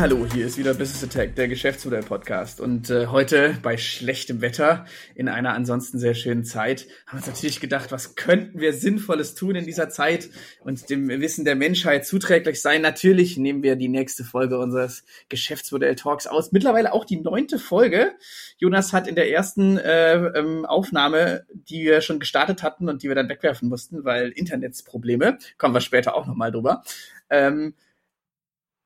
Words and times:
Hallo, 0.00 0.26
hier 0.32 0.46
ist 0.46 0.58
wieder 0.58 0.74
Business 0.74 1.04
Attack, 1.04 1.36
der 1.36 1.46
Geschäftsmodell-Podcast. 1.46 2.60
Und 2.60 2.90
äh, 2.90 3.06
heute 3.06 3.56
bei 3.62 3.76
schlechtem 3.76 4.40
Wetter, 4.40 4.86
in 5.14 5.28
einer 5.28 5.52
ansonsten 5.52 6.00
sehr 6.00 6.14
schönen 6.14 6.44
Zeit, 6.44 6.88
haben 7.06 7.18
wir 7.18 7.18
uns 7.18 7.26
natürlich 7.28 7.60
gedacht, 7.60 7.92
was 7.92 8.16
könnten 8.16 8.58
wir 8.58 8.72
Sinnvolles 8.72 9.36
tun 9.36 9.54
in 9.54 9.64
dieser 9.64 9.90
Zeit 9.90 10.30
und 10.60 10.90
dem 10.90 11.08
Wissen 11.08 11.44
der 11.44 11.54
Menschheit 11.54 12.06
zuträglich 12.06 12.60
sein. 12.60 12.82
Natürlich 12.82 13.36
nehmen 13.36 13.62
wir 13.62 13.76
die 13.76 13.88
nächste 13.88 14.24
Folge 14.24 14.58
unseres 14.58 15.04
Geschäftsmodell-Talks 15.28 16.26
aus. 16.26 16.50
Mittlerweile 16.50 16.92
auch 16.92 17.04
die 17.04 17.20
neunte 17.20 17.60
Folge. 17.60 18.14
Jonas 18.58 18.92
hat 18.92 19.06
in 19.06 19.14
der 19.14 19.30
ersten 19.30 19.78
äh, 19.78 20.16
ähm, 20.16 20.66
Aufnahme, 20.66 21.46
die 21.52 21.84
wir 21.84 22.00
schon 22.00 22.18
gestartet 22.18 22.64
hatten 22.64 22.88
und 22.88 23.04
die 23.04 23.08
wir 23.08 23.14
dann 23.14 23.28
wegwerfen 23.28 23.68
mussten, 23.68 24.04
weil 24.04 24.30
Internetsprobleme, 24.30 25.38
kommen 25.56 25.74
wir 25.74 25.80
später 25.80 26.16
auch 26.16 26.26
nochmal 26.26 26.50
drüber, 26.50 26.82
ähm, 27.30 27.74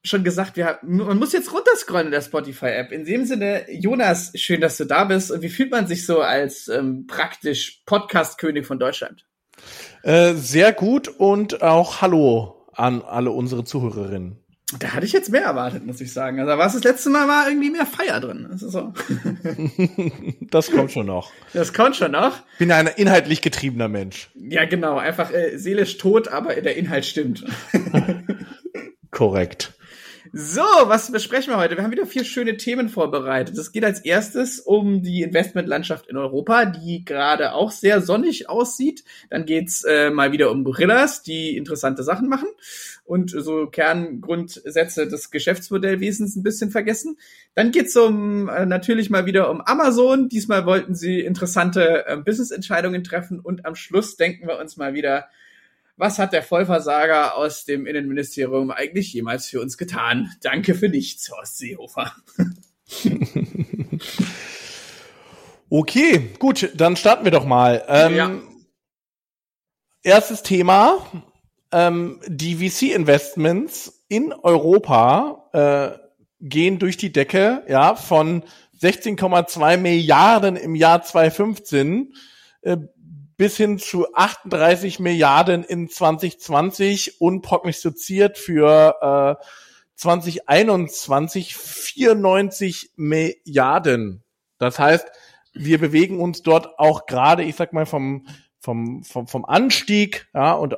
schon 0.05 0.25
gesagt, 0.25 0.57
wir, 0.57 0.79
man 0.83 1.19
muss 1.19 1.33
jetzt 1.33 1.53
runterscrollen 1.53 2.07
in 2.07 2.13
der 2.13 2.23
Spotify-App. 2.23 2.93
In 2.93 3.05
dem 3.05 3.25
Sinne, 3.25 3.71
Jonas, 3.71 4.33
schön, 4.35 4.61
dass 4.61 4.77
du 4.77 4.85
da 4.85 5.05
bist. 5.05 5.31
Und 5.31 5.43
wie 5.43 5.49
fühlt 5.49 5.71
man 5.71 5.87
sich 5.87 6.07
so 6.07 6.21
als 6.21 6.69
ähm, 6.69 7.07
praktisch 7.07 7.83
Podcast-König 7.87 8.67
von 8.67 8.79
Deutschland? 8.79 9.27
Äh, 10.03 10.35
sehr 10.35 10.73
gut 10.73 11.09
und 11.09 11.63
auch 11.63 12.01
Hallo 12.01 12.67
an 12.73 13.03
alle 13.03 13.31
unsere 13.31 13.65
Zuhörerinnen. 13.65 14.39
Da 14.79 14.93
hatte 14.93 15.07
ich 15.07 15.13
jetzt 15.13 15.31
mehr 15.31 15.45
erwartet, 15.45 15.87
muss 15.87 16.01
ich 16.01 16.13
sagen. 16.13 16.39
Also 16.41 16.53
es 16.63 16.75
das 16.75 16.85
letzte 16.85 17.09
Mal 17.09 17.27
war 17.27 17.49
irgendwie 17.49 17.71
mehr 17.71 17.87
Feier 17.87 18.21
drin. 18.21 18.47
Das, 18.51 18.63
ist 18.63 18.73
so. 18.73 18.93
das 20.43 20.71
kommt 20.71 20.93
schon 20.93 21.07
noch. 21.07 21.33
Das 21.55 21.73
kommt 21.73 21.97
schon 21.97 22.13
noch. 22.13 22.41
Bin 22.59 22.69
ja 22.69 22.77
ein 22.77 22.87
inhaltlich 22.87 23.41
getriebener 23.41 23.89
Mensch. 23.89 24.29
Ja, 24.35 24.67
genau. 24.67 24.99
Einfach 24.99 25.33
äh, 25.33 25.57
seelisch 25.57 25.97
tot, 25.97 26.29
aber 26.29 26.55
der 26.55 26.77
Inhalt 26.77 27.07
stimmt. 27.07 27.47
Korrekt. 29.11 29.73
So, 30.33 30.63
was 30.63 31.11
besprechen 31.13 31.53
wir 31.53 31.59
heute? 31.59 31.77
Wir 31.77 31.85
haben 31.85 31.93
wieder 31.93 32.07
vier 32.07 32.25
schöne 32.25 32.57
Themen 32.57 32.89
vorbereitet. 32.89 33.57
Es 33.57 33.73
geht 33.73 33.85
als 33.85 34.01
erstes 34.01 34.61
um 34.61 35.03
die 35.03 35.23
Investmentlandschaft 35.23 36.07
in 36.09 36.17
Europa, 36.17 36.65
die 36.67 37.05
gerade 37.05 37.53
auch 37.53 37.71
sehr 37.71 38.01
sonnig 38.01 38.49
aussieht. 38.49 39.05
Dann 39.31 39.47
geht's 39.47 39.85
äh, 39.85 40.11
mal 40.11 40.33
wieder 40.33 40.51
um 40.51 40.65
Gorillas, 40.65 41.23
die 41.23 41.57
interessante 41.57 42.03
Sachen 42.03 42.29
machen 42.29 42.49
und 43.05 43.31
so 43.31 43.67
Kerngrundsätze 43.67 45.07
des 45.07 45.31
Geschäftsmodellwesens 45.31 46.37
ein 46.37 46.43
bisschen 46.43 46.71
vergessen. 46.71 47.17
Dann 47.55 47.71
geht's 47.71 47.97
um 47.97 48.49
äh, 48.49 48.67
natürlich 48.67 49.11
mal 49.11 49.27
wieder 49.27 49.51
um 49.51 49.61
Amazon. 49.61 50.29
Diesmal 50.29 50.67
wollten 50.67 50.95
sie 50.95 51.21
interessante 51.21 52.07
äh, 52.07 52.17
Business-Entscheidungen 52.17 53.05
treffen 53.05 53.41
und 53.41 53.65
am 53.65 53.75
Schluss 53.75 54.17
denken 54.17 54.47
wir 54.49 54.59
uns 54.59 54.77
mal 54.77 54.95
wieder 54.95 55.29
was 55.99 56.19
hat 56.19 56.33
der 56.33 56.43
Vollversager 56.43 57.37
aus 57.37 57.65
dem 57.65 57.85
Innenministerium 57.85 58.71
eigentlich 58.71 59.13
jemals 59.13 59.49
für 59.49 59.61
uns 59.61 59.77
getan? 59.77 60.31
Danke 60.43 60.75
für 60.75 60.89
nichts, 60.89 61.31
Horst 61.31 61.59
Seehofer. 61.59 62.13
okay, 65.69 66.31
gut, 66.39 66.71
dann 66.75 66.97
starten 66.97 67.25
wir 67.25 67.33
doch 67.33 67.45
mal. 67.45 67.85
Ähm, 67.89 68.15
ja. 68.15 68.31
Erstes 70.05 70.45
Thema, 70.45 71.05
ähm, 71.73 72.21
die 72.29 72.57
VC-Investments 72.57 74.05
in 74.09 74.33
Europa 74.33 75.51
äh, 75.53 75.99
gehen 76.41 76.79
durch 76.79 76.97
die 76.97 77.13
Decke, 77.13 77.65
ja, 77.69 77.97
von 77.97 78.45
16,2 78.81 79.77
Milliarden 79.77 80.55
im 80.55 80.77
Jahr 80.77 81.03
2015 81.03 82.15
äh, 82.63 82.77
bis 83.39 83.57
hin 83.57 83.79
zu 83.79 84.13
38 84.13 84.99
Milliarden 84.99 85.65
in 85.65 85.89
2020 85.89 87.21
und 87.21 87.41
prognostiziert 87.41 88.37
für 88.37 89.39
äh, 89.41 89.45
2021 89.95 91.57
94 91.57 92.91
Milliarden. 92.97 94.25
Das 94.59 94.79
heißt, 94.79 95.07
wir 95.55 95.79
bewegen 95.79 96.21
uns 96.21 96.43
dort 96.43 96.79
auch 96.81 97.07
gerade, 97.07 97.45
ich 97.45 97.55
sag 97.55 97.73
mal, 97.73 97.87
vom, 97.87 98.27
vom, 98.59 99.05
vom, 99.05 99.29
vom 99.29 99.45
Anstieg, 99.45 100.29
ja, 100.35 100.53
und 100.55 100.75
äh, 100.75 100.77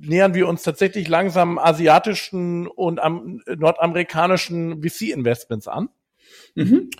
nähern 0.00 0.34
wir 0.34 0.48
uns 0.48 0.64
tatsächlich 0.64 1.06
langsam 1.08 1.58
asiatischen 1.58 2.66
und 2.66 2.98
am, 2.98 3.40
nordamerikanischen 3.46 4.82
VC-Investments 4.82 5.68
an. 5.68 5.90
Mhm. 6.56 6.90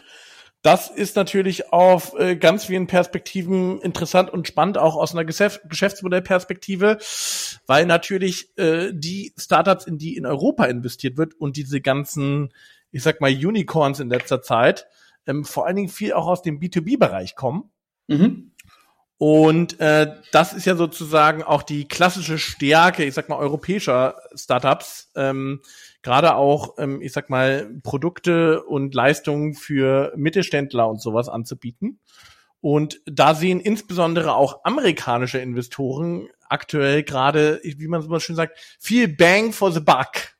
Das 0.62 0.90
ist 0.90 1.16
natürlich 1.16 1.72
auf 1.72 2.18
äh, 2.18 2.36
ganz 2.36 2.66
vielen 2.66 2.86
Perspektiven 2.86 3.80
interessant 3.80 4.30
und 4.30 4.46
spannend, 4.46 4.76
auch 4.76 4.94
aus 4.94 5.12
einer 5.12 5.24
Geschäft 5.24 5.62
Geschäftsmodellperspektive, 5.68 6.98
weil 7.66 7.86
natürlich 7.86 8.56
äh, 8.58 8.92
die 8.92 9.32
Startups, 9.38 9.86
in 9.86 9.96
die 9.96 10.16
in 10.16 10.26
Europa 10.26 10.64
investiert 10.66 11.16
wird 11.16 11.32
und 11.34 11.56
diese 11.56 11.80
ganzen, 11.80 12.52
ich 12.90 13.02
sag 13.02 13.22
mal, 13.22 13.32
Unicorns 13.32 14.00
in 14.00 14.10
letzter 14.10 14.42
Zeit, 14.42 14.86
ähm, 15.26 15.46
vor 15.46 15.66
allen 15.66 15.76
Dingen 15.76 15.88
viel 15.88 16.12
auch 16.12 16.26
aus 16.26 16.42
dem 16.42 16.60
B2B-Bereich 16.60 17.36
kommen. 17.36 17.70
Mhm. 18.08 18.50
Und 19.16 19.80
äh, 19.80 20.14
das 20.32 20.52
ist 20.52 20.66
ja 20.66 20.76
sozusagen 20.76 21.42
auch 21.42 21.62
die 21.62 21.88
klassische 21.88 22.38
Stärke, 22.38 23.04
ich 23.04 23.14
sag 23.14 23.28
mal, 23.28 23.36
europäischer 23.36 24.16
Startups. 24.34 25.10
Ähm, 25.14 25.60
gerade 26.02 26.34
auch, 26.34 26.76
ähm, 26.78 27.00
ich 27.02 27.12
sag 27.12 27.30
mal, 27.30 27.70
Produkte 27.82 28.62
und 28.62 28.94
Leistungen 28.94 29.54
für 29.54 30.12
Mittelständler 30.16 30.88
und 30.88 31.00
sowas 31.00 31.28
anzubieten. 31.28 31.98
Und 32.60 33.00
da 33.06 33.34
sehen 33.34 33.60
insbesondere 33.60 34.34
auch 34.34 34.64
amerikanische 34.64 35.38
Investoren 35.38 36.28
aktuell 36.48 37.02
gerade, 37.02 37.60
wie 37.62 37.88
man 37.88 38.02
so 38.02 38.18
schön 38.18 38.36
sagt, 38.36 38.58
viel 38.78 39.08
Bang 39.08 39.52
for 39.52 39.72
the 39.72 39.80
Buck. 39.80 40.34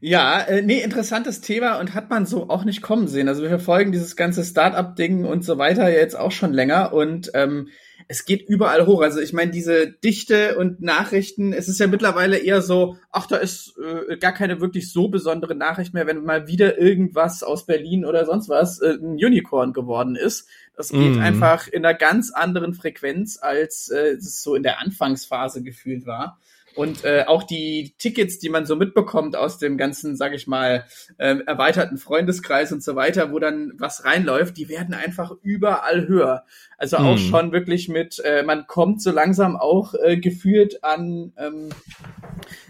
Ja, 0.00 0.40
äh, 0.40 0.62
nee, 0.62 0.80
interessantes 0.80 1.40
Thema 1.40 1.78
und 1.78 1.94
hat 1.94 2.10
man 2.10 2.26
so 2.26 2.50
auch 2.50 2.64
nicht 2.64 2.82
kommen 2.82 3.06
sehen. 3.06 3.28
Also 3.28 3.42
wir 3.42 3.50
verfolgen 3.50 3.92
dieses 3.92 4.16
ganze 4.16 4.42
Start-up-Ding 4.42 5.24
und 5.24 5.44
so 5.44 5.58
weiter 5.58 5.88
jetzt 5.92 6.18
auch 6.18 6.32
schon 6.32 6.52
länger 6.52 6.92
und 6.92 7.30
ähm, 7.34 7.68
es 8.12 8.26
geht 8.26 8.46
überall 8.46 8.84
hoch. 8.84 9.00
Also 9.00 9.20
ich 9.20 9.32
meine, 9.32 9.52
diese 9.52 9.90
Dichte 9.90 10.58
und 10.58 10.82
Nachrichten, 10.82 11.54
es 11.54 11.66
ist 11.66 11.80
ja 11.80 11.86
mittlerweile 11.86 12.36
eher 12.36 12.60
so, 12.60 12.98
ach, 13.10 13.26
da 13.26 13.38
ist 13.38 13.72
äh, 13.78 14.18
gar 14.18 14.32
keine 14.32 14.60
wirklich 14.60 14.92
so 14.92 15.08
besondere 15.08 15.54
Nachricht 15.54 15.94
mehr, 15.94 16.06
wenn 16.06 16.22
mal 16.22 16.46
wieder 16.46 16.78
irgendwas 16.78 17.42
aus 17.42 17.64
Berlin 17.64 18.04
oder 18.04 18.26
sonst 18.26 18.50
was 18.50 18.80
äh, 18.80 18.98
ein 19.00 19.14
Unicorn 19.14 19.72
geworden 19.72 20.14
ist. 20.14 20.46
Das 20.76 20.90
geht 20.90 21.16
mm. 21.16 21.20
einfach 21.20 21.68
in 21.68 21.86
einer 21.86 21.96
ganz 21.96 22.30
anderen 22.30 22.74
Frequenz, 22.74 23.38
als 23.40 23.88
äh, 23.88 24.16
es 24.18 24.42
so 24.42 24.54
in 24.56 24.62
der 24.62 24.78
Anfangsphase 24.80 25.62
gefühlt 25.62 26.04
war. 26.04 26.38
Und 26.74 27.04
äh, 27.04 27.24
auch 27.26 27.42
die 27.42 27.94
Tickets, 27.98 28.38
die 28.38 28.48
man 28.48 28.66
so 28.66 28.76
mitbekommt 28.76 29.36
aus 29.36 29.58
dem 29.58 29.76
ganzen, 29.76 30.16
sag 30.16 30.32
ich 30.32 30.46
mal, 30.46 30.86
äh, 31.18 31.36
erweiterten 31.46 31.98
Freundeskreis 31.98 32.72
und 32.72 32.82
so 32.82 32.96
weiter, 32.96 33.32
wo 33.32 33.38
dann 33.38 33.72
was 33.76 34.04
reinläuft, 34.04 34.56
die 34.56 34.68
werden 34.68 34.94
einfach 34.94 35.32
überall 35.42 36.08
höher. 36.08 36.44
Also 36.78 36.96
auch 36.96 37.16
hm. 37.16 37.18
schon 37.18 37.52
wirklich 37.52 37.88
mit, 37.88 38.20
äh, 38.24 38.42
man 38.42 38.66
kommt 38.66 39.02
so 39.02 39.10
langsam 39.10 39.56
auch 39.56 39.94
äh, 39.94 40.16
gefühlt 40.16 40.82
an 40.82 41.32
ähm, 41.36 41.68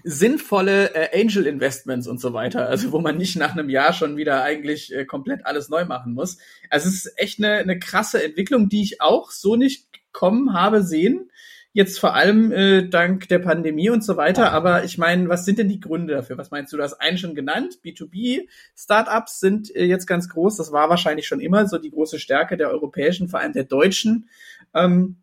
sinnvolle 0.04 0.94
äh, 0.94 1.20
Angel 1.20 1.46
Investments 1.46 2.06
und 2.06 2.20
so 2.20 2.32
weiter. 2.32 2.69
Also 2.69 2.92
wo 2.92 2.98
man 2.98 3.16
nicht 3.16 3.36
nach 3.36 3.52
einem 3.52 3.70
Jahr 3.70 3.92
schon 3.92 4.16
wieder 4.16 4.42
eigentlich 4.42 4.92
äh, 4.94 5.04
komplett 5.04 5.46
alles 5.46 5.69
neu 5.69 5.84
machen 5.84 6.14
muss. 6.14 6.38
Also 6.70 6.88
es 6.88 7.06
ist 7.06 7.19
echt 7.19 7.38
eine, 7.38 7.54
eine 7.58 7.78
krasse 7.78 8.22
Entwicklung, 8.22 8.69
die 8.69 8.82
ich 8.82 9.00
auch 9.00 9.30
so 9.30 9.56
nicht 9.56 9.86
kommen 10.12 10.52
habe 10.52 10.82
sehen 10.82 11.30
jetzt 11.72 11.98
vor 11.98 12.14
allem 12.14 12.52
äh, 12.52 12.88
dank 12.88 13.28
der 13.28 13.38
Pandemie 13.38 13.90
und 13.90 14.04
so 14.04 14.16
weiter. 14.16 14.52
Aber 14.52 14.84
ich 14.84 14.98
meine, 14.98 15.28
was 15.28 15.44
sind 15.44 15.58
denn 15.58 15.69
die 15.69 15.80
Gründe 15.80 16.14
dafür? 16.14 16.36
Was 16.38 16.50
meinst 16.50 16.72
du? 16.72 16.76
Du 16.76 16.82
hast 16.82 16.94
einen 16.94 17.19
schon 17.19 17.34
genannt. 17.34 17.78
B2B-Startups 17.84 19.40
sind 19.40 19.74
äh, 19.74 19.84
jetzt 19.84 20.06
ganz 20.06 20.28
groß. 20.28 20.56
Das 20.58 20.72
war 20.72 20.90
wahrscheinlich 20.90 21.26
schon 21.26 21.40
immer 21.40 21.66
so 21.66 21.78
die 21.78 21.90
große 21.90 22.19
Stärke 22.19 22.56
der 22.56 22.70
europäischen, 22.70 23.28
vor 23.28 23.40
allem 23.40 23.54
der 23.54 23.64
deutschen, 23.64 24.28
ähm, 24.74 25.22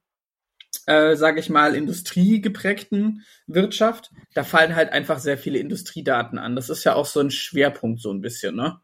äh, 0.88 1.16
sage 1.16 1.40
ich 1.40 1.50
mal, 1.50 1.76
industriegeprägten 1.76 3.24
Wirtschaft. 3.46 4.12
Da 4.34 4.44
fallen 4.44 4.76
halt 4.76 4.92
einfach 4.92 5.20
sehr 5.20 5.38
viele 5.38 5.60
Industriedaten 5.60 6.40
an. 6.40 6.56
Das 6.56 6.70
ist 6.70 6.84
ja 6.84 6.96
auch 6.96 7.06
so 7.06 7.20
ein 7.20 7.32
Schwerpunkt 7.32 8.02
so 8.02 8.12
ein 8.12 8.22
bisschen, 8.22 8.56
ne? 8.56 8.80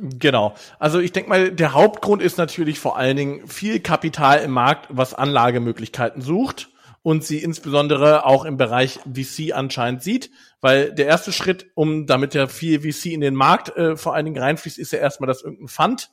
Genau. 0.00 0.54
Also 0.78 1.00
ich 1.00 1.12
denke 1.12 1.28
mal, 1.28 1.50
der 1.50 1.74
Hauptgrund 1.74 2.22
ist 2.22 2.38
natürlich 2.38 2.78
vor 2.78 2.96
allen 2.96 3.16
Dingen 3.16 3.48
viel 3.48 3.80
Kapital 3.80 4.38
im 4.38 4.52
Markt, 4.52 4.86
was 4.88 5.12
Anlagemöglichkeiten 5.12 6.22
sucht 6.22 6.71
und 7.02 7.24
sie 7.24 7.38
insbesondere 7.38 8.24
auch 8.26 8.44
im 8.44 8.56
Bereich 8.56 9.00
VC 9.12 9.52
anscheinend 9.52 10.02
sieht, 10.02 10.30
weil 10.60 10.92
der 10.92 11.06
erste 11.06 11.32
Schritt, 11.32 11.66
um 11.74 12.06
damit 12.06 12.34
ja 12.34 12.46
viel 12.46 12.80
VC 12.80 13.06
in 13.06 13.20
den 13.20 13.34
Markt 13.34 13.76
äh, 13.76 13.96
vor 13.96 14.14
allen 14.14 14.24
Dingen 14.24 14.38
reinfließt, 14.38 14.78
ist 14.78 14.92
ja 14.92 15.00
erstmal, 15.00 15.26
dass 15.26 15.42
irgendein 15.42 15.68
Fund 15.68 16.10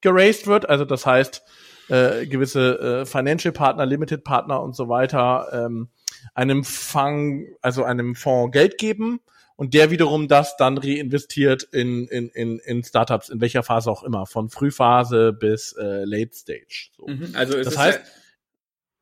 geraced 0.00 0.46
wird, 0.46 0.68
also 0.68 0.84
das 0.84 1.06
heißt 1.06 1.42
äh, 1.88 2.26
gewisse 2.26 2.78
äh, 2.78 3.06
Financial 3.06 3.52
Partner, 3.52 3.84
Limited 3.84 4.22
Partner 4.22 4.62
und 4.62 4.76
so 4.76 4.88
weiter 4.88 5.48
ähm, 5.52 5.88
einem 6.34 6.62
Fang, 6.64 7.46
also 7.60 7.82
einem 7.82 8.14
Fonds 8.14 8.52
Geld 8.52 8.78
geben 8.78 9.20
und 9.56 9.74
der 9.74 9.90
wiederum 9.90 10.28
das 10.28 10.56
dann 10.56 10.78
reinvestiert 10.78 11.64
in, 11.64 12.06
in, 12.06 12.28
in, 12.28 12.60
in 12.60 12.84
Startups, 12.84 13.28
in 13.28 13.40
welcher 13.40 13.64
Phase 13.64 13.90
auch 13.90 14.04
immer, 14.04 14.26
von 14.26 14.50
Frühphase 14.50 15.32
bis 15.32 15.72
äh, 15.72 16.04
Late 16.04 16.30
Stage. 16.32 16.90
So. 16.96 17.08
Mhm, 17.08 17.30
also 17.34 17.60
das 17.60 17.76
heißt, 17.76 18.00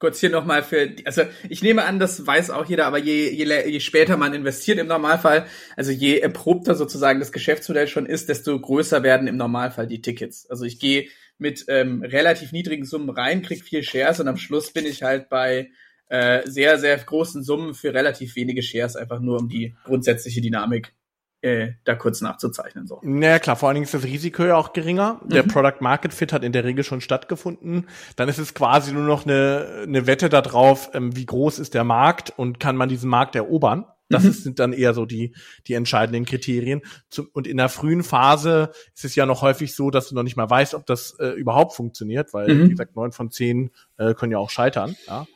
kurz 0.07 0.21
hier 0.21 0.31
nochmal 0.31 0.63
für, 0.63 0.95
also 1.05 1.23
ich 1.49 1.65
nehme 1.65 1.85
an, 1.85 1.99
das 1.99 2.25
weiß 2.25 2.51
auch 2.51 2.67
jeder, 2.67 2.87
aber 2.87 2.99
je, 2.99 3.29
je, 3.29 3.69
je 3.69 3.81
später 3.81 4.17
man 4.17 4.35
investiert 4.35 4.79
im 4.79 4.87
Normalfall, 4.87 5.47
also 5.75 5.91
je 5.91 6.21
erprobter 6.21 6.77
sozusagen 6.77 7.19
das 7.19 7.33
Geschäftsmodell 7.33 7.89
schon 7.89 8.07
ist, 8.07 8.29
desto 8.29 8.57
größer 8.61 9.03
werden 9.03 9.27
im 9.27 9.37
Normalfall 9.37 9.89
die 9.89 10.01
Tickets. 10.01 10.49
Also 10.49 10.65
ich 10.65 10.79
gehe 10.79 11.09
mit 11.39 11.65
ähm, 11.67 12.05
relativ 12.05 12.53
niedrigen 12.53 12.85
Summen 12.85 13.11
rein, 13.11 13.43
krieg 13.43 13.65
vier 13.65 13.83
Shares 13.83 14.21
und 14.21 14.29
am 14.29 14.37
Schluss 14.37 14.71
bin 14.71 14.87
ich 14.87 15.03
halt 15.03 15.29
bei 15.29 15.71
äh, 16.09 16.49
sehr, 16.49 16.79
sehr 16.79 16.97
großen 16.97 17.43
Summen 17.43 17.75
für 17.75 17.93
relativ 17.93 18.37
wenige 18.37 18.63
Shares, 18.63 18.95
einfach 18.95 19.19
nur 19.19 19.41
um 19.41 19.49
die 19.49 19.75
grundsätzliche 19.83 20.41
Dynamik 20.41 20.95
äh, 21.47 21.75
da 21.85 21.95
kurz 21.95 22.21
nachzuzeichnen. 22.21 22.89
So. 22.89 23.01
Naja, 23.03 23.39
klar, 23.39 23.55
vor 23.55 23.69
allen 23.69 23.77
Dingen 23.77 23.85
ist 23.85 23.95
das 23.95 24.03
Risiko 24.03 24.45
ja 24.45 24.57
auch 24.57 24.73
geringer. 24.73 25.21
Der 25.25 25.45
mhm. 25.45 25.49
Product 25.49 25.81
Market 25.81 26.13
Fit 26.13 26.33
hat 26.33 26.43
in 26.43 26.53
der 26.53 26.65
Regel 26.65 26.83
schon 26.83 27.01
stattgefunden. 27.01 27.87
Dann 28.17 28.29
ist 28.29 28.39
es 28.39 28.53
quasi 28.53 28.93
nur 28.93 29.05
noch 29.05 29.25
eine, 29.25 29.85
eine 29.85 30.07
Wette 30.09 30.29
darauf, 30.29 30.91
ähm, 30.93 31.15
wie 31.15 31.25
groß 31.25 31.61
ist 31.61 31.75
der 31.75 31.85
Markt 31.85 32.33
und 32.37 32.59
kann 32.59 32.77
man 32.77 32.89
diesen 32.89 33.09
Markt 33.09 33.37
erobern. 33.37 33.87
Das 34.09 34.25
mhm. 34.25 34.33
sind 34.33 34.59
dann 34.59 34.73
eher 34.73 34.95
so 34.95 35.05
die, 35.05 35.35
die 35.67 35.75
entscheidenden 35.75 36.25
Kriterien. 36.25 36.83
Zum, 37.09 37.29
und 37.33 37.47
in 37.47 37.57
der 37.57 37.69
frühen 37.69 38.03
Phase 38.03 38.71
ist 38.95 39.05
es 39.05 39.15
ja 39.15 39.27
noch 39.27 39.43
häufig 39.43 39.75
so, 39.75 39.91
dass 39.91 40.09
du 40.09 40.15
noch 40.15 40.23
nicht 40.23 40.37
mal 40.37 40.49
weißt, 40.49 40.75
ob 40.75 40.87
das 40.87 41.17
äh, 41.19 41.29
überhaupt 41.29 41.75
funktioniert, 41.75 42.33
weil, 42.33 42.53
mhm. 42.53 42.65
wie 42.65 42.69
gesagt, 42.71 42.97
neun 42.97 43.13
von 43.13 43.31
zehn 43.31 43.71
äh, 43.99 44.15
können 44.15 44.33
ja 44.33 44.39
auch 44.39 44.51
scheitern. 44.51 44.97
Ja. 45.07 45.27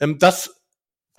Ähm, 0.00 0.18
das 0.18 0.59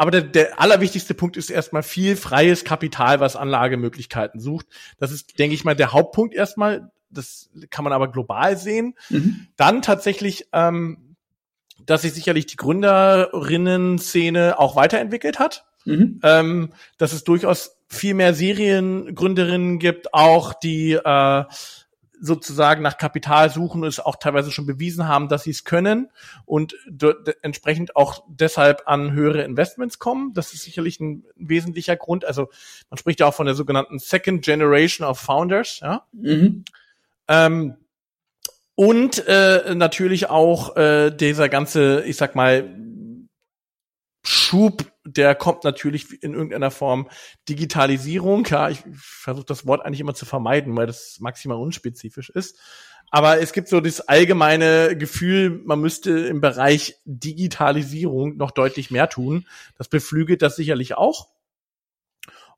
aber 0.02 0.10
der, 0.10 0.24
der 0.24 0.60
allerwichtigste 0.60 1.14
Punkt 1.14 1.38
ist 1.38 1.52
erstmal 1.52 1.84
viel 1.84 2.16
freies 2.16 2.64
Kapital, 2.64 3.20
was 3.20 3.36
Anlagemöglichkeiten 3.36 4.40
sucht. 4.40 4.66
Das 4.98 5.12
ist, 5.12 5.38
denke 5.38 5.54
ich 5.54 5.64
mal, 5.64 5.76
der 5.76 5.94
Hauptpunkt 5.94 6.34
erstmal. 6.34 6.90
Das 7.12 7.52
kann 7.70 7.84
man 7.84 7.94
aber 7.94 8.12
global 8.12 8.58
sehen. 8.58 8.96
Mhm. 9.12 9.46
Dann 9.58 9.84
tatsächlich, 9.84 10.48
ähm, 10.54 11.16
dass 11.86 12.02
sich 12.02 12.14
sicherlich 12.14 12.48
die 12.48 12.56
Gründerinnen-Szene 12.56 14.58
auch 14.58 14.76
weiterentwickelt 14.76 15.38
hat. 15.38 15.68
Mhm. 15.86 16.20
Ähm, 16.24 16.74
dass 16.98 17.14
es 17.14 17.24
durchaus 17.24 17.78
viel 17.88 18.16
mehr 18.16 18.34
Seriengründerinnen 18.34 19.78
gibt, 19.78 20.16
auch 20.16 20.56
die 20.56 20.94
äh, 20.94 21.44
sozusagen 22.22 22.84
nach 22.84 22.98
Kapital 22.98 23.50
suchen 23.50 23.82
und 23.82 23.88
es 23.88 24.00
auch 24.00 24.16
teilweise 24.16 24.52
schon 24.52 24.68
bewiesen 24.68 25.08
haben, 25.08 25.28
dass 25.28 25.44
sie 25.44 25.50
es 25.50 25.64
können 25.64 26.12
und 26.46 26.76
entsprechend 27.42 27.96
auch 27.96 28.24
deshalb 28.30 28.84
an 28.86 29.12
höhere 29.12 29.42
Investments 29.42 29.98
kommen. 29.98 30.32
Das 30.34 30.54
ist 30.54 30.62
sicherlich 30.64 31.00
ein 31.00 31.26
wesentlicher 31.36 31.98
Grund. 31.98 32.24
Also 32.24 32.50
man 32.92 33.00
spricht 33.00 33.20
ja 33.20 33.26
auch 33.26 33.34
von 33.34 33.48
der 33.48 33.56
sogenannten 33.56 33.98
Second 33.98 34.46
Generation 34.46 35.08
of 35.08 35.20
Founders. 35.20 35.80
Ja. 35.82 36.06
Mhm. 36.12 36.64
Ähm, 37.28 37.78
und 38.76 39.28
äh, 39.28 39.74
natürlich 39.74 40.30
auch 40.30 40.76
äh, 40.78 41.10
dieser 41.10 41.50
ganze, 41.50 42.04
ich 42.06 42.18
sag 42.18 42.36
mal, 42.36 42.70
Schub, 44.24 44.91
der 45.04 45.36
kommt 45.36 45.64
natürlich 45.64 46.22
in 46.24 46.34
irgendeiner 46.34 46.72
Form 46.72 47.10
Digitalisierung. 47.50 48.46
Ja, 48.46 48.70
ich, 48.70 48.84
versuche 48.94 49.46
das 49.46 49.66
Wort 49.66 49.86
eigentlich 49.86 50.00
immer 50.00 50.14
zu 50.14 50.26
vermeiden, 50.26 50.76
weil 50.76 50.88
das 50.88 51.18
maximal 51.20 51.58
unspezifisch 51.58 52.30
ist. 52.30 52.58
Aber 53.10 53.42
es 53.42 53.52
gibt 53.52 53.68
so 53.68 53.82
das 53.82 54.02
allgemeine 54.02 54.96
Gefühl, 54.96 55.62
man 55.66 55.82
müsste 55.82 56.12
im 56.12 56.40
Bereich 56.40 56.96
Digitalisierung 57.04 58.38
noch 58.38 58.52
deutlich 58.52 58.90
mehr 58.90 59.10
tun. 59.10 59.46
Das 59.78 59.90
beflügelt 59.90 60.42
das 60.42 60.56
sicherlich 60.56 60.96
auch. 60.96 61.28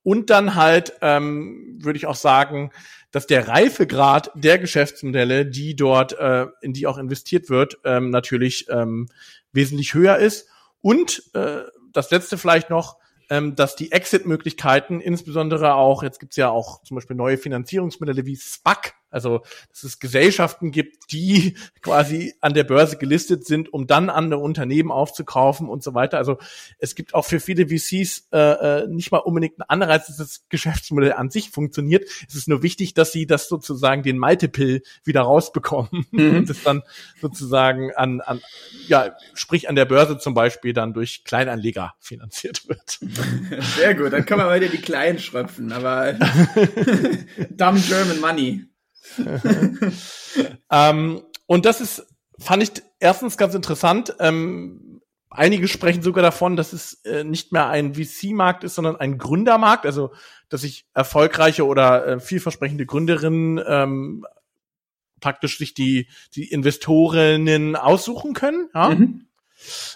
Und 0.03 0.29
dann 0.29 0.55
halt, 0.55 0.93
ähm, 1.01 1.79
würde 1.81 1.97
ich 1.97 2.05
auch 2.05 2.15
sagen, 2.15 2.71
dass 3.11 3.25
der 3.25 3.47
Reifegrad 3.47 4.31
der 4.35 4.59
Geschäftsmodelle, 4.59 5.45
die 5.45 5.75
dort, 5.75 6.13
äh, 6.19 6.47
in 6.61 6.73
die 6.73 6.87
auch 6.87 6.97
investiert 6.97 7.49
wird, 7.49 7.79
ähm, 7.85 8.09
natürlich 8.09 8.67
ähm, 8.69 9.07
wesentlich 9.53 9.93
höher 9.93 10.17
ist 10.17 10.49
und 10.81 11.23
äh, 11.33 11.61
das 11.93 12.11
letzte 12.11 12.37
vielleicht 12.37 12.69
noch, 12.69 12.97
ähm, 13.29 13.55
dass 13.55 13.75
die 13.75 13.91
Exit-Möglichkeiten, 13.91 14.99
insbesondere 14.99 15.75
auch, 15.75 16.03
jetzt 16.03 16.19
gibt's 16.19 16.35
ja 16.35 16.49
auch 16.49 16.81
zum 16.83 16.95
Beispiel 16.95 17.15
neue 17.15 17.37
Finanzierungsmodelle 17.37 18.25
wie 18.25 18.35
SPAC, 18.35 18.95
also, 19.13 19.41
dass 19.69 19.83
es 19.83 19.99
Gesellschaften 19.99 20.71
gibt, 20.71 21.11
die 21.11 21.55
quasi 21.81 22.33
an 22.41 22.53
der 22.53 22.63
Börse 22.63 22.97
gelistet 22.97 23.45
sind, 23.45 23.71
um 23.71 23.87
dann 23.87 24.09
andere 24.09 24.39
Unternehmen 24.39 24.91
aufzukaufen 24.91 25.69
und 25.69 25.83
so 25.83 25.93
weiter. 25.93 26.17
Also, 26.17 26.37
es 26.79 26.95
gibt 26.95 27.13
auch 27.13 27.25
für 27.25 27.39
viele 27.39 27.67
VCs 27.67 28.27
äh, 28.31 28.37
äh, 28.37 28.87
nicht 28.87 29.11
mal 29.11 29.19
unbedingt 29.19 29.59
einen 29.59 29.81
Anreiz, 29.81 30.07
dass 30.07 30.17
das 30.17 30.43
Geschäftsmodell 30.49 31.13
an 31.13 31.29
sich 31.29 31.49
funktioniert. 31.49 32.05
Es 32.27 32.35
ist 32.35 32.47
nur 32.47 32.63
wichtig, 32.63 32.93
dass 32.93 33.11
sie 33.11 33.25
das 33.25 33.47
sozusagen 33.47 34.03
den 34.03 34.17
Multiple 34.17 34.81
wieder 35.03 35.21
rausbekommen 35.21 36.07
mhm. 36.11 36.37
und 36.37 36.49
es 36.49 36.63
dann 36.63 36.83
sozusagen 37.21 37.91
an, 37.95 38.21
an, 38.21 38.41
ja, 38.87 39.15
sprich 39.33 39.69
an 39.69 39.75
der 39.75 39.85
Börse 39.85 40.17
zum 40.17 40.33
Beispiel 40.33 40.73
dann 40.73 40.93
durch 40.93 41.23
Kleinanleger 41.23 41.93
finanziert 41.99 42.67
wird. 42.67 42.99
Sehr 43.77 43.95
gut, 43.95 44.13
dann 44.13 44.25
können 44.25 44.41
wir 44.41 44.49
heute 44.49 44.69
die 44.69 44.81
Kleinen 44.81 45.19
schröpfen, 45.19 45.71
aber 45.71 46.13
dumb 47.51 47.85
German 47.87 48.19
Money. 48.19 48.72
ähm, 50.71 51.21
und 51.45 51.65
das 51.65 51.81
ist, 51.81 52.07
fand 52.39 52.63
ich 52.63 52.71
erstens 52.99 53.37
ganz 53.37 53.53
interessant. 53.53 54.15
Ähm, 54.19 55.01
einige 55.29 55.67
sprechen 55.67 56.01
sogar 56.01 56.21
davon, 56.21 56.55
dass 56.55 56.73
es 56.73 57.03
äh, 57.05 57.23
nicht 57.23 57.51
mehr 57.51 57.67
ein 57.67 57.95
VC-Markt 57.95 58.63
ist, 58.63 58.75
sondern 58.75 58.95
ein 58.95 59.17
Gründermarkt. 59.17 59.85
Also, 59.85 60.13
dass 60.49 60.61
sich 60.61 60.85
erfolgreiche 60.93 61.65
oder 61.65 62.05
äh, 62.05 62.19
vielversprechende 62.19 62.85
Gründerinnen 62.85 63.61
ähm, 63.65 64.25
praktisch 65.19 65.57
sich 65.57 65.73
die, 65.73 66.07
die 66.35 66.51
Investorinnen 66.51 67.75
aussuchen 67.75 68.33
können. 68.33 68.69
Ja? 68.73 68.89
Mhm. 68.89 69.27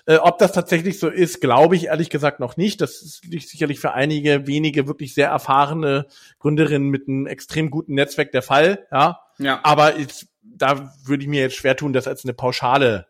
Äh, 0.05 0.17
ob 0.17 0.37
das 0.37 0.51
tatsächlich 0.51 0.99
so 0.99 1.09
ist, 1.09 1.41
glaube 1.41 1.75
ich 1.75 1.85
ehrlich 1.85 2.09
gesagt 2.09 2.39
noch 2.39 2.57
nicht. 2.57 2.81
Das 2.81 3.01
ist 3.01 3.49
sicherlich 3.49 3.79
für 3.79 3.93
einige 3.93 4.47
wenige 4.47 4.87
wirklich 4.87 5.13
sehr 5.13 5.29
erfahrene 5.29 6.07
Gründerinnen 6.39 6.89
mit 6.89 7.07
einem 7.07 7.27
extrem 7.27 7.69
guten 7.69 7.93
Netzwerk 7.95 8.31
der 8.31 8.41
Fall. 8.41 8.87
Ja. 8.91 9.19
ja. 9.37 9.59
Aber 9.63 9.97
ich, 9.97 10.27
da 10.41 10.93
würde 11.05 11.23
ich 11.23 11.29
mir 11.29 11.41
jetzt 11.41 11.55
schwer 11.55 11.75
tun, 11.75 11.93
das 11.93 12.07
als 12.07 12.23
eine 12.23 12.33
pauschale 12.33 13.07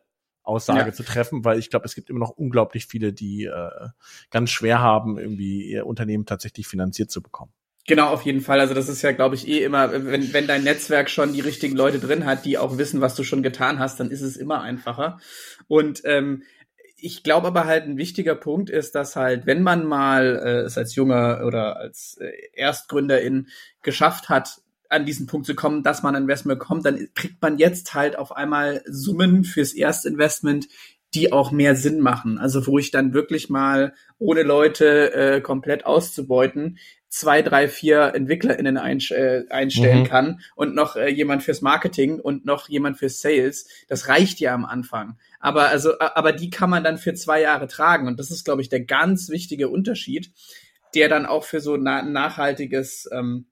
Aussage 0.47 0.89
ja. 0.89 0.93
zu 0.93 1.03
treffen, 1.03 1.43
weil 1.43 1.59
ich 1.59 1.69
glaube, 1.69 1.85
es 1.85 1.93
gibt 1.93 2.09
immer 2.09 2.19
noch 2.19 2.29
unglaublich 2.29 2.85
viele, 2.85 3.11
die 3.11 3.45
äh, 3.45 3.89
ganz 4.31 4.49
schwer 4.49 4.79
haben, 4.79 5.17
irgendwie 5.17 5.69
ihr 5.69 5.85
Unternehmen 5.85 6.25
tatsächlich 6.25 6.67
finanziert 6.67 7.11
zu 7.11 7.21
bekommen. 7.21 7.51
Genau, 7.87 8.09
auf 8.09 8.23
jeden 8.23 8.41
Fall. 8.41 8.59
Also 8.59 8.73
das 8.73 8.89
ist 8.89 9.01
ja, 9.01 9.13
glaube 9.13 9.35
ich, 9.35 9.47
eh 9.47 9.63
immer, 9.63 9.91
wenn, 9.93 10.33
wenn 10.33 10.45
dein 10.45 10.63
Netzwerk 10.63 11.09
schon 11.09 11.31
die 11.31 11.39
richtigen 11.39 11.75
Leute 11.75 11.99
drin 11.99 12.25
hat, 12.25 12.43
die 12.43 12.57
auch 12.57 12.77
wissen, 12.77 12.99
was 12.99 13.15
du 13.15 13.23
schon 13.23 13.43
getan 13.43 13.79
hast, 13.79 13.99
dann 14.01 14.11
ist 14.11 14.21
es 14.21 14.35
immer 14.35 14.61
einfacher. 14.61 15.19
Und 15.67 16.01
ähm, 16.03 16.43
ich 16.97 17.23
glaube 17.23 17.47
aber 17.47 17.65
halt 17.65 17.85
ein 17.85 17.97
wichtiger 17.97 18.35
Punkt 18.35 18.69
ist, 18.69 18.93
dass 18.93 19.15
halt, 19.15 19.45
wenn 19.45 19.63
man 19.63 19.85
mal 19.85 20.35
äh, 20.35 20.59
es 20.65 20.77
als 20.77 20.95
junger 20.95 21.43
oder 21.45 21.77
als 21.77 22.17
äh, 22.19 22.31
Erstgründerin 22.53 23.47
geschafft 23.83 24.27
hat, 24.27 24.59
an 24.89 25.05
diesen 25.05 25.27
Punkt 25.27 25.45
zu 25.47 25.55
kommen, 25.55 25.81
dass 25.81 26.03
man 26.03 26.15
ein 26.15 26.23
Investment 26.23 26.59
bekommt, 26.59 26.85
dann 26.85 27.07
kriegt 27.15 27.41
man 27.41 27.57
jetzt 27.57 27.93
halt 27.93 28.17
auf 28.17 28.35
einmal 28.35 28.81
Summen 28.85 29.45
fürs 29.45 29.73
Erstinvestment, 29.73 30.67
die 31.13 31.31
auch 31.31 31.51
mehr 31.51 31.75
Sinn 31.75 31.99
machen. 31.99 32.37
Also 32.37 32.67
wo 32.67 32.79
ich 32.79 32.91
dann 32.91 33.13
wirklich 33.13 33.49
mal, 33.49 33.93
ohne 34.17 34.43
Leute 34.43 35.13
äh, 35.13 35.41
komplett 35.41 35.85
auszubeuten, 35.85 36.77
zwei, 37.09 37.41
drei, 37.41 37.67
vier 37.67 38.13
EntwicklerInnen 38.15 38.77
äh, 38.77 39.43
einstellen 39.49 39.99
mhm. 39.99 40.07
kann 40.07 40.39
und 40.55 40.75
noch 40.75 40.95
äh, 40.95 41.09
jemand 41.09 41.43
fürs 41.43 41.61
Marketing 41.61 42.19
und 42.19 42.45
noch 42.45 42.69
jemand 42.69 42.97
fürs 42.97 43.21
Sales. 43.21 43.67
Das 43.87 44.07
reicht 44.07 44.39
ja 44.39 44.53
am 44.53 44.65
Anfang. 44.65 45.17
Aber 45.39 45.69
also, 45.69 45.99
aber 45.99 46.33
die 46.33 46.49
kann 46.49 46.69
man 46.69 46.83
dann 46.83 46.97
für 46.97 47.13
zwei 47.13 47.41
Jahre 47.41 47.67
tragen. 47.67 48.07
Und 48.07 48.19
das 48.19 48.31
ist, 48.31 48.43
glaube 48.43 48.61
ich, 48.61 48.69
der 48.69 48.81
ganz 48.81 49.29
wichtige 49.29 49.69
Unterschied, 49.69 50.31
der 50.95 51.09
dann 51.09 51.25
auch 51.25 51.43
für 51.43 51.61
so 51.61 51.77
na 51.77 52.01
nachhaltiges, 52.01 53.09
ähm, 53.11 53.47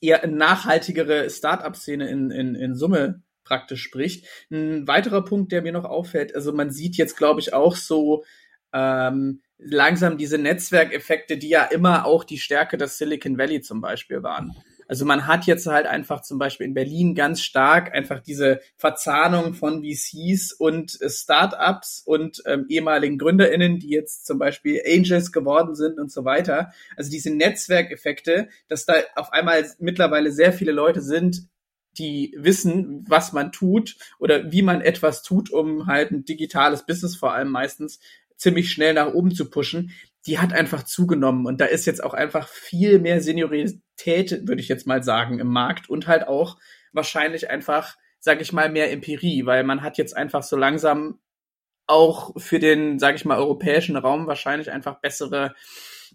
eher 0.00 0.26
nachhaltigere 0.26 1.30
Start-up-Szene 1.30 2.08
in, 2.08 2.30
in, 2.30 2.54
in 2.54 2.74
Summe 2.74 3.22
praktisch 3.44 3.82
spricht. 3.82 4.26
Ein 4.50 4.88
weiterer 4.88 5.24
Punkt, 5.24 5.52
der 5.52 5.62
mir 5.62 5.72
noch 5.72 5.84
auffällt, 5.84 6.34
also 6.34 6.52
man 6.52 6.70
sieht 6.70 6.96
jetzt, 6.96 7.16
glaube 7.16 7.40
ich, 7.40 7.54
auch 7.54 7.76
so 7.76 8.24
ähm, 8.72 9.40
langsam 9.58 10.18
diese 10.18 10.38
Netzwerkeffekte, 10.38 11.38
die 11.38 11.48
ja 11.48 11.64
immer 11.64 12.04
auch 12.06 12.24
die 12.24 12.38
Stärke 12.38 12.76
des 12.76 12.98
Silicon 12.98 13.38
Valley 13.38 13.60
zum 13.60 13.80
Beispiel 13.80 14.22
waren. 14.22 14.54
Also 14.88 15.04
man 15.04 15.26
hat 15.26 15.46
jetzt 15.46 15.66
halt 15.66 15.86
einfach 15.86 16.22
zum 16.22 16.38
Beispiel 16.38 16.66
in 16.66 16.74
Berlin 16.74 17.14
ganz 17.14 17.42
stark 17.42 17.92
einfach 17.92 18.20
diese 18.20 18.60
Verzahnung 18.76 19.54
von 19.54 19.82
VCs 19.82 20.52
und 20.52 21.00
äh, 21.00 21.10
Startups 21.10 22.02
und 22.04 22.42
ähm, 22.46 22.66
ehemaligen 22.68 23.18
GründerInnen, 23.18 23.78
die 23.78 23.90
jetzt 23.90 24.26
zum 24.26 24.38
Beispiel 24.38 24.80
Angels 24.86 25.32
geworden 25.32 25.74
sind 25.74 25.98
und 25.98 26.12
so 26.12 26.24
weiter. 26.24 26.72
Also 26.96 27.10
diese 27.10 27.30
Netzwerkeffekte, 27.30 28.48
dass 28.68 28.86
da 28.86 28.94
auf 29.16 29.32
einmal 29.32 29.66
mittlerweile 29.78 30.30
sehr 30.30 30.52
viele 30.52 30.72
Leute 30.72 31.00
sind, 31.00 31.48
die 31.98 32.34
wissen, 32.36 33.04
was 33.08 33.32
man 33.32 33.52
tut 33.52 33.96
oder 34.18 34.52
wie 34.52 34.62
man 34.62 34.82
etwas 34.82 35.22
tut, 35.22 35.50
um 35.50 35.86
halt 35.86 36.10
ein 36.10 36.24
digitales 36.24 36.84
Business 36.84 37.16
vor 37.16 37.32
allem 37.32 37.48
meistens 37.48 37.98
ziemlich 38.36 38.70
schnell 38.70 38.94
nach 38.94 39.12
oben 39.12 39.34
zu 39.34 39.50
pushen, 39.50 39.92
die 40.26 40.38
hat 40.38 40.52
einfach 40.52 40.82
zugenommen. 40.82 41.46
Und 41.46 41.60
da 41.60 41.66
ist 41.66 41.86
jetzt 41.86 42.02
auch 42.02 42.14
einfach 42.14 42.48
viel 42.48 42.98
mehr 42.98 43.20
Seniorität, 43.20 44.46
würde 44.46 44.60
ich 44.60 44.68
jetzt 44.68 44.86
mal 44.86 45.02
sagen, 45.02 45.38
im 45.38 45.48
Markt 45.48 45.88
und 45.88 46.06
halt 46.06 46.26
auch 46.26 46.58
wahrscheinlich 46.92 47.50
einfach, 47.50 47.96
sage 48.18 48.42
ich 48.42 48.52
mal, 48.52 48.70
mehr 48.70 48.90
Empirie, 48.92 49.46
weil 49.46 49.64
man 49.64 49.82
hat 49.82 49.98
jetzt 49.98 50.16
einfach 50.16 50.42
so 50.42 50.56
langsam 50.56 51.20
auch 51.86 52.32
für 52.36 52.58
den, 52.58 52.98
sage 52.98 53.16
ich 53.16 53.24
mal, 53.24 53.38
europäischen 53.38 53.96
Raum 53.96 54.26
wahrscheinlich 54.26 54.70
einfach 54.70 55.00
bessere 55.00 55.54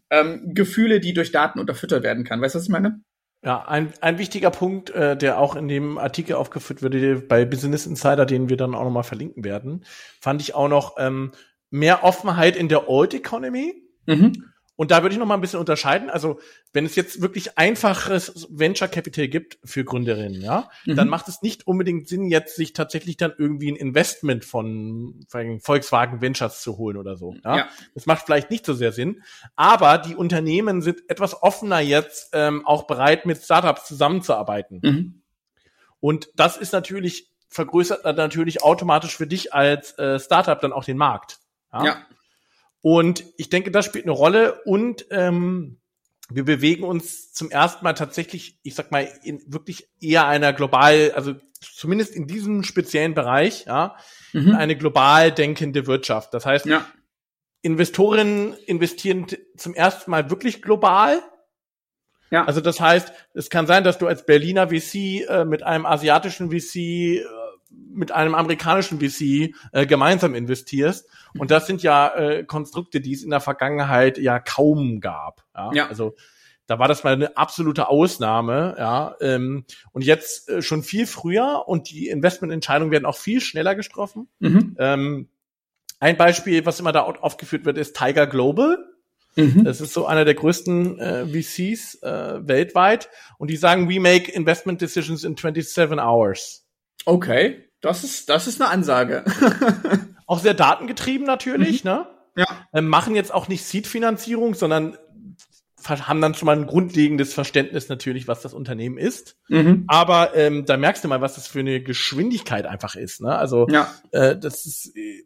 ähm, 0.09 0.53
Gefühle, 0.53 0.99
die 0.99 1.13
durch 1.13 1.31
Daten 1.31 1.59
unterfüttert 1.59 2.03
werden 2.03 2.25
kann. 2.25 2.41
Weißt 2.41 2.55
du, 2.55 2.59
was 2.59 2.65
ich 2.65 2.71
meine? 2.71 3.01
Ja, 3.43 3.63
ein, 3.67 3.91
ein 4.01 4.19
wichtiger 4.19 4.51
Punkt, 4.51 4.91
äh, 4.91 5.17
der 5.17 5.39
auch 5.39 5.55
in 5.55 5.67
dem 5.67 5.97
Artikel 5.97 6.35
aufgeführt 6.35 6.83
wurde, 6.83 7.15
bei 7.21 7.43
Business 7.43 7.87
Insider, 7.87 8.27
den 8.27 8.49
wir 8.49 8.57
dann 8.57 8.75
auch 8.75 8.83
nochmal 8.83 9.03
verlinken 9.03 9.43
werden, 9.43 9.83
fand 10.19 10.41
ich 10.41 10.53
auch 10.53 10.67
noch 10.67 10.97
ähm, 10.99 11.31
mehr 11.71 12.03
Offenheit 12.03 12.55
in 12.55 12.69
der 12.69 12.87
Old 12.87 13.13
Economy. 13.13 13.73
Mhm. 14.05 14.51
Und 14.81 14.89
da 14.89 15.03
würde 15.03 15.13
ich 15.13 15.19
noch 15.19 15.27
mal 15.27 15.35
ein 15.35 15.41
bisschen 15.41 15.59
unterscheiden. 15.59 16.09
Also, 16.09 16.39
wenn 16.73 16.85
es 16.85 16.95
jetzt 16.95 17.21
wirklich 17.21 17.55
einfaches 17.57 18.47
Venture 18.49 18.87
Capital 18.87 19.27
gibt 19.27 19.59
für 19.63 19.83
Gründerinnen, 19.83 20.41
ja, 20.41 20.69
mhm. 20.85 20.95
dann 20.95 21.07
macht 21.07 21.27
es 21.27 21.43
nicht 21.43 21.67
unbedingt 21.67 22.07
Sinn, 22.07 22.25
jetzt 22.29 22.55
sich 22.55 22.73
tatsächlich 22.73 23.15
dann 23.15 23.31
irgendwie 23.37 23.71
ein 23.71 23.75
Investment 23.75 24.43
von 24.43 25.23
Volkswagen 25.59 26.21
Ventures 26.21 26.61
zu 26.61 26.77
holen 26.77 26.97
oder 26.97 27.15
so. 27.15 27.35
Ja? 27.43 27.57
ja. 27.57 27.69
Das 27.93 28.07
macht 28.07 28.25
vielleicht 28.25 28.49
nicht 28.49 28.65
so 28.65 28.73
sehr 28.73 28.91
Sinn. 28.91 29.21
Aber 29.55 29.99
die 29.99 30.15
Unternehmen 30.15 30.81
sind 30.81 31.07
etwas 31.09 31.43
offener 31.43 31.79
jetzt 31.79 32.29
ähm, 32.33 32.65
auch 32.65 32.87
bereit, 32.87 33.27
mit 33.27 33.37
Startups 33.37 33.85
zusammenzuarbeiten. 33.85 34.79
Mhm. 34.81 35.21
Und 35.99 36.29
das 36.35 36.57
ist 36.57 36.73
natürlich 36.73 37.31
vergrößert 37.49 38.03
natürlich 38.17 38.63
automatisch 38.63 39.15
für 39.15 39.27
dich 39.27 39.53
als 39.53 39.91
äh, 39.99 40.19
Startup 40.19 40.59
dann 40.59 40.73
auch 40.73 40.85
den 40.85 40.97
Markt. 40.97 41.40
Ja. 41.73 41.85
ja. 41.85 42.05
Und 42.81 43.23
ich 43.37 43.49
denke, 43.49 43.71
das 43.71 43.85
spielt 43.85 44.05
eine 44.05 44.13
Rolle 44.13 44.61
und 44.65 45.05
ähm, 45.11 45.81
wir 46.29 46.45
bewegen 46.45 46.83
uns 46.83 47.31
zum 47.33 47.51
ersten 47.51 47.83
Mal 47.83 47.93
tatsächlich, 47.93 48.59
ich 48.63 48.75
sag 48.75 48.91
mal, 48.91 49.07
in 49.23 49.41
wirklich 49.47 49.89
eher 49.99 50.27
einer 50.27 50.53
global, 50.53 51.11
also 51.15 51.35
zumindest 51.59 52.15
in 52.15 52.27
diesem 52.27 52.63
speziellen 52.63 53.13
Bereich, 53.13 53.65
ja, 53.65 53.95
mhm. 54.33 54.55
eine 54.55 54.75
global 54.75 55.31
denkende 55.31 55.87
Wirtschaft. 55.87 56.33
Das 56.33 56.45
heißt, 56.45 56.65
ja. 56.65 56.85
Investorinnen 57.61 58.53
investieren 58.65 59.27
zum 59.55 59.75
ersten 59.75 60.09
Mal 60.09 60.29
wirklich 60.29 60.61
global. 60.61 61.21
Ja. 62.31 62.45
Also 62.45 62.61
das 62.61 62.79
heißt, 62.79 63.11
es 63.33 63.49
kann 63.49 63.67
sein, 63.67 63.83
dass 63.83 63.97
du 63.97 64.07
als 64.07 64.25
Berliner 64.25 64.69
VC 64.69 65.27
äh, 65.27 65.45
mit 65.45 65.63
einem 65.63 65.85
asiatischen 65.85 66.49
VC 66.49 66.75
äh, 66.75 67.25
mit 67.93 68.11
einem 68.11 68.35
amerikanischen 68.35 68.99
VC 68.99 69.53
äh, 69.71 69.85
gemeinsam 69.85 70.33
investierst. 70.33 71.07
Und 71.37 71.51
das 71.51 71.67
sind 71.67 71.83
ja 71.83 72.13
äh, 72.15 72.43
Konstrukte, 72.43 73.01
die 73.01 73.13
es 73.13 73.23
in 73.23 73.29
der 73.29 73.41
Vergangenheit 73.41 74.17
ja 74.17 74.39
kaum 74.39 74.99
gab. 74.99 75.43
Ja? 75.55 75.71
ja. 75.73 75.87
Also 75.87 76.15
da 76.67 76.79
war 76.79 76.87
das 76.87 77.03
mal 77.03 77.13
eine 77.13 77.35
absolute 77.35 77.89
Ausnahme, 77.89 78.75
ja. 78.77 79.15
Ähm, 79.19 79.65
und 79.91 80.05
jetzt 80.05 80.47
äh, 80.47 80.61
schon 80.61 80.83
viel 80.83 81.05
früher 81.05 81.63
und 81.67 81.89
die 81.89 82.07
Investmententscheidungen 82.07 82.91
werden 82.91 83.05
auch 83.05 83.17
viel 83.17 83.41
schneller 83.41 83.75
getroffen. 83.75 84.29
Mhm. 84.39 84.77
Ähm, 84.79 85.27
ein 85.99 86.17
Beispiel, 86.17 86.65
was 86.65 86.79
immer 86.79 86.93
da 86.93 87.01
aufgeführt 87.01 87.65
wird, 87.65 87.77
ist 87.77 87.97
Tiger 87.97 88.25
Global. 88.25 88.77
Mhm. 89.35 89.63
Das 89.63 89.81
ist 89.81 89.93
so 89.93 90.05
einer 90.05 90.25
der 90.25 90.33
größten 90.33 90.99
äh, 90.99 91.25
VCs 91.27 92.01
äh, 92.03 92.47
weltweit. 92.47 93.09
Und 93.37 93.49
die 93.49 93.57
sagen, 93.57 93.89
we 93.89 93.99
make 93.99 94.31
investment 94.31 94.81
decisions 94.81 95.23
in 95.23 95.35
27 95.35 95.99
hours. 95.99 96.65
Okay, 97.05 97.65
das 97.81 98.03
ist, 98.03 98.29
das 98.29 98.47
ist 98.47 98.61
eine 98.61 98.69
Ansage. 98.69 99.25
auch 100.27 100.39
sehr 100.39 100.53
datengetrieben 100.53 101.25
natürlich, 101.25 101.83
mhm. 101.83 101.91
ne? 101.91 102.07
Ja. 102.37 102.45
Ähm, 102.73 102.87
machen 102.87 103.15
jetzt 103.15 103.33
auch 103.33 103.49
nicht 103.49 103.65
Seed-Finanzierung, 103.65 104.53
sondern 104.53 104.97
haben 105.87 106.21
dann 106.21 106.35
schon 106.35 106.45
mal 106.45 106.55
ein 106.55 106.67
grundlegendes 106.67 107.33
Verständnis 107.33 107.89
natürlich, 107.89 108.27
was 108.27 108.41
das 108.41 108.53
Unternehmen 108.53 108.97
ist. 108.97 109.37
Mhm. 109.49 109.85
Aber 109.87 110.35
ähm, 110.35 110.65
da 110.65 110.77
merkst 110.77 111.03
du 111.03 111.07
mal, 111.07 111.21
was 111.21 111.35
das 111.35 111.47
für 111.47 111.59
eine 111.59 111.81
Geschwindigkeit 111.81 112.65
einfach 112.65 112.95
ist. 112.95 113.21
Ne? 113.21 113.35
Also 113.35 113.67
ja. 113.69 113.91
äh, 114.11 114.37
das 114.37 114.65
ist, 114.65 114.95
äh, 114.95 115.23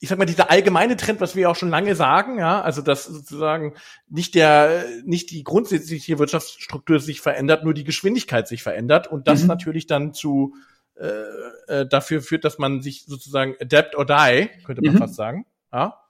ich 0.00 0.08
sag 0.08 0.18
mal, 0.18 0.24
dieser 0.24 0.50
allgemeine 0.50 0.96
Trend, 0.96 1.20
was 1.20 1.36
wir 1.36 1.50
auch 1.50 1.56
schon 1.56 1.70
lange 1.70 1.94
sagen, 1.94 2.38
ja, 2.38 2.60
also 2.60 2.82
dass 2.82 3.04
sozusagen 3.04 3.74
nicht 4.08 4.34
der, 4.34 4.84
nicht 5.04 5.30
die 5.30 5.44
grundsätzliche 5.44 6.18
Wirtschaftsstruktur 6.18 7.00
sich 7.00 7.20
verändert, 7.20 7.64
nur 7.64 7.74
die 7.74 7.84
Geschwindigkeit 7.84 8.48
sich 8.48 8.62
verändert 8.62 9.06
und 9.06 9.28
das 9.28 9.42
mhm. 9.42 9.48
natürlich 9.48 9.86
dann 9.86 10.14
zu 10.14 10.54
äh, 10.94 11.22
äh, 11.68 11.86
dafür 11.86 12.22
führt, 12.22 12.44
dass 12.44 12.58
man 12.58 12.80
sich 12.82 13.04
sozusagen 13.06 13.54
adapt 13.60 13.96
or 13.96 14.04
die, 14.04 14.48
könnte 14.64 14.82
man 14.82 14.94
mhm. 14.94 14.98
fast 14.98 15.14
sagen, 15.14 15.46
ja. 15.72 16.00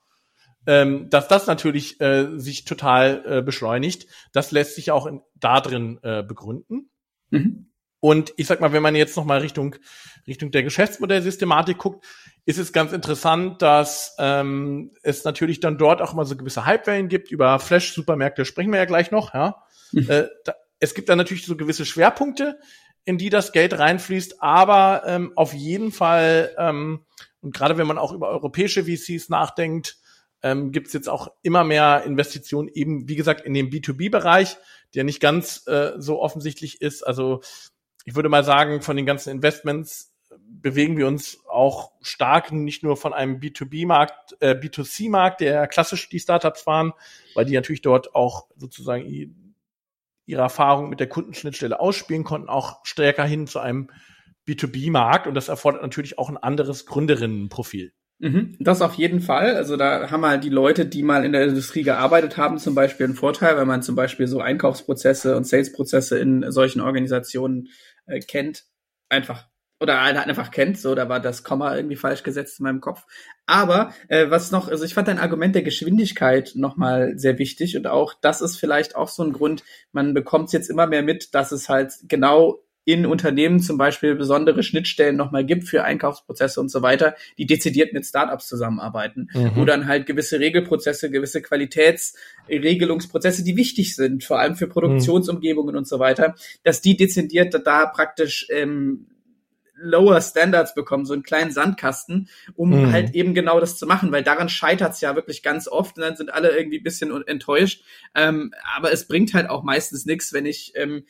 Ähm, 0.66 1.08
dass 1.08 1.28
das 1.28 1.46
natürlich 1.46 1.98
äh, 2.00 2.38
sich 2.38 2.64
total 2.66 3.22
äh, 3.26 3.42
beschleunigt, 3.42 4.06
das 4.32 4.50
lässt 4.50 4.74
sich 4.74 4.90
auch 4.90 5.06
in, 5.06 5.22
da 5.34 5.60
drin 5.60 5.98
äh, 6.02 6.22
begründen. 6.22 6.90
Mhm. 7.30 7.67
Und 8.00 8.32
ich 8.36 8.46
sag 8.46 8.60
mal, 8.60 8.72
wenn 8.72 8.82
man 8.82 8.94
jetzt 8.94 9.16
noch 9.16 9.24
mal 9.24 9.40
Richtung 9.40 9.76
Richtung 10.26 10.50
der 10.50 10.62
Geschäftsmodellsystematik 10.62 11.78
guckt, 11.78 12.04
ist 12.44 12.58
es 12.58 12.72
ganz 12.72 12.92
interessant, 12.92 13.62
dass 13.62 14.14
ähm, 14.18 14.92
es 15.02 15.24
natürlich 15.24 15.60
dann 15.60 15.78
dort 15.78 16.00
auch 16.00 16.14
mal 16.14 16.24
so 16.24 16.36
gewisse 16.36 16.66
Hypewellen 16.66 17.08
gibt. 17.08 17.30
Über 17.30 17.58
Flash-Supermärkte 17.58 18.44
sprechen 18.44 18.70
wir 18.70 18.78
ja 18.78 18.84
gleich 18.84 19.10
noch. 19.10 19.34
Ja, 19.34 19.64
mhm. 19.92 20.08
äh, 20.08 20.28
da, 20.44 20.54
es 20.80 20.94
gibt 20.94 21.08
dann 21.08 21.18
natürlich 21.18 21.44
so 21.44 21.56
gewisse 21.56 21.84
Schwerpunkte, 21.84 22.58
in 23.04 23.18
die 23.18 23.30
das 23.30 23.52
Geld 23.52 23.78
reinfließt, 23.78 24.42
aber 24.42 25.02
ähm, 25.06 25.32
auf 25.34 25.54
jeden 25.54 25.92
Fall, 25.92 26.54
ähm, 26.58 27.06
und 27.40 27.54
gerade 27.54 27.78
wenn 27.78 27.86
man 27.86 27.98
auch 27.98 28.12
über 28.12 28.28
europäische 28.28 28.84
VCs 28.84 29.28
nachdenkt, 29.28 29.98
ähm, 30.42 30.70
gibt 30.70 30.88
es 30.88 30.92
jetzt 30.92 31.08
auch 31.08 31.28
immer 31.42 31.64
mehr 31.64 32.04
Investitionen 32.04 32.68
eben, 32.68 33.08
wie 33.08 33.16
gesagt, 33.16 33.40
in 33.40 33.54
den 33.54 33.70
B2B-Bereich, 33.70 34.56
der 34.94 35.04
nicht 35.04 35.20
ganz 35.20 35.66
äh, 35.66 35.92
so 35.96 36.20
offensichtlich 36.20 36.80
ist. 36.80 37.02
Also 37.02 37.40
ich 38.08 38.16
würde 38.16 38.30
mal 38.30 38.42
sagen, 38.42 38.80
von 38.80 38.96
den 38.96 39.04
ganzen 39.04 39.28
Investments 39.28 40.14
bewegen 40.48 40.96
wir 40.96 41.06
uns 41.06 41.40
auch 41.46 41.92
stark 42.00 42.50
nicht 42.52 42.82
nur 42.82 42.96
von 42.96 43.12
einem 43.12 43.38
B2B-Markt, 43.38 44.34
äh, 44.40 44.54
B2C-Markt, 44.54 45.42
der 45.42 45.66
klassisch 45.66 46.08
die 46.08 46.18
Startups 46.18 46.66
waren, 46.66 46.94
weil 47.34 47.44
die 47.44 47.54
natürlich 47.54 47.82
dort 47.82 48.14
auch 48.14 48.46
sozusagen 48.56 49.04
ihre 50.24 50.40
Erfahrung 50.40 50.88
mit 50.88 51.00
der 51.00 51.10
Kundenschnittstelle 51.10 51.78
ausspielen 51.78 52.24
konnten, 52.24 52.48
auch 52.48 52.78
stärker 52.82 53.24
hin 53.24 53.46
zu 53.46 53.58
einem 53.58 53.90
B2B-Markt. 54.48 55.26
Und 55.26 55.34
das 55.34 55.48
erfordert 55.48 55.82
natürlich 55.82 56.18
auch 56.18 56.30
ein 56.30 56.38
anderes 56.38 56.86
Gründerinnenprofil. 56.86 57.92
Mhm, 58.20 58.56
das 58.58 58.82
auf 58.82 58.94
jeden 58.94 59.20
Fall. 59.20 59.54
Also 59.54 59.76
da 59.76 60.10
haben 60.10 60.26
halt 60.26 60.42
die 60.42 60.48
Leute, 60.48 60.86
die 60.86 61.04
mal 61.04 61.24
in 61.24 61.32
der 61.32 61.44
Industrie 61.44 61.82
gearbeitet 61.82 62.36
haben, 62.36 62.58
zum 62.58 62.74
Beispiel 62.74 63.04
einen 63.04 63.14
Vorteil, 63.14 63.56
wenn 63.56 63.68
man 63.68 63.82
zum 63.82 63.94
Beispiel 63.94 64.26
so 64.26 64.40
Einkaufsprozesse 64.40 65.36
und 65.36 65.46
Salesprozesse 65.46 66.18
in 66.18 66.50
solchen 66.50 66.80
Organisationen 66.80 67.68
äh, 68.08 68.20
kennt. 68.20 68.64
Einfach 69.08 69.46
oder 69.80 70.00
einfach 70.00 70.50
kennt, 70.50 70.78
so, 70.78 70.94
da 70.94 71.08
war 71.08 71.20
das 71.20 71.44
Komma 71.44 71.76
irgendwie 71.76 71.96
falsch 71.96 72.22
gesetzt 72.24 72.58
in 72.58 72.64
meinem 72.64 72.80
Kopf. 72.80 73.04
Aber 73.46 73.94
äh, 74.08 74.28
was 74.30 74.50
noch, 74.50 74.68
also 74.68 74.84
ich 74.84 74.94
fand 74.94 75.08
dein 75.08 75.20
Argument 75.20 75.54
der 75.54 75.62
Geschwindigkeit 75.62 76.52
nochmal 76.54 77.16
sehr 77.16 77.38
wichtig 77.38 77.76
und 77.76 77.86
auch 77.86 78.14
das 78.20 78.40
ist 78.40 78.56
vielleicht 78.56 78.96
auch 78.96 79.08
so 79.08 79.22
ein 79.22 79.32
Grund, 79.32 79.62
man 79.92 80.14
bekommt 80.14 80.52
jetzt 80.52 80.68
immer 80.68 80.86
mehr 80.86 81.02
mit, 81.02 81.34
dass 81.34 81.52
es 81.52 81.68
halt 81.68 81.92
genau 82.08 82.58
in 82.88 83.04
Unternehmen 83.04 83.60
zum 83.60 83.76
Beispiel 83.76 84.14
besondere 84.14 84.62
Schnittstellen 84.62 85.14
nochmal 85.14 85.44
gibt 85.44 85.64
für 85.64 85.84
Einkaufsprozesse 85.84 86.58
und 86.58 86.70
so 86.70 86.80
weiter, 86.80 87.14
die 87.36 87.44
dezidiert 87.44 87.92
mit 87.92 88.06
Startups 88.06 88.48
zusammenarbeiten, 88.48 89.28
mhm. 89.34 89.50
wo 89.56 89.66
dann 89.66 89.86
halt 89.86 90.06
gewisse 90.06 90.40
Regelprozesse, 90.40 91.10
gewisse 91.10 91.42
Qualitätsregelungsprozesse, 91.42 93.44
die 93.44 93.58
wichtig 93.58 93.94
sind, 93.94 94.24
vor 94.24 94.38
allem 94.38 94.56
für 94.56 94.68
Produktionsumgebungen 94.68 95.74
mhm. 95.74 95.80
und 95.80 95.86
so 95.86 95.98
weiter, 95.98 96.34
dass 96.64 96.80
die 96.80 96.96
dezidiert 96.96 97.54
da 97.66 97.84
praktisch 97.84 98.46
ähm, 98.48 99.08
Lower 99.80 100.20
Standards 100.22 100.74
bekommen, 100.74 101.04
so 101.04 101.12
einen 101.12 101.22
kleinen 101.22 101.50
Sandkasten, 101.50 102.30
um 102.56 102.70
mhm. 102.70 102.90
halt 102.90 103.14
eben 103.14 103.34
genau 103.34 103.60
das 103.60 103.76
zu 103.76 103.86
machen, 103.86 104.10
weil 104.12 104.22
daran 104.22 104.48
scheitert's 104.48 105.02
ja 105.02 105.14
wirklich 105.14 105.42
ganz 105.42 105.68
oft 105.68 105.98
und 105.98 106.04
dann 106.04 106.16
sind 106.16 106.32
alle 106.32 106.56
irgendwie 106.56 106.78
bisschen 106.78 107.12
enttäuscht. 107.26 107.84
Ähm, 108.14 108.54
aber 108.76 108.92
es 108.92 109.06
bringt 109.06 109.34
halt 109.34 109.50
auch 109.50 109.62
meistens 109.62 110.06
nichts, 110.06 110.32
wenn 110.32 110.46
ich 110.46 110.72
ähm, 110.74 111.04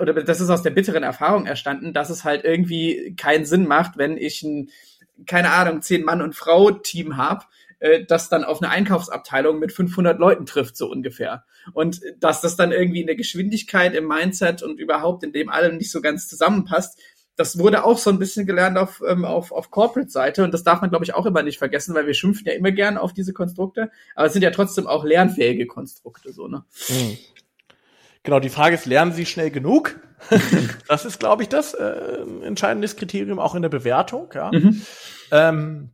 oder 0.00 0.12
das 0.12 0.40
ist 0.40 0.50
aus 0.50 0.62
der 0.62 0.70
bitteren 0.70 1.02
Erfahrung 1.02 1.46
erstanden, 1.46 1.92
dass 1.92 2.10
es 2.10 2.24
halt 2.24 2.44
irgendwie 2.44 3.14
keinen 3.16 3.44
Sinn 3.44 3.66
macht, 3.66 3.96
wenn 3.96 4.16
ich 4.16 4.42
ein, 4.42 4.70
keine 5.26 5.52
Ahnung, 5.52 5.82
zehn 5.82 6.04
Mann 6.04 6.22
und 6.22 6.34
Frau 6.34 6.70
Team 6.70 7.16
hab, 7.16 7.48
äh, 7.78 8.04
das 8.04 8.28
dann 8.28 8.44
auf 8.44 8.62
eine 8.62 8.70
Einkaufsabteilung 8.70 9.58
mit 9.58 9.72
500 9.72 10.18
Leuten 10.18 10.46
trifft, 10.46 10.76
so 10.76 10.90
ungefähr. 10.90 11.44
Und 11.72 12.00
dass 12.18 12.40
das 12.40 12.56
dann 12.56 12.72
irgendwie 12.72 13.00
in 13.00 13.06
der 13.06 13.16
Geschwindigkeit, 13.16 13.94
im 13.94 14.06
Mindset 14.06 14.62
und 14.62 14.80
überhaupt 14.80 15.24
in 15.24 15.32
dem 15.32 15.48
allem 15.48 15.76
nicht 15.76 15.90
so 15.90 16.00
ganz 16.00 16.28
zusammenpasst, 16.28 16.98
das 17.36 17.58
wurde 17.58 17.84
auch 17.84 17.98
so 17.98 18.08
ein 18.10 18.18
bisschen 18.18 18.46
gelernt 18.46 18.78
auf, 18.78 19.02
ähm, 19.06 19.24
auf, 19.24 19.52
auf 19.52 19.70
Corporate-Seite 19.70 20.42
und 20.42 20.54
das 20.54 20.64
darf 20.64 20.80
man, 20.80 20.90
glaube 20.90 21.04
ich, 21.04 21.14
auch 21.14 21.26
immer 21.26 21.42
nicht 21.42 21.58
vergessen, 21.58 21.94
weil 21.94 22.06
wir 22.06 22.14
schimpfen 22.14 22.46
ja 22.46 22.54
immer 22.54 22.72
gern 22.72 22.96
auf 22.96 23.12
diese 23.12 23.34
Konstrukte, 23.34 23.90
aber 24.14 24.26
es 24.26 24.32
sind 24.32 24.42
ja 24.42 24.50
trotzdem 24.50 24.86
auch 24.86 25.04
lernfähige 25.04 25.66
Konstrukte, 25.66 26.32
so, 26.32 26.48
ne? 26.48 26.64
Mhm. 26.88 27.18
Genau, 28.26 28.40
die 28.40 28.48
Frage 28.48 28.74
ist, 28.74 28.86
lernen 28.86 29.12
Sie 29.12 29.24
schnell 29.24 29.52
genug? 29.52 30.00
das 30.88 31.04
ist, 31.04 31.20
glaube 31.20 31.44
ich, 31.44 31.48
das 31.48 31.74
äh, 31.74 32.24
entscheidendes 32.42 32.96
Kriterium 32.96 33.38
auch 33.38 33.54
in 33.54 33.62
der 33.62 33.68
Bewertung, 33.68 34.32
ja. 34.34 34.50
Mhm. 34.52 34.82
Ähm, 35.30 35.90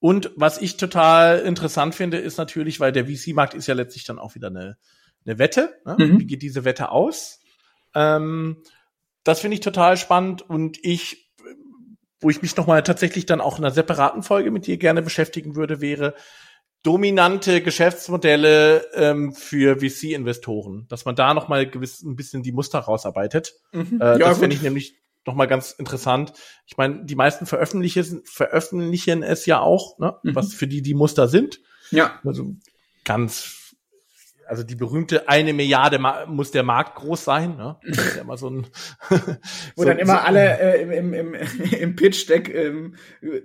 und 0.00 0.32
was 0.36 0.60
ich 0.60 0.78
total 0.78 1.40
interessant 1.40 1.94
finde, 1.94 2.16
ist 2.16 2.38
natürlich, 2.38 2.80
weil 2.80 2.92
der 2.92 3.06
VC-Markt 3.06 3.52
ist 3.52 3.66
ja 3.66 3.74
letztlich 3.74 4.04
dann 4.04 4.18
auch 4.18 4.34
wieder 4.34 4.48
eine, 4.48 4.78
eine 5.26 5.38
Wette. 5.38 5.74
Ne? 5.84 5.96
Mhm. 5.98 6.20
Wie 6.20 6.26
geht 6.26 6.40
diese 6.40 6.64
Wette 6.64 6.90
aus? 6.90 7.40
Ähm, 7.94 8.62
das 9.22 9.40
finde 9.40 9.56
ich 9.56 9.60
total 9.60 9.98
spannend 9.98 10.48
und 10.48 10.78
ich 10.82 11.30
wo 12.20 12.30
ich 12.30 12.40
mich 12.40 12.56
nochmal 12.56 12.82
tatsächlich 12.82 13.26
dann 13.26 13.42
auch 13.42 13.58
in 13.58 13.64
einer 13.66 13.74
separaten 13.74 14.22
Folge 14.22 14.50
mit 14.50 14.66
dir 14.66 14.78
gerne 14.78 15.02
beschäftigen 15.02 15.56
würde, 15.56 15.82
wäre 15.82 16.14
dominante 16.84 17.62
Geschäftsmodelle 17.62 18.86
ähm, 18.94 19.32
für 19.32 19.78
VC-Investoren, 19.80 20.86
dass 20.88 21.04
man 21.04 21.16
da 21.16 21.34
nochmal 21.34 21.68
gewiss 21.68 22.02
ein 22.02 22.14
bisschen 22.14 22.42
die 22.42 22.52
Muster 22.52 22.78
rausarbeitet. 22.78 23.54
Mhm. 23.72 24.00
Äh, 24.00 24.18
ja, 24.18 24.28
das 24.28 24.38
finde 24.38 24.54
ich 24.54 24.62
nämlich 24.62 24.94
nochmal 25.26 25.48
ganz 25.48 25.72
interessant. 25.72 26.34
Ich 26.66 26.76
meine, 26.76 27.04
die 27.04 27.14
meisten 27.14 27.46
veröffentlichen, 27.46 28.22
veröffentlichen 28.26 29.22
es 29.22 29.46
ja 29.46 29.60
auch, 29.60 29.98
ne, 29.98 30.14
mhm. 30.22 30.34
was 30.34 30.52
für 30.52 30.66
die 30.66 30.82
die 30.82 30.94
Muster 30.94 31.26
sind. 31.26 31.60
Ja. 31.90 32.20
Also 32.22 32.54
ganz 33.04 33.63
also 34.46 34.62
die 34.62 34.74
berühmte 34.74 35.28
eine 35.28 35.52
Milliarde 35.52 35.98
muss 36.26 36.50
der 36.50 36.62
Markt 36.62 36.96
groß 36.96 37.24
sein. 37.24 37.56
Ne? 37.56 37.76
Das 37.86 38.06
ist 38.06 38.16
ja 38.16 38.22
immer 38.22 38.36
so 38.36 38.50
ein 38.50 38.66
Wo 39.76 39.82
so, 39.82 39.88
dann 39.88 39.98
immer 39.98 40.14
so, 40.14 40.18
alle 40.20 40.58
äh, 40.58 40.82
im, 40.82 41.12
im, 41.12 41.34
im 41.80 41.96
Pitch-Deck 41.96 42.52
ähm, 42.54 42.94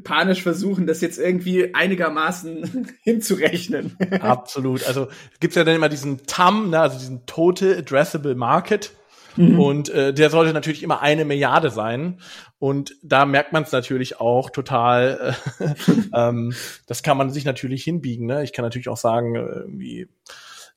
panisch 0.03 0.41
versuchen, 0.41 0.87
das 0.87 1.01
jetzt 1.01 1.19
irgendwie 1.19 1.73
einigermaßen 1.73 2.87
hinzurechnen. 3.01 3.97
Absolut. 4.21 4.85
Also 4.87 5.07
gibt's 5.39 5.55
ja 5.55 5.63
dann 5.63 5.75
immer 5.75 5.89
diesen 5.89 6.25
TAM, 6.25 6.69
ne? 6.71 6.79
also 6.79 6.97
diesen 6.97 7.25
Total 7.25 7.77
Addressable 7.77 8.35
Market. 8.35 8.91
Mhm. 9.35 9.59
Und 9.59 9.89
äh, 9.89 10.13
der 10.13 10.29
sollte 10.29 10.53
natürlich 10.53 10.83
immer 10.83 11.01
eine 11.01 11.25
Milliarde 11.25 11.69
sein. 11.69 12.19
Und 12.57 12.95
da 13.03 13.25
merkt 13.25 13.53
man 13.53 13.63
es 13.63 13.71
natürlich 13.71 14.19
auch 14.19 14.49
total. 14.49 15.35
Äh, 15.59 15.65
ähm, 16.13 16.53
das 16.87 17.03
kann 17.03 17.17
man 17.17 17.29
sich 17.29 17.45
natürlich 17.45 17.83
hinbiegen. 17.83 18.25
Ne? 18.25 18.43
Ich 18.43 18.53
kann 18.53 18.65
natürlich 18.65 18.89
auch 18.89 18.97
sagen, 18.97 19.35
äh, 19.35 19.39
irgendwie 19.39 20.09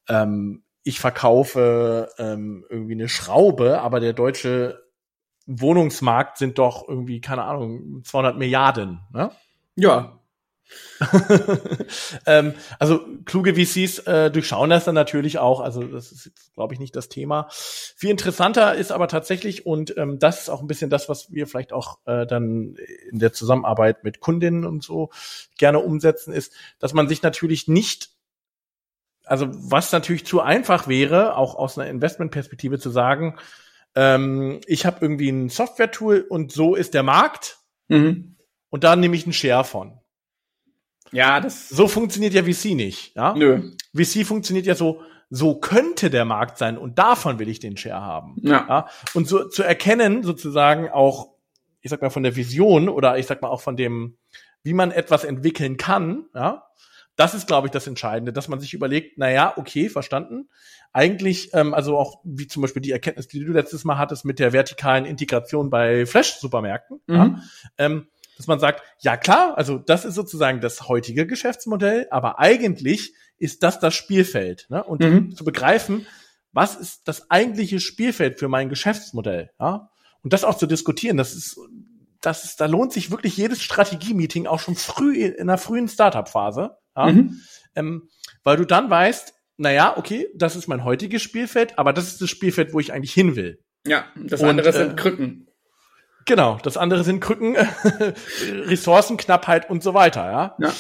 ähm, 0.09 0.63
ich 0.85 1.01
verkaufe 1.01 2.09
ähm, 2.19 2.65
irgendwie 2.69 2.95
eine 2.95 3.09
Schraube, 3.09 3.81
aber 3.81 4.01
der 4.01 4.13
deutsche 4.13 4.83
Wohnungsmarkt 5.47 6.39
sind 6.39 6.59
doch 6.59 6.89
irgendwie, 6.89 7.21
keine 7.21 7.45
Ahnung, 7.45 8.03
200 8.05 8.37
Milliarden. 8.37 9.01
Ne? 9.13 9.31
Ja. 9.77 10.19
ähm, 12.27 12.55
also 12.79 13.01
kluge 13.27 13.55
VCs 13.55 13.99
äh, 14.01 14.31
durchschauen 14.31 14.71
das 14.71 14.85
dann 14.85 14.95
natürlich 14.95 15.39
auch. 15.39 15.61
Also 15.61 15.83
das 15.83 16.13
ist, 16.13 16.33
glaube 16.55 16.75
ich, 16.75 16.81
nicht 16.81 16.97
das 16.97 17.09
Thema. 17.09 17.49
Viel 17.51 18.11
interessanter 18.11 18.75
ist 18.75 18.93
aber 18.93 19.09
tatsächlich, 19.09 19.67
und 19.67 19.97
ähm, 19.99 20.19
das 20.19 20.43
ist 20.43 20.49
auch 20.49 20.61
ein 20.61 20.67
bisschen 20.67 20.89
das, 20.91 21.09
was 21.09 21.31
wir 21.33 21.47
vielleicht 21.47 21.73
auch 21.73 21.99
äh, 22.07 22.27
dann 22.27 22.77
in 23.11 23.19
der 23.19 23.33
Zusammenarbeit 23.33 24.05
mit 24.05 24.21
Kundinnen 24.21 24.65
und 24.65 24.83
so 24.83 25.11
gerne 25.59 25.81
umsetzen, 25.81 26.33
ist, 26.33 26.55
dass 26.79 26.95
man 26.95 27.09
sich 27.09 27.23
natürlich 27.23 27.69
nicht 27.69 28.12
also 29.33 29.49
was 29.51 29.91
natürlich 29.93 30.27
zu 30.27 30.43
einfach 30.43 30.89
wäre, 30.89 31.39
auch 31.39 31.55
aus 31.55 31.79
einer 31.79 31.89
Investmentperspektive 31.89 32.79
zu 32.79 32.91
sagen, 32.91 33.39
ähm, 33.95 34.61
ich 34.67 34.85
habe 34.85 34.99
irgendwie 35.01 35.31
ein 35.31 35.49
Software-Tool 35.49 36.27
und 36.29 36.53
so 36.53 36.75
ist 36.75 36.93
der 36.93 37.03
Markt 37.03 37.57
mhm. 37.89 38.37
und 38.69 38.85
da 38.85 38.95
nehme 38.95 39.17
ich 39.17 39.25
einen 39.25 39.33
Share 39.33 39.65
von. 39.65 39.99
Ja, 41.13 41.41
das. 41.41 41.71
So 41.71 41.89
funktioniert 41.89 42.35
ja 42.35 42.43
VC 42.43 42.75
nicht. 42.75 43.17
Ja? 43.17 43.33
Nö. 43.35 43.73
VC 43.97 44.27
funktioniert 44.27 44.67
ja 44.67 44.75
so, 44.75 45.01
so 45.31 45.55
könnte 45.55 46.11
der 46.11 46.27
Markt 46.27 46.59
sein 46.59 46.77
und 46.77 46.99
davon 46.99 47.39
will 47.39 47.49
ich 47.49 47.59
den 47.59 47.79
Share 47.79 48.03
haben. 48.03 48.37
Ja. 48.43 48.67
ja? 48.69 48.89
Und 49.15 49.29
so 49.29 49.49
zu 49.49 49.63
erkennen, 49.63 50.25
sozusagen 50.25 50.91
auch, 50.91 51.31
ich 51.81 51.89
sag 51.91 52.03
mal, 52.03 52.11
von 52.11 52.23
der 52.23 52.37
Vision 52.37 52.91
oder 52.91 53.17
ich 53.17 53.27
sag 53.27 53.41
mal 53.41 53.49
auch 53.49 53.63
von 53.63 53.79
dem, 53.79 54.19
wie 54.63 54.75
man 54.75 54.91
etwas 54.91 55.25
entwickeln 55.25 55.79
kann, 55.79 56.27
ja, 56.35 56.65
das 57.17 57.35
ist, 57.35 57.47
glaube 57.47 57.67
ich, 57.67 57.71
das 57.73 57.87
Entscheidende, 57.87 58.33
dass 58.33 58.49
man 58.49 58.61
sich 58.61 58.75
überlegt, 58.75 59.19
na 59.19 59.31
ja, 59.31 59.55
okay, 59.57 59.89
verstanden. 59.89 60.49
Eigentlich, 60.93 61.51
ähm, 61.53 61.75
also 61.75 61.99
auch 61.99 62.21
wie 62.25 62.47
zum 62.47 62.63
Beispiel 62.63 62.83
die 62.83 62.91
Erkenntnis, 62.91 63.29
die 63.29 63.45
du 63.45 63.53
letztes 63.53 63.85
Mal 63.85 63.99
hattest 63.99 64.25
mit 64.25 64.39
der 64.39 64.53
vertikalen 64.53 65.05
Integration 65.05 65.71
bei 65.71 66.07
Flash-Supermärkten, 66.07 67.01
mhm. 67.07 67.15
ja, 67.15 67.43
ähm, 67.79 68.07
dass 68.37 68.47
man 68.47 68.59
sagt, 68.59 68.83
ja 69.01 69.17
klar, 69.17 69.57
also 69.57 69.79
das 69.79 70.05
ist 70.05 70.15
sozusagen 70.15 70.61
das 70.61 70.89
heutige 70.89 71.27
Geschäftsmodell, 71.27 72.09
aber 72.11 72.39
eigentlich 72.39 73.15
ist 73.39 73.63
das 73.63 73.79
das 73.79 73.95
Spielfeld. 73.95 74.67
Ne? 74.71 74.83
Und 74.83 75.01
mhm. 75.01 75.37
zu 75.37 75.45
begreifen, 75.45 76.07
was 76.53 76.77
ist 76.77 77.09
das 77.09 77.31
eigentliche 77.31 77.81
Spielfeld 77.81 78.39
für 78.39 78.49
mein 78.49 78.69
Geschäftsmodell? 78.69 79.51
Ja? 79.61 79.91
Und 80.23 80.33
das 80.33 80.45
auch 80.45 80.57
zu 80.57 80.67
diskutieren, 80.67 81.17
das 81.17 81.35
ist, 81.35 81.59
das 82.21 82.45
ist, 82.45 82.61
da 82.61 82.67
lohnt 82.67 82.93
sich 82.93 83.11
wirklich 83.11 83.37
jedes 83.37 83.63
Strategie-Meeting 83.63 84.47
auch 84.47 84.61
schon 84.61 84.77
früh 84.77 85.25
in 85.25 85.41
einer 85.41 85.59
frühen 85.59 85.89
Startup-Phase, 85.89 86.77
ja? 86.97 87.07
Mhm. 87.07 87.41
Ähm, 87.75 88.09
weil 88.45 88.57
du 88.57 88.65
dann 88.65 88.91
weißt, 88.91 89.35
naja, 89.57 89.97
okay, 89.97 90.29
das 90.35 90.57
ist 90.57 90.69
mein 90.69 90.85
heutiges 90.85 91.23
Spielfeld, 91.23 91.79
aber 91.79 91.93
das 91.93 92.09
ist 92.09 92.21
das 92.21 92.31
Spielfeld, 92.31 92.73
wo 92.73 92.81
ich 92.81 92.93
eigentlich 92.93 93.15
hin 93.15 93.37
will. 93.37 93.63
Ja, 93.87 94.07
das 94.17 94.41
Und, 94.41 94.49
andere 94.49 94.73
sind 94.73 94.93
äh, 94.93 94.97
Krücken. 94.97 95.49
Genau, 96.25 96.59
das 96.63 96.77
andere 96.77 97.05
sind 97.05 97.21
Krücken, 97.21 97.57
Ressourcenknappheit 98.67 99.69
und 99.69 99.83
so 99.83 99.95
weiter, 99.95 100.31
ja. 100.31 100.57
ja. 100.59 100.73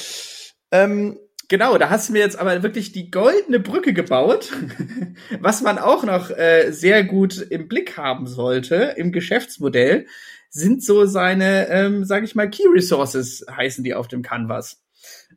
Ähm, 0.71 1.19
Genau, 1.53 1.77
da 1.77 1.91
hast 1.91 2.09
du 2.09 2.15
mir 2.15 2.21
jetzt 2.21 2.39
aber 2.39 2.63
wirklich 2.63 2.93
die 2.93 3.11
goldene 3.11 3.61
Brücke 3.61 3.93
gebaut, 3.93 4.51
was 5.41 5.61
man 5.61 5.79
auch 5.79 6.03
noch 6.03 6.31
äh, 6.31 6.71
sehr 6.71 7.05
gut 7.05 7.47
im 7.51 7.69
Blick 7.69 7.99
haben 7.99 8.27
sollte 8.27 8.95
im 8.97 9.13
Geschäftsmodell, 9.13 10.07
sind 10.49 10.83
so 10.83 11.05
seine, 11.05 11.69
ähm, 11.69 12.07
sage 12.07 12.25
ich 12.25 12.35
mal, 12.35 12.49
Key 12.49 12.67
Resources 12.73 13.45
heißen 13.51 13.85
die 13.85 13.93
auf 13.93 14.09
dem 14.09 14.23
Canvas 14.23 14.83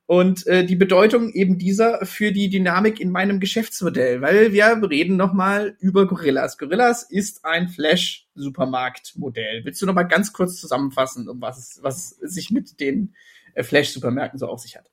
und 0.07 0.45
äh, 0.47 0.65
die 0.65 0.75
Bedeutung 0.75 1.31
eben 1.31 1.57
dieser 1.57 2.05
für 2.05 2.31
die 2.31 2.49
Dynamik 2.49 2.99
in 2.99 3.09
meinem 3.09 3.39
Geschäftsmodell, 3.39 4.21
weil 4.21 4.53
wir 4.53 4.65
reden 4.89 5.17
nochmal 5.17 5.75
über 5.79 6.07
Gorillas. 6.07 6.57
Gorillas 6.57 7.03
ist 7.03 7.43
ein 7.43 7.69
Flash-Supermarkt-Modell. 7.69 9.65
Willst 9.65 9.81
du 9.81 9.85
nochmal 9.85 10.07
ganz 10.07 10.31
kurz 10.31 10.59
zusammenfassen, 10.59 11.27
um 11.27 11.41
was 11.41 11.57
es, 11.57 11.79
was 11.81 12.09
sich 12.09 12.51
mit 12.51 12.79
den 12.79 13.15
äh, 13.55 13.63
Flash-Supermärkten 13.63 14.37
so 14.37 14.47
auf 14.47 14.59
sich 14.59 14.75
hat? 14.77 14.85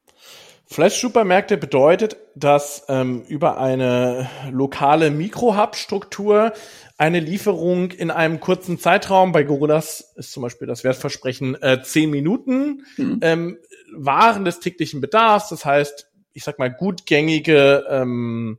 Flash-Supermärkte 0.66 1.58
bedeutet, 1.58 2.16
dass 2.34 2.84
ähm, 2.88 3.22
über 3.28 3.58
eine 3.58 4.30
lokale 4.50 5.10
Mikro-Hub-Struktur 5.10 6.54
eine 7.02 7.18
Lieferung 7.18 7.90
in 7.90 8.12
einem 8.12 8.38
kurzen 8.38 8.78
Zeitraum, 8.78 9.32
bei 9.32 9.42
Gorillas 9.42 10.12
ist 10.14 10.30
zum 10.30 10.44
Beispiel 10.44 10.68
das 10.68 10.84
Wertversprechen 10.84 11.60
äh, 11.60 11.82
zehn 11.82 12.10
Minuten, 12.10 12.84
mhm. 12.96 13.18
ähm, 13.22 13.58
Waren 13.92 14.44
des 14.44 14.60
täglichen 14.60 15.00
Bedarfs, 15.00 15.48
das 15.48 15.64
heißt, 15.64 16.08
ich 16.32 16.44
sag 16.44 16.60
mal, 16.60 16.68
gutgängige, 16.68 17.84
ähm, 17.90 18.56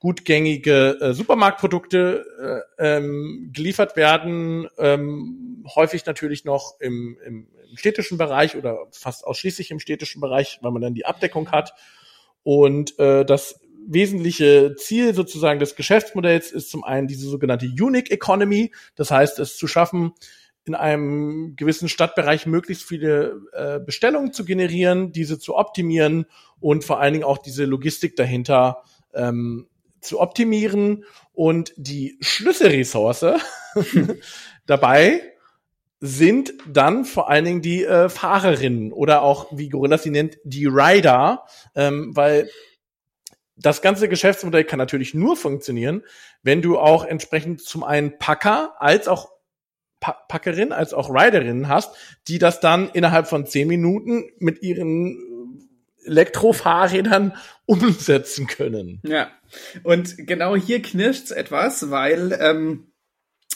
gutgängige 0.00 0.98
äh, 1.00 1.14
Supermarktprodukte 1.14 2.64
äh, 2.80 2.96
ähm, 2.96 3.50
geliefert 3.54 3.94
werden, 3.94 4.66
ähm, 4.78 5.64
häufig 5.76 6.04
natürlich 6.06 6.44
noch 6.44 6.80
im, 6.80 7.16
im, 7.24 7.46
im 7.70 7.76
städtischen 7.76 8.18
Bereich 8.18 8.56
oder 8.56 8.88
fast 8.90 9.24
ausschließlich 9.24 9.70
im 9.70 9.78
städtischen 9.78 10.20
Bereich, 10.20 10.58
weil 10.60 10.72
man 10.72 10.82
dann 10.82 10.94
die 10.94 11.06
Abdeckung 11.06 11.52
hat. 11.52 11.72
Und 12.42 12.98
äh, 12.98 13.24
das 13.24 13.60
wesentliche 13.86 14.74
Ziel 14.76 15.14
sozusagen 15.14 15.60
des 15.60 15.76
Geschäftsmodells 15.76 16.50
ist 16.50 16.70
zum 16.70 16.84
einen 16.84 17.06
diese 17.06 17.28
sogenannte 17.28 17.66
Unique 17.66 18.10
Economy, 18.10 18.72
das 18.94 19.10
heißt, 19.10 19.38
es 19.38 19.56
zu 19.56 19.66
schaffen, 19.66 20.12
in 20.66 20.74
einem 20.74 21.54
gewissen 21.56 21.88
Stadtbereich 21.88 22.46
möglichst 22.46 22.84
viele 22.84 23.40
äh, 23.52 23.78
Bestellungen 23.78 24.32
zu 24.32 24.44
generieren, 24.44 25.12
diese 25.12 25.38
zu 25.38 25.54
optimieren 25.54 26.26
und 26.58 26.84
vor 26.84 27.00
allen 27.00 27.12
Dingen 27.12 27.24
auch 27.24 27.38
diese 27.38 27.64
Logistik 27.64 28.16
dahinter 28.16 28.82
ähm, 29.14 29.68
zu 30.00 30.20
optimieren. 30.20 31.04
Und 31.32 31.72
die 31.76 32.18
Schlüsselressource 32.20 33.26
dabei 34.66 35.20
sind 36.00 36.52
dann 36.68 37.04
vor 37.04 37.30
allen 37.30 37.44
Dingen 37.44 37.62
die 37.62 37.84
äh, 37.84 38.08
Fahrerinnen 38.08 38.92
oder 38.92 39.22
auch, 39.22 39.46
wie 39.56 39.68
Gorilla 39.68 39.98
sie 39.98 40.10
nennt, 40.10 40.38
die 40.44 40.66
Rider, 40.66 41.44
ähm, 41.74 42.10
weil 42.14 42.50
das 43.56 43.82
ganze 43.82 44.08
Geschäftsmodell 44.08 44.64
kann 44.64 44.78
natürlich 44.78 45.14
nur 45.14 45.36
funktionieren, 45.36 46.02
wenn 46.42 46.62
du 46.62 46.78
auch 46.78 47.04
entsprechend 47.04 47.62
zum 47.62 47.84
einen 47.84 48.18
Packer 48.18 48.74
als 48.78 49.08
auch 49.08 49.30
pa 50.00 50.12
Packerin 50.28 50.72
als 50.72 50.92
auch 50.92 51.08
Riderin 51.10 51.68
hast, 51.68 51.96
die 52.28 52.38
das 52.38 52.60
dann 52.60 52.90
innerhalb 52.90 53.26
von 53.26 53.46
zehn 53.46 53.66
Minuten 53.66 54.24
mit 54.38 54.62
ihren 54.62 55.66
Elektrofahrrädern 56.04 57.34
umsetzen 57.66 58.46
können. 58.46 59.00
Ja, 59.04 59.30
und 59.82 60.16
genau 60.18 60.54
hier 60.54 60.82
knirscht's 60.82 61.30
etwas, 61.30 61.90
weil 61.90 62.38
ähm, 62.40 62.92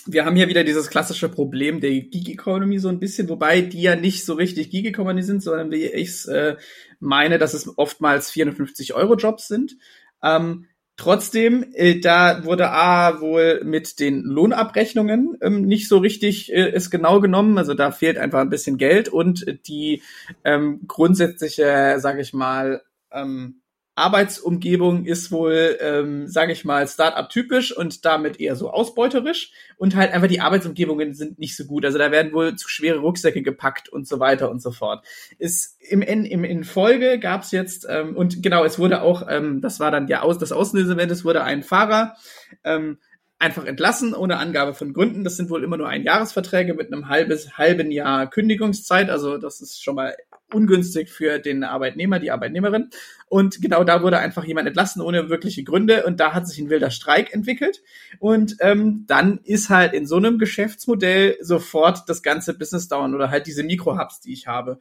wir 0.06 0.24
haben 0.24 0.36
hier 0.36 0.48
wieder 0.48 0.64
dieses 0.64 0.88
klassische 0.88 1.28
Problem 1.28 1.80
der 1.80 1.90
Gig 1.90 2.28
Economy 2.28 2.78
so 2.78 2.88
ein 2.88 3.00
bisschen, 3.00 3.28
wobei 3.28 3.60
die 3.60 3.82
ja 3.82 3.96
nicht 3.96 4.24
so 4.24 4.34
richtig 4.34 4.70
Gig 4.70 4.86
Economy 4.86 5.22
sind, 5.22 5.42
sondern 5.42 5.70
wie 5.70 5.86
ich 5.86 6.26
äh, 6.28 6.56
meine, 6.98 7.38
dass 7.38 7.54
es 7.54 7.76
oftmals 7.78 8.30
450 8.30 8.94
Euro 8.94 9.14
Jobs 9.16 9.48
sind. 9.48 9.76
Ähm, 10.22 10.66
trotzdem, 10.96 11.64
äh, 11.74 11.98
da 12.00 12.44
wurde 12.44 12.70
A 12.70 13.20
wohl 13.20 13.62
mit 13.64 14.00
den 14.00 14.22
Lohnabrechnungen 14.22 15.36
ähm, 15.40 15.62
nicht 15.62 15.88
so 15.88 15.98
richtig 15.98 16.52
äh, 16.52 16.70
ist 16.70 16.90
genau 16.90 17.20
genommen. 17.20 17.58
Also 17.58 17.74
da 17.74 17.90
fehlt 17.90 18.18
einfach 18.18 18.40
ein 18.40 18.50
bisschen 18.50 18.76
Geld 18.76 19.08
und 19.08 19.46
die 19.66 20.02
ähm, 20.44 20.80
grundsätzliche, 20.86 21.96
sage 21.98 22.20
ich 22.20 22.34
mal, 22.34 22.82
ähm, 23.12 23.60
Arbeitsumgebung 24.00 25.04
ist 25.04 25.30
wohl, 25.30 25.78
ähm, 25.80 26.26
sage 26.26 26.52
ich 26.52 26.64
mal, 26.64 26.88
Startup-typisch 26.88 27.76
und 27.76 28.04
damit 28.04 28.40
eher 28.40 28.56
so 28.56 28.70
ausbeuterisch. 28.70 29.52
Und 29.76 29.94
halt 29.94 30.12
einfach 30.12 30.28
die 30.28 30.40
Arbeitsumgebungen 30.40 31.14
sind 31.14 31.38
nicht 31.38 31.56
so 31.56 31.64
gut. 31.64 31.84
Also 31.84 31.98
da 31.98 32.10
werden 32.10 32.32
wohl 32.32 32.56
zu 32.56 32.68
schwere 32.68 32.98
Rucksäcke 32.98 33.42
gepackt 33.42 33.88
und 33.88 34.08
so 34.08 34.18
weiter 34.18 34.50
und 34.50 34.60
so 34.60 34.72
fort. 34.72 35.04
Ist 35.38 35.76
im, 35.80 36.02
im 36.02 36.44
in 36.44 36.64
Folge 36.64 37.18
gab 37.18 37.42
es 37.42 37.52
jetzt 37.52 37.86
ähm, 37.88 38.16
und 38.16 38.42
genau, 38.42 38.64
es 38.64 38.78
wurde 38.78 39.02
auch, 39.02 39.26
ähm, 39.28 39.60
das 39.60 39.80
war 39.80 39.90
dann 39.90 40.08
ja 40.08 40.22
aus 40.22 40.38
das 40.38 40.52
Auslöseevent, 40.52 41.12
es 41.12 41.24
wurde 41.24 41.44
ein 41.44 41.62
Fahrer 41.62 42.16
ähm, 42.64 42.98
einfach 43.38 43.64
entlassen 43.64 44.14
ohne 44.14 44.36
Angabe 44.36 44.74
von 44.74 44.92
Gründen. 44.92 45.24
Das 45.24 45.36
sind 45.36 45.50
wohl 45.50 45.64
immer 45.64 45.78
nur 45.78 45.88
Einjahresverträge 45.88 46.74
mit 46.74 46.92
einem 46.92 47.08
halbes, 47.08 47.56
halben 47.56 47.90
Jahr 47.90 48.28
Kündigungszeit. 48.28 49.10
Also 49.10 49.38
das 49.38 49.60
ist 49.60 49.82
schon 49.82 49.94
mal 49.94 50.14
ungünstig 50.52 51.10
für 51.10 51.38
den 51.38 51.64
Arbeitnehmer, 51.64 52.18
die 52.18 52.30
Arbeitnehmerin. 52.30 52.90
Und 53.28 53.62
genau 53.62 53.84
da 53.84 54.02
wurde 54.02 54.18
einfach 54.18 54.44
jemand 54.44 54.68
entlassen 54.68 55.02
ohne 55.02 55.28
wirkliche 55.28 55.64
Gründe 55.64 56.04
und 56.04 56.20
da 56.20 56.34
hat 56.34 56.48
sich 56.48 56.58
ein 56.58 56.70
wilder 56.70 56.90
Streik 56.90 57.32
entwickelt. 57.32 57.82
Und 58.18 58.56
ähm, 58.60 59.04
dann 59.06 59.40
ist 59.44 59.70
halt 59.70 59.92
in 59.92 60.06
so 60.06 60.16
einem 60.16 60.38
Geschäftsmodell 60.38 61.36
sofort 61.40 62.08
das 62.08 62.22
ganze 62.22 62.54
Business 62.54 62.88
down 62.88 63.14
oder 63.14 63.30
halt 63.30 63.46
diese 63.46 63.62
Mikrohubs, 63.62 64.20
die 64.20 64.32
ich 64.32 64.46
habe. 64.46 64.78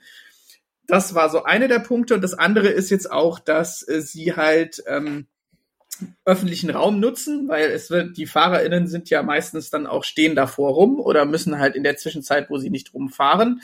Das 0.87 1.13
war 1.13 1.29
so 1.29 1.43
eine 1.43 1.67
der 1.67 1.79
Punkte. 1.79 2.15
Und 2.15 2.23
das 2.23 2.33
andere 2.33 2.69
ist 2.69 2.89
jetzt 2.89 3.11
auch, 3.11 3.39
dass 3.39 3.87
äh, 3.87 4.01
sie 4.01 4.35
halt 4.35 4.83
ähm, 4.87 5.27
öffentlichen 6.25 6.69
Raum 6.69 6.99
nutzen, 6.99 7.47
weil 7.47 7.69
es 7.71 7.89
wird, 7.89 8.17
die 8.17 8.25
FahrerInnen 8.25 8.87
sind 8.87 9.09
ja 9.09 9.23
meistens 9.23 9.69
dann 9.69 9.87
auch 9.87 10.03
stehen 10.03 10.35
davor 10.35 10.71
rum 10.71 10.99
oder 10.99 11.25
müssen 11.25 11.59
halt 11.59 11.75
in 11.75 11.83
der 11.83 11.97
Zwischenzeit, 11.97 12.49
wo 12.49 12.57
sie 12.57 12.69
nicht 12.69 12.93
rumfahren, 12.93 13.61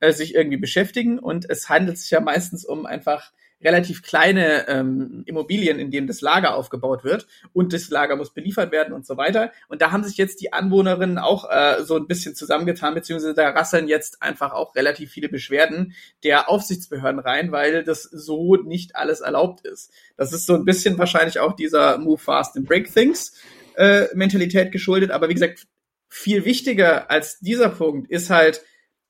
äh, 0.00 0.12
sich 0.12 0.34
irgendwie 0.34 0.56
beschäftigen. 0.56 1.18
Und 1.18 1.48
es 1.48 1.68
handelt 1.68 1.98
sich 1.98 2.10
ja 2.10 2.20
meistens 2.20 2.64
um 2.64 2.86
einfach 2.86 3.32
relativ 3.62 4.02
kleine 4.02 4.68
ähm, 4.68 5.22
Immobilien, 5.26 5.78
in 5.78 5.90
denen 5.90 6.06
das 6.06 6.20
Lager 6.20 6.54
aufgebaut 6.54 7.04
wird 7.04 7.26
und 7.52 7.72
das 7.72 7.88
Lager 7.88 8.16
muss 8.16 8.34
beliefert 8.34 8.70
werden 8.70 8.92
und 8.92 9.06
so 9.06 9.16
weiter. 9.16 9.52
Und 9.68 9.80
da 9.80 9.92
haben 9.92 10.04
sich 10.04 10.16
jetzt 10.16 10.40
die 10.40 10.52
Anwohnerinnen 10.52 11.18
auch 11.18 11.50
äh, 11.50 11.82
so 11.82 11.96
ein 11.96 12.06
bisschen 12.06 12.34
zusammengetan, 12.34 12.94
beziehungsweise 12.94 13.34
da 13.34 13.48
rasseln 13.50 13.88
jetzt 13.88 14.22
einfach 14.22 14.52
auch 14.52 14.74
relativ 14.74 15.10
viele 15.10 15.28
Beschwerden 15.28 15.94
der 16.22 16.48
Aufsichtsbehörden 16.48 17.20
rein, 17.20 17.50
weil 17.50 17.82
das 17.82 18.02
so 18.02 18.56
nicht 18.56 18.94
alles 18.94 19.20
erlaubt 19.20 19.66
ist. 19.66 19.90
Das 20.16 20.32
ist 20.32 20.46
so 20.46 20.54
ein 20.54 20.64
bisschen 20.64 20.98
wahrscheinlich 20.98 21.40
auch 21.40 21.54
dieser 21.54 21.98
Move 21.98 22.18
fast 22.18 22.56
and 22.56 22.66
break 22.66 22.92
things 22.92 23.32
äh, 23.76 24.06
Mentalität 24.14 24.70
geschuldet. 24.70 25.10
Aber 25.10 25.28
wie 25.28 25.34
gesagt, 25.34 25.66
viel 26.08 26.44
wichtiger 26.44 27.10
als 27.10 27.40
dieser 27.40 27.70
Punkt 27.70 28.10
ist 28.10 28.30
halt 28.30 28.62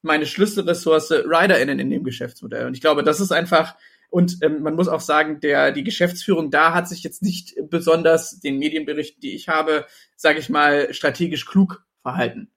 meine 0.02 0.26
Schlüsselressource 0.26 1.10
RiderInnen 1.10 1.78
in 1.78 1.90
dem 1.90 2.04
Geschäftsmodell. 2.04 2.66
Und 2.66 2.74
ich 2.74 2.80
glaube, 2.80 3.02
das 3.02 3.20
ist 3.20 3.32
einfach 3.32 3.74
und 4.10 4.38
ähm, 4.42 4.62
man 4.62 4.74
muss 4.74 4.88
auch 4.88 5.00
sagen, 5.00 5.40
der 5.40 5.72
die 5.72 5.84
Geschäftsführung 5.84 6.50
da 6.50 6.74
hat 6.74 6.88
sich 6.88 7.02
jetzt 7.02 7.22
nicht 7.22 7.54
besonders 7.70 8.40
den 8.40 8.58
Medienberichten, 8.58 9.20
die 9.20 9.34
ich 9.34 9.48
habe, 9.48 9.86
sage 10.16 10.38
ich 10.38 10.48
mal, 10.48 10.92
strategisch 10.92 11.46
klug 11.46 11.84
verhalten. 12.02 12.50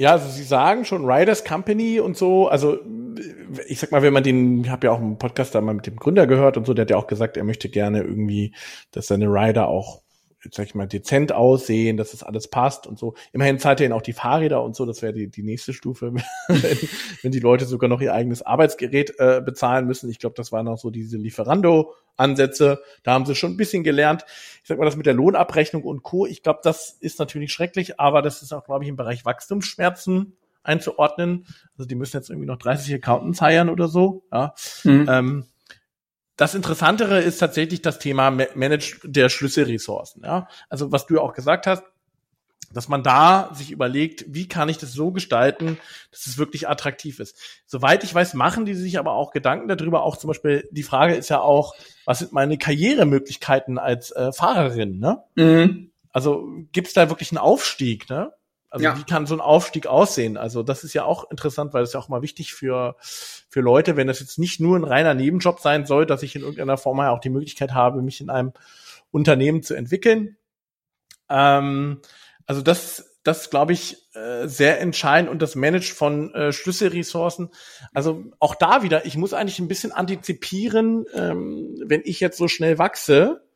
Ja, 0.00 0.12
also 0.12 0.28
sie 0.28 0.44
sagen 0.44 0.84
schon 0.84 1.10
Riders 1.10 1.44
Company 1.44 1.98
und 1.98 2.16
so, 2.16 2.46
also 2.46 2.78
ich 3.66 3.80
sag 3.80 3.90
mal, 3.90 4.02
wenn 4.02 4.12
man 4.12 4.22
den, 4.22 4.62
ich 4.62 4.70
habe 4.70 4.86
ja 4.86 4.92
auch 4.92 5.00
einen 5.00 5.18
Podcast 5.18 5.56
da 5.56 5.60
mal 5.60 5.74
mit 5.74 5.86
dem 5.86 5.96
Gründer 5.96 6.28
gehört 6.28 6.56
und 6.56 6.66
so, 6.66 6.74
der 6.74 6.82
hat 6.82 6.90
ja 6.90 6.96
auch 6.96 7.08
gesagt, 7.08 7.36
er 7.36 7.42
möchte 7.42 7.68
gerne 7.68 8.02
irgendwie, 8.02 8.54
dass 8.92 9.08
seine 9.08 9.26
Rider 9.26 9.68
auch 9.68 10.02
sag 10.50 10.66
ich 10.66 10.74
mal, 10.74 10.86
dezent 10.86 11.32
aussehen, 11.32 11.96
dass 11.96 12.12
das 12.12 12.22
alles 12.22 12.48
passt 12.48 12.86
und 12.86 12.98
so. 12.98 13.14
Immerhin 13.32 13.58
zahlt 13.58 13.80
er 13.80 13.86
ihnen 13.86 13.92
auch 13.92 14.02
die 14.02 14.12
Fahrräder 14.12 14.62
und 14.62 14.76
so, 14.76 14.86
das 14.86 15.02
wäre 15.02 15.12
die, 15.12 15.28
die 15.28 15.42
nächste 15.42 15.72
Stufe, 15.72 16.14
wenn, 16.48 16.78
wenn 17.22 17.32
die 17.32 17.40
Leute 17.40 17.64
sogar 17.64 17.88
noch 17.88 18.00
ihr 18.00 18.14
eigenes 18.14 18.42
Arbeitsgerät 18.42 19.14
äh, 19.18 19.42
bezahlen 19.44 19.86
müssen. 19.86 20.08
Ich 20.10 20.18
glaube, 20.18 20.34
das 20.36 20.52
waren 20.52 20.68
auch 20.68 20.78
so 20.78 20.90
diese 20.90 21.16
Lieferando-Ansätze. 21.16 22.80
Da 23.02 23.12
haben 23.12 23.26
sie 23.26 23.34
schon 23.34 23.52
ein 23.52 23.56
bisschen 23.56 23.82
gelernt. 23.82 24.24
Ich 24.62 24.68
sag 24.68 24.78
mal, 24.78 24.84
das 24.84 24.96
mit 24.96 25.06
der 25.06 25.14
Lohnabrechnung 25.14 25.82
und 25.82 26.02
Co., 26.02 26.26
ich 26.26 26.42
glaube, 26.42 26.60
das 26.62 26.90
ist 26.90 27.18
natürlich 27.18 27.52
schrecklich, 27.52 27.98
aber 27.98 28.22
das 28.22 28.42
ist 28.42 28.52
auch, 28.52 28.64
glaube 28.64 28.84
ich, 28.84 28.90
im 28.90 28.96
Bereich 28.96 29.24
Wachstumsschmerzen 29.24 30.34
einzuordnen. 30.62 31.46
Also 31.76 31.88
die 31.88 31.94
müssen 31.94 32.16
jetzt 32.16 32.30
irgendwie 32.30 32.46
noch 32.46 32.58
30 32.58 32.94
Accountants 32.94 33.40
heiern 33.40 33.68
oder 33.68 33.88
so. 33.88 34.24
Ja. 34.32 34.54
Mhm. 34.84 35.06
Ähm, 35.08 35.44
das 36.38 36.54
Interessantere 36.54 37.20
ist 37.20 37.38
tatsächlich 37.38 37.82
das 37.82 37.98
Thema 37.98 38.30
Manage 38.30 39.00
der 39.02 39.28
Schlüsselressourcen. 39.28 40.22
Ja? 40.24 40.48
Also 40.70 40.92
was 40.92 41.04
du 41.06 41.16
ja 41.16 41.20
auch 41.20 41.34
gesagt 41.34 41.66
hast, 41.66 41.82
dass 42.72 42.88
man 42.88 43.02
da 43.02 43.50
sich 43.54 43.72
überlegt, 43.72 44.24
wie 44.28 44.46
kann 44.46 44.68
ich 44.68 44.78
das 44.78 44.92
so 44.92 45.10
gestalten, 45.10 45.78
dass 46.12 46.26
es 46.26 46.38
wirklich 46.38 46.68
attraktiv 46.68 47.18
ist. 47.18 47.36
Soweit 47.66 48.04
ich 48.04 48.14
weiß, 48.14 48.34
machen 48.34 48.66
die 48.66 48.74
sich 48.74 48.98
aber 49.00 49.12
auch 49.12 49.32
Gedanken 49.32 49.66
darüber. 49.68 50.04
Auch 50.04 50.16
zum 50.16 50.28
Beispiel 50.28 50.68
die 50.70 50.82
Frage 50.84 51.14
ist 51.14 51.28
ja 51.28 51.40
auch, 51.40 51.74
was 52.04 52.20
sind 52.20 52.32
meine 52.32 52.56
Karrieremöglichkeiten 52.56 53.78
als 53.78 54.12
äh, 54.12 54.32
Fahrerin? 54.32 55.00
Ne? 55.00 55.22
Mhm. 55.34 55.90
Also 56.12 56.46
gibt 56.72 56.88
es 56.88 56.94
da 56.94 57.08
wirklich 57.08 57.32
einen 57.32 57.38
Aufstieg? 57.38 58.08
Ne? 58.08 58.32
Also 58.70 58.84
ja. 58.84 58.98
wie 58.98 59.04
kann 59.04 59.26
so 59.26 59.34
ein 59.34 59.40
Aufstieg 59.40 59.86
aussehen? 59.86 60.36
Also 60.36 60.62
das 60.62 60.84
ist 60.84 60.92
ja 60.92 61.04
auch 61.04 61.30
interessant, 61.30 61.72
weil 61.72 61.80
das 61.80 61.90
ist 61.90 61.94
ja 61.94 62.00
auch 62.00 62.08
mal 62.08 62.22
wichtig 62.22 62.52
für, 62.52 62.96
für 63.00 63.60
Leute, 63.60 63.96
wenn 63.96 64.06
das 64.06 64.20
jetzt 64.20 64.38
nicht 64.38 64.60
nur 64.60 64.78
ein 64.78 64.84
reiner 64.84 65.14
Nebenjob 65.14 65.60
sein 65.60 65.86
soll, 65.86 66.04
dass 66.04 66.22
ich 66.22 66.36
in 66.36 66.42
irgendeiner 66.42 66.76
Form 66.76 67.00
auch 67.00 67.20
die 67.20 67.30
Möglichkeit 67.30 67.72
habe, 67.72 68.02
mich 68.02 68.20
in 68.20 68.28
einem 68.28 68.52
Unternehmen 69.10 69.62
zu 69.62 69.74
entwickeln. 69.74 70.36
Ähm, 71.30 72.02
also 72.46 72.60
das, 72.60 73.18
das 73.22 73.48
glaube 73.48 73.72
ich, 73.72 73.96
äh, 74.14 74.46
sehr 74.48 74.80
entscheidend 74.80 75.30
und 75.30 75.40
das 75.40 75.54
Manage 75.54 75.94
von 75.94 76.34
äh, 76.34 76.52
Schlüsselressourcen. 76.52 77.50
Also 77.94 78.24
auch 78.38 78.54
da 78.54 78.82
wieder, 78.82 79.06
ich 79.06 79.16
muss 79.16 79.32
eigentlich 79.32 79.60
ein 79.60 79.68
bisschen 79.68 79.92
antizipieren, 79.92 81.06
ähm, 81.14 81.76
wenn 81.86 82.02
ich 82.04 82.20
jetzt 82.20 82.36
so 82.36 82.48
schnell 82.48 82.78
wachse, 82.78 83.46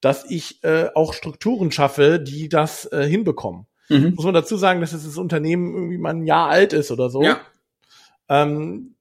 dass 0.00 0.24
ich 0.30 0.64
äh, 0.64 0.88
auch 0.94 1.12
Strukturen 1.12 1.70
schaffe, 1.70 2.18
die 2.18 2.48
das 2.48 2.90
äh, 2.92 3.06
hinbekommen. 3.06 3.66
Mhm. 3.88 4.14
Muss 4.14 4.24
man 4.24 4.34
dazu 4.34 4.56
sagen, 4.56 4.80
dass 4.80 4.92
das 4.92 5.16
Unternehmen 5.18 5.74
irgendwie 5.74 5.98
mal 5.98 6.10
ein 6.10 6.26
Jahr 6.26 6.48
alt 6.48 6.72
ist 6.72 6.90
oder 6.90 7.10
so. 7.10 7.22
Ja. 7.22 7.40
Ähm, 8.28 8.94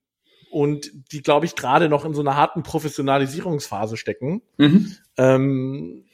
und 0.51 0.91
die, 1.11 1.21
glaube 1.21 1.45
ich, 1.45 1.55
gerade 1.55 1.89
noch 1.89 2.05
in 2.05 2.13
so 2.13 2.21
einer 2.21 2.35
harten 2.35 2.63
Professionalisierungsphase 2.63 3.97
stecken. 3.97 4.41
Mhm. 4.57 4.95
Ähm, 5.17 6.05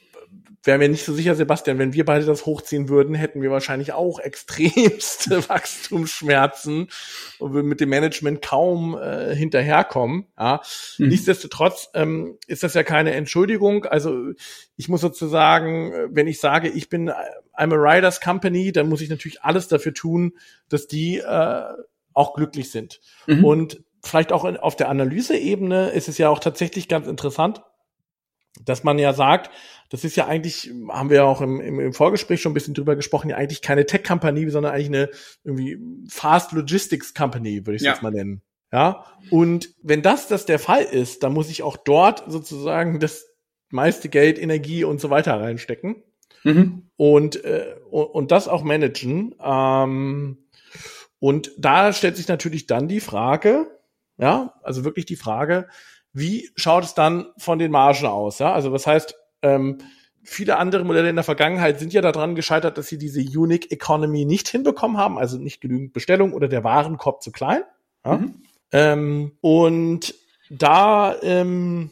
wäre 0.62 0.78
mir 0.78 0.88
nicht 0.88 1.04
so 1.04 1.14
sicher, 1.14 1.34
Sebastian, 1.34 1.78
wenn 1.78 1.94
wir 1.94 2.04
beide 2.04 2.26
das 2.26 2.44
hochziehen 2.44 2.88
würden, 2.88 3.14
hätten 3.14 3.40
wir 3.40 3.50
wahrscheinlich 3.50 3.92
auch 3.92 4.18
extremste 4.18 5.48
Wachstumsschmerzen 5.48 6.88
und 7.38 7.52
würden 7.52 7.68
mit 7.68 7.80
dem 7.80 7.88
Management 7.88 8.42
kaum 8.42 8.98
äh, 8.98 9.34
hinterherkommen. 9.34 10.26
Ja. 10.38 10.60
Mhm. 10.98 11.08
Nichtsdestotrotz 11.08 11.90
ähm, 11.94 12.38
ist 12.46 12.62
das 12.62 12.74
ja 12.74 12.82
keine 12.82 13.12
Entschuldigung. 13.12 13.86
Also 13.86 14.32
ich 14.76 14.88
muss 14.88 15.00
sozusagen, 15.00 15.92
wenn 16.10 16.26
ich 16.26 16.40
sage, 16.40 16.68
ich 16.68 16.88
bin 16.88 17.10
I'm 17.10 17.74
a 17.74 17.94
Riders 17.94 18.20
Company, 18.20 18.72
dann 18.72 18.88
muss 18.88 19.00
ich 19.00 19.08
natürlich 19.08 19.42
alles 19.42 19.68
dafür 19.68 19.94
tun, 19.94 20.32
dass 20.68 20.86
die 20.86 21.18
äh, 21.18 21.62
auch 22.12 22.34
glücklich 22.34 22.70
sind. 22.70 23.00
Mhm. 23.26 23.44
Und 23.44 23.84
vielleicht 24.02 24.32
auch 24.32 24.44
in, 24.44 24.56
auf 24.56 24.76
der 24.76 24.88
Analyseebene 24.88 25.90
ist 25.90 26.08
es 26.08 26.18
ja 26.18 26.28
auch 26.28 26.38
tatsächlich 26.38 26.88
ganz 26.88 27.06
interessant, 27.06 27.62
dass 28.64 28.84
man 28.84 28.98
ja 28.98 29.12
sagt, 29.12 29.50
das 29.90 30.04
ist 30.04 30.16
ja 30.16 30.26
eigentlich, 30.26 30.70
haben 30.88 31.10
wir 31.10 31.18
ja 31.18 31.24
auch 31.24 31.40
im, 31.40 31.60
im, 31.60 31.80
im 31.80 31.92
Vorgespräch 31.92 32.40
schon 32.40 32.52
ein 32.52 32.54
bisschen 32.54 32.74
drüber 32.74 32.96
gesprochen, 32.96 33.30
ja 33.30 33.36
eigentlich 33.36 33.62
keine 33.62 33.86
Tech-Company, 33.86 34.48
sondern 34.50 34.72
eigentlich 34.72 34.88
eine 34.88 35.10
irgendwie 35.44 35.78
Fast 36.08 36.52
Logistics 36.52 37.14
Company, 37.14 37.66
würde 37.66 37.76
ich 37.76 37.82
ja. 37.82 37.92
jetzt 37.92 38.02
mal 38.02 38.12
nennen. 38.12 38.42
Ja, 38.72 39.04
und 39.30 39.74
wenn 39.82 40.00
das 40.00 40.28
das 40.28 40.46
der 40.46 40.60
Fall 40.60 40.84
ist, 40.84 41.24
dann 41.24 41.32
muss 41.32 41.50
ich 41.50 41.64
auch 41.64 41.76
dort 41.76 42.22
sozusagen 42.28 43.00
das 43.00 43.26
meiste 43.68 44.08
Geld, 44.08 44.38
Energie 44.38 44.84
und 44.84 45.00
so 45.00 45.10
weiter 45.10 45.40
reinstecken 45.40 46.04
mhm. 46.44 46.88
und, 46.96 47.44
äh, 47.44 47.74
und, 47.90 48.04
und 48.04 48.30
das 48.30 48.46
auch 48.46 48.62
managen. 48.62 49.34
Ähm, 49.42 50.38
und 51.18 51.52
da 51.58 51.92
stellt 51.92 52.16
sich 52.16 52.28
natürlich 52.28 52.66
dann 52.66 52.86
die 52.86 53.00
Frage, 53.00 53.66
ja, 54.18 54.54
also 54.62 54.84
wirklich 54.84 55.06
die 55.06 55.16
Frage, 55.16 55.68
wie 56.12 56.50
schaut 56.56 56.84
es 56.84 56.94
dann 56.94 57.26
von 57.36 57.58
den 57.58 57.70
Margen 57.70 58.06
aus? 58.06 58.38
Ja, 58.38 58.52
also 58.52 58.72
was 58.72 58.86
heißt, 58.86 59.14
ähm, 59.42 59.78
viele 60.22 60.58
andere 60.58 60.84
Modelle 60.84 61.08
in 61.08 61.16
der 61.16 61.24
Vergangenheit 61.24 61.78
sind 61.78 61.92
ja 61.92 62.00
daran 62.02 62.34
gescheitert, 62.34 62.78
dass 62.78 62.88
sie 62.88 62.98
diese 62.98 63.20
Unique 63.20 63.70
Economy 63.70 64.24
nicht 64.24 64.48
hinbekommen 64.48 64.96
haben, 64.96 65.18
also 65.18 65.38
nicht 65.38 65.60
genügend 65.60 65.92
Bestellung 65.92 66.32
oder 66.32 66.48
der 66.48 66.64
Warenkorb 66.64 67.22
zu 67.22 67.32
klein. 67.32 67.62
Ja? 68.04 68.18
Mhm. 68.18 68.42
Ähm, 68.72 69.32
und 69.40 70.14
da 70.50 71.16
ähm, 71.22 71.90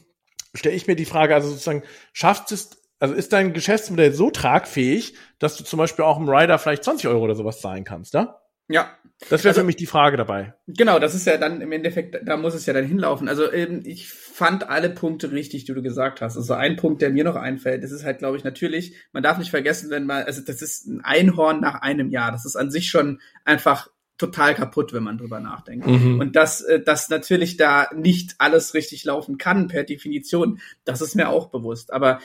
stelle 0.55 0.75
ich 0.75 0.87
mir 0.87 0.97
die 0.97 1.05
Frage, 1.05 1.35
also 1.35 1.49
sozusagen, 1.49 1.83
schafft 2.13 2.53
es, 2.53 2.71
also 2.99 3.15
ist 3.15 3.33
dein 3.33 3.53
Geschäftsmodell 3.53 4.13
so 4.13 4.31
tragfähig, 4.31 5.15
dass 5.39 5.57
du 5.57 5.65
zum 5.65 5.79
Beispiel 5.79 6.05
auch 6.05 6.19
im 6.19 6.29
Rider 6.29 6.59
vielleicht 6.59 6.85
20 6.85 7.09
Euro 7.09 7.23
oder 7.23 7.35
sowas 7.35 7.61
zahlen 7.61 7.85
kannst, 7.85 8.15
ja? 8.15 8.41
Ja. 8.69 8.91
Das 9.31 9.43
wäre 9.43 9.51
also, 9.51 9.61
für 9.61 9.67
mich 9.67 9.77
die 9.77 9.87
Frage 9.87 10.17
dabei. 10.17 10.55
Genau, 10.69 10.99
das 10.99 11.15
ist 11.15 11.27
ja 11.27 11.37
dann 11.39 11.61
im 11.61 11.73
Endeffekt, 11.73 12.19
da 12.25 12.37
muss 12.37 12.55
es 12.55 12.67
ja 12.67 12.73
dann 12.73 12.85
hinlaufen. 12.85 13.29
Also 13.29 13.53
ähm, 13.53 13.83
ich 13.85 14.09
fand 14.09 14.69
alle 14.69 14.91
Punkte 14.91 15.33
richtig, 15.33 15.65
die 15.65 15.75
du 15.75 15.83
gesagt 15.83 16.21
hast. 16.21 16.37
Also 16.37 16.55
ein 16.55 16.77
Punkt, 16.77 17.03
der 17.03 17.11
mir 17.11 17.25
noch 17.25 17.35
einfällt, 17.35 17.83
das 17.83 17.91
ist 17.91 18.05
halt, 18.05 18.19
glaube 18.19 18.37
ich, 18.37 18.45
natürlich, 18.45 18.95
man 19.13 19.25
darf 19.25 19.39
nicht 19.39 19.51
vergessen, 19.51 19.91
wenn 19.91 20.07
man, 20.07 20.23
also 20.23 20.41
das 20.43 20.63
ist 20.63 20.87
ein 20.87 21.01
Einhorn 21.03 21.61
nach 21.61 21.83
einem 21.83 22.11
Jahr. 22.11 22.31
Das 22.31 22.45
ist 22.45 22.55
an 22.55 22.71
sich 22.71 22.89
schon 22.89 23.21
einfach 23.45 23.91
total 24.19 24.55
kaputt, 24.55 24.93
wenn 24.93 25.05
man 25.05 25.19
drüber 25.19 25.41
nachdenkt. 25.41 25.87
Mhm. 25.87 26.21
Und 26.21 26.37
dass, 26.37 26.61
äh, 26.61 26.81
dass 26.81 27.09
natürlich 27.09 27.57
da 27.57 27.89
nicht 27.95 28.37
alles 28.39 28.75
richtig 28.75 29.05
laufen 29.05 29.39
kann 29.39 29.69
per 29.69 29.85
Definition, 29.85 30.61
das 30.85 31.01
ist 31.01 31.15
mir 31.17 31.29
auch 31.29 31.51
bewusst. 31.51 31.93
Aber 31.93 32.21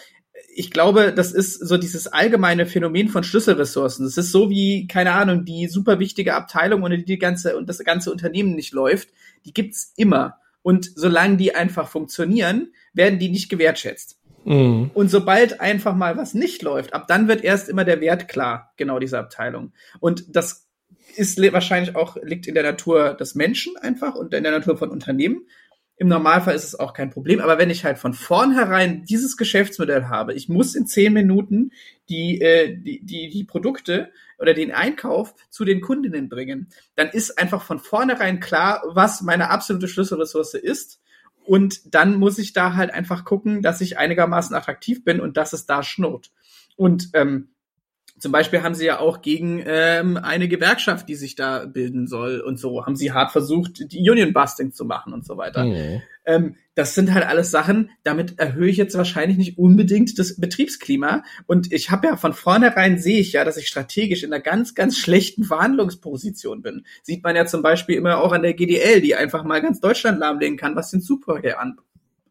ich 0.55 0.71
glaube, 0.71 1.13
das 1.13 1.31
ist 1.31 1.55
so 1.55 1.77
dieses 1.77 2.07
allgemeine 2.07 2.65
Phänomen 2.65 3.09
von 3.09 3.23
Schlüsselressourcen. 3.23 4.05
Das 4.05 4.17
ist 4.17 4.31
so 4.31 4.49
wie, 4.49 4.87
keine 4.87 5.13
Ahnung, 5.13 5.45
die 5.45 5.67
super 5.67 5.99
wichtige 5.99 6.35
Abteilung, 6.35 6.83
ohne 6.83 6.97
die, 6.97 7.05
die 7.05 7.19
ganze 7.19 7.57
und 7.57 7.67
das 7.69 7.79
ganze 7.79 8.11
Unternehmen 8.11 8.55
nicht 8.55 8.73
läuft, 8.73 9.09
die 9.45 9.53
gibt's 9.53 9.93
immer. 9.97 10.37
Und 10.61 10.89
solange 10.95 11.37
die 11.37 11.55
einfach 11.55 11.87
funktionieren, 11.89 12.71
werden 12.93 13.19
die 13.19 13.29
nicht 13.29 13.49
gewertschätzt. 13.49 14.19
Mhm. 14.45 14.91
Und 14.93 15.09
sobald 15.09 15.59
einfach 15.59 15.95
mal 15.95 16.17
was 16.17 16.33
nicht 16.33 16.61
läuft, 16.61 16.93
ab 16.93 17.07
dann 17.07 17.27
wird 17.27 17.43
erst 17.43 17.69
immer 17.69 17.85
der 17.85 18.01
Wert 18.01 18.27
klar, 18.27 18.73
genau 18.77 18.99
dieser 18.99 19.19
Abteilung. 19.19 19.73
Und 19.99 20.35
das 20.35 20.67
ist 21.15 21.39
wahrscheinlich 21.53 21.95
auch, 21.95 22.17
liegt 22.21 22.47
in 22.47 22.55
der 22.55 22.63
Natur 22.63 23.13
des 23.13 23.35
Menschen 23.35 23.77
einfach 23.77 24.15
und 24.15 24.33
in 24.33 24.43
der 24.43 24.51
Natur 24.51 24.77
von 24.77 24.89
Unternehmen. 24.89 25.45
Im 26.03 26.09
Normalfall 26.09 26.53
ist 26.53 26.65
es 26.65 26.77
auch 26.77 26.93
kein 26.93 27.11
Problem, 27.11 27.39
aber 27.39 27.57
wenn 27.57 27.69
ich 27.69 27.85
halt 27.85 27.97
von 27.97 28.13
vornherein 28.13 29.05
dieses 29.05 29.37
Geschäftsmodell 29.37 30.07
habe, 30.07 30.33
ich 30.33 30.49
muss 30.49 30.75
in 30.75 30.85
zehn 30.85 31.13
Minuten 31.13 31.71
die, 32.09 32.41
äh, 32.41 32.75
die, 32.75 32.99
die, 33.05 33.29
die 33.29 33.45
Produkte 33.45 34.11
oder 34.37 34.53
den 34.53 34.73
Einkauf 34.73 35.33
zu 35.49 35.63
den 35.63 35.79
Kundinnen 35.79 36.27
bringen, 36.27 36.67
dann 36.95 37.07
ist 37.07 37.39
einfach 37.39 37.63
von 37.63 37.79
vornherein 37.79 38.41
klar, 38.41 38.83
was 38.85 39.21
meine 39.21 39.49
absolute 39.49 39.87
Schlüsselressource 39.87 40.55
ist. 40.55 40.99
Und 41.45 41.95
dann 41.95 42.15
muss 42.15 42.37
ich 42.37 42.51
da 42.51 42.75
halt 42.75 42.93
einfach 42.93 43.23
gucken, 43.23 43.61
dass 43.61 43.79
ich 43.79 43.97
einigermaßen 43.97 44.53
attraktiv 44.53 45.05
bin 45.05 45.21
und 45.21 45.37
dass 45.37 45.53
es 45.53 45.65
da 45.65 45.83
schnurrt. 45.83 46.33
Und 46.75 47.11
ähm, 47.13 47.52
zum 48.19 48.31
Beispiel 48.31 48.63
haben 48.63 48.75
sie 48.75 48.85
ja 48.85 48.99
auch 48.99 49.21
gegen 49.21 49.61
ähm, 49.65 50.17
eine 50.17 50.47
Gewerkschaft, 50.47 51.09
die 51.09 51.15
sich 51.15 51.35
da 51.35 51.65
bilden 51.65 52.07
soll 52.07 52.39
und 52.39 52.57
so, 52.57 52.85
haben 52.85 52.95
sie 52.95 53.11
hart 53.11 53.31
versucht, 53.31 53.91
die 53.91 54.09
Union 54.09 54.33
Busting 54.33 54.71
zu 54.71 54.85
machen 54.85 55.13
und 55.13 55.25
so 55.25 55.37
weiter. 55.37 55.65
Mhm. 55.65 56.01
Ähm, 56.25 56.55
das 56.75 56.95
sind 56.95 57.13
halt 57.13 57.25
alles 57.25 57.51
Sachen, 57.51 57.91
damit 58.03 58.39
erhöhe 58.39 58.69
ich 58.69 58.77
jetzt 58.77 58.97
wahrscheinlich 58.97 59.37
nicht 59.37 59.57
unbedingt 59.57 60.17
das 60.17 60.39
Betriebsklima. 60.39 61.23
Und 61.45 61.71
ich 61.71 61.91
habe 61.91 62.07
ja 62.07 62.17
von 62.17 62.33
vornherein 62.33 62.97
sehe 62.97 63.19
ich 63.19 63.33
ja, 63.33 63.43
dass 63.43 63.57
ich 63.57 63.67
strategisch 63.67 64.23
in 64.23 64.33
einer 64.33 64.41
ganz, 64.41 64.73
ganz 64.73 64.97
schlechten 64.97 65.43
Verhandlungsposition 65.43 66.61
bin. 66.61 66.85
Sieht 67.03 67.23
man 67.23 67.35
ja 67.35 67.45
zum 67.45 67.61
Beispiel 67.61 67.95
immer 67.95 68.21
auch 68.21 68.31
an 68.31 68.41
der 68.41 68.53
GDL, 68.53 69.01
die 69.01 69.15
einfach 69.15 69.43
mal 69.43 69.61
ganz 69.61 69.81
Deutschland 69.81 70.19
lahmlegen 70.19 70.57
kann, 70.57 70.75
was 70.75 70.89
den 70.89 71.01
Superverkehr 71.01 71.59
an, 71.59 71.77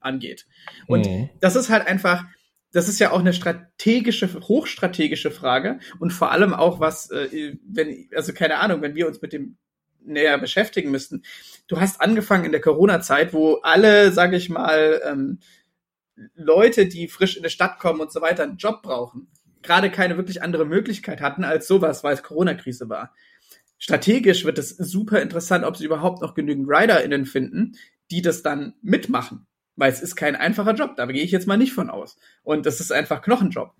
angeht. 0.01 0.47
Und 0.87 1.07
mhm. 1.07 1.29
das 1.40 1.55
ist 1.55 1.71
halt 1.71 1.87
einfach, 1.87 2.25
das 2.73 2.89
ist 2.89 2.99
ja 2.99 3.13
auch 3.13 3.21
eine 3.21 3.35
strategische, 3.35 4.33
hochstrategische 4.41 5.31
Frage 5.31 5.79
und 6.01 6.13
vor 6.13 6.33
allem 6.33 6.55
auch 6.55 6.81
was, 6.81 7.11
äh, 7.11 7.57
wenn, 7.65 8.09
also 8.15 8.33
keine 8.33 8.59
Ahnung, 8.59 8.83
wenn 8.83 8.95
wir 8.95 9.07
uns 9.07 9.21
mit 9.21 9.33
dem 9.33 9.57
näher 10.05 10.39
beschäftigen 10.39 10.91
müssten. 10.91 11.23
Du 11.69 11.81
hast 11.81 12.01
angefangen 12.01 12.45
in 12.45 12.53
der 12.53 12.61
Corona-Zeit, 12.61 13.33
wo 13.33 13.57
alle, 13.63 14.11
sage 14.11 14.37
ich 14.37 14.49
mal, 14.49 15.01
ähm, 15.05 15.39
Leute, 16.35 16.87
die 16.87 17.09
frisch 17.09 17.37
in 17.37 17.43
die 17.43 17.51
Stadt 17.51 17.79
kommen 17.79 18.01
und 18.01 18.13
so 18.13 18.21
weiter, 18.21 18.43
einen 18.43 18.57
Job 18.57 18.83
brauchen, 18.83 19.29
gerade 19.63 19.91
keine 19.91 20.17
wirklich 20.17 20.43
andere 20.43 20.65
Möglichkeit 20.65 21.21
hatten 21.21 21.45
als 21.45 21.69
sowas, 21.69 22.03
weil 22.03 22.15
es 22.15 22.23
Corona-Krise 22.23 22.89
war. 22.89 23.15
Strategisch 23.79 24.45
wird 24.45 24.59
es 24.59 24.71
super 24.71 25.21
interessant, 25.21 25.65
ob 25.65 25.77
sie 25.77 25.85
überhaupt 25.85 26.23
noch 26.23 26.35
genügend 26.35 26.69
RiderInnen 26.69 27.27
finden, 27.27 27.77
die 28.11 28.23
das 28.23 28.43
dann 28.43 28.75
mitmachen. 28.83 29.47
Weil 29.83 29.90
es 29.90 30.01
ist 30.01 30.14
kein 30.14 30.37
einfacher 30.37 30.75
Job, 30.75 30.95
da 30.95 31.07
gehe 31.07 31.25
ich 31.25 31.33
jetzt 31.33 31.49
mal 31.49 31.57
nicht 31.57 31.73
von 31.73 31.90
aus. 31.90 32.16
Und 32.45 32.66
das 32.66 32.79
ist 32.79 32.92
einfach 32.92 33.21
Knochenjob. 33.21 33.75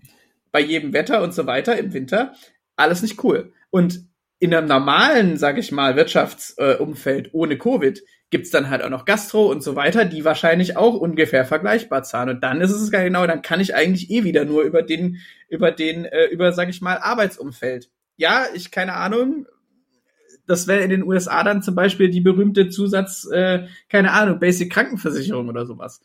Bei 0.51 0.59
jedem 0.59 0.91
Wetter 0.91 1.23
und 1.23 1.33
so 1.33 1.47
weiter 1.47 1.77
im 1.77 1.93
Winter, 1.93 2.33
alles 2.75 3.01
nicht 3.01 3.23
cool. 3.23 3.53
Und 3.69 4.01
in 4.37 4.53
einem 4.53 4.67
normalen, 4.67 5.37
sag 5.37 5.57
ich 5.57 5.71
mal, 5.71 5.95
Wirtschaftsumfeld 5.95 7.29
ohne 7.33 7.57
Covid 7.57 8.03
gibt's 8.31 8.49
dann 8.49 8.69
halt 8.69 8.83
auch 8.83 8.89
noch 8.89 9.05
Gastro 9.05 9.49
und 9.49 9.63
so 9.63 9.77
weiter, 9.77 10.03
die 10.03 10.25
wahrscheinlich 10.25 10.75
auch 10.75 10.95
ungefähr 10.95 11.45
vergleichbar 11.45 12.03
zahlen. 12.03 12.31
Und 12.31 12.43
dann 12.43 12.59
ist 12.59 12.71
es 12.71 12.91
gar 12.91 13.01
genau, 13.01 13.25
dann 13.25 13.41
kann 13.41 13.61
ich 13.61 13.73
eigentlich 13.73 14.11
eh 14.11 14.25
wieder 14.25 14.43
nur 14.43 14.63
über 14.63 14.81
den, 14.81 15.21
über 15.47 15.71
den, 15.71 16.03
äh, 16.03 16.25
über, 16.25 16.51
sag 16.51 16.67
ich 16.67 16.81
mal, 16.81 16.97
Arbeitsumfeld. 16.97 17.89
Ja, 18.17 18.47
ich 18.53 18.71
keine 18.71 18.95
Ahnung, 18.95 19.45
das 20.45 20.67
wäre 20.67 20.81
in 20.81 20.89
den 20.89 21.03
USA 21.03 21.43
dann 21.43 21.61
zum 21.61 21.75
Beispiel 21.75 22.09
die 22.09 22.21
berühmte 22.21 22.69
Zusatz, 22.69 23.27
äh, 23.31 23.67
keine 23.89 24.11
Ahnung, 24.11 24.39
Basic 24.39 24.71
Krankenversicherung 24.71 25.47
oder 25.47 25.65
sowas. 25.65 26.01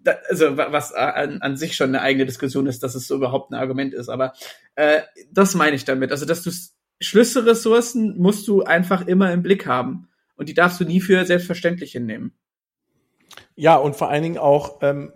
Da, 0.00 0.16
also 0.28 0.56
was 0.56 0.92
an, 0.92 1.40
an 1.40 1.56
sich 1.56 1.74
schon 1.74 1.88
eine 1.88 2.02
eigene 2.02 2.26
Diskussion 2.26 2.66
ist, 2.66 2.82
dass 2.82 2.94
es 2.94 3.08
so 3.08 3.16
überhaupt 3.16 3.50
ein 3.50 3.54
Argument 3.54 3.94
ist. 3.94 4.08
Aber 4.08 4.34
äh, 4.74 5.02
das 5.32 5.54
meine 5.54 5.74
ich 5.74 5.84
damit. 5.84 6.12
Also 6.12 6.26
dass 6.26 6.42
du 6.42 6.50
Schlüsselressourcen 7.00 8.16
musst 8.18 8.46
du 8.48 8.62
einfach 8.62 9.06
immer 9.06 9.32
im 9.32 9.42
Blick 9.42 9.66
haben 9.66 10.08
und 10.36 10.48
die 10.48 10.54
darfst 10.54 10.80
du 10.80 10.84
nie 10.84 11.00
für 11.00 11.24
selbstverständlich 11.24 11.92
hinnehmen. 11.92 12.32
Ja 13.54 13.76
und 13.76 13.96
vor 13.96 14.10
allen 14.10 14.22
Dingen 14.22 14.38
auch 14.38 14.78
ähm, 14.82 15.12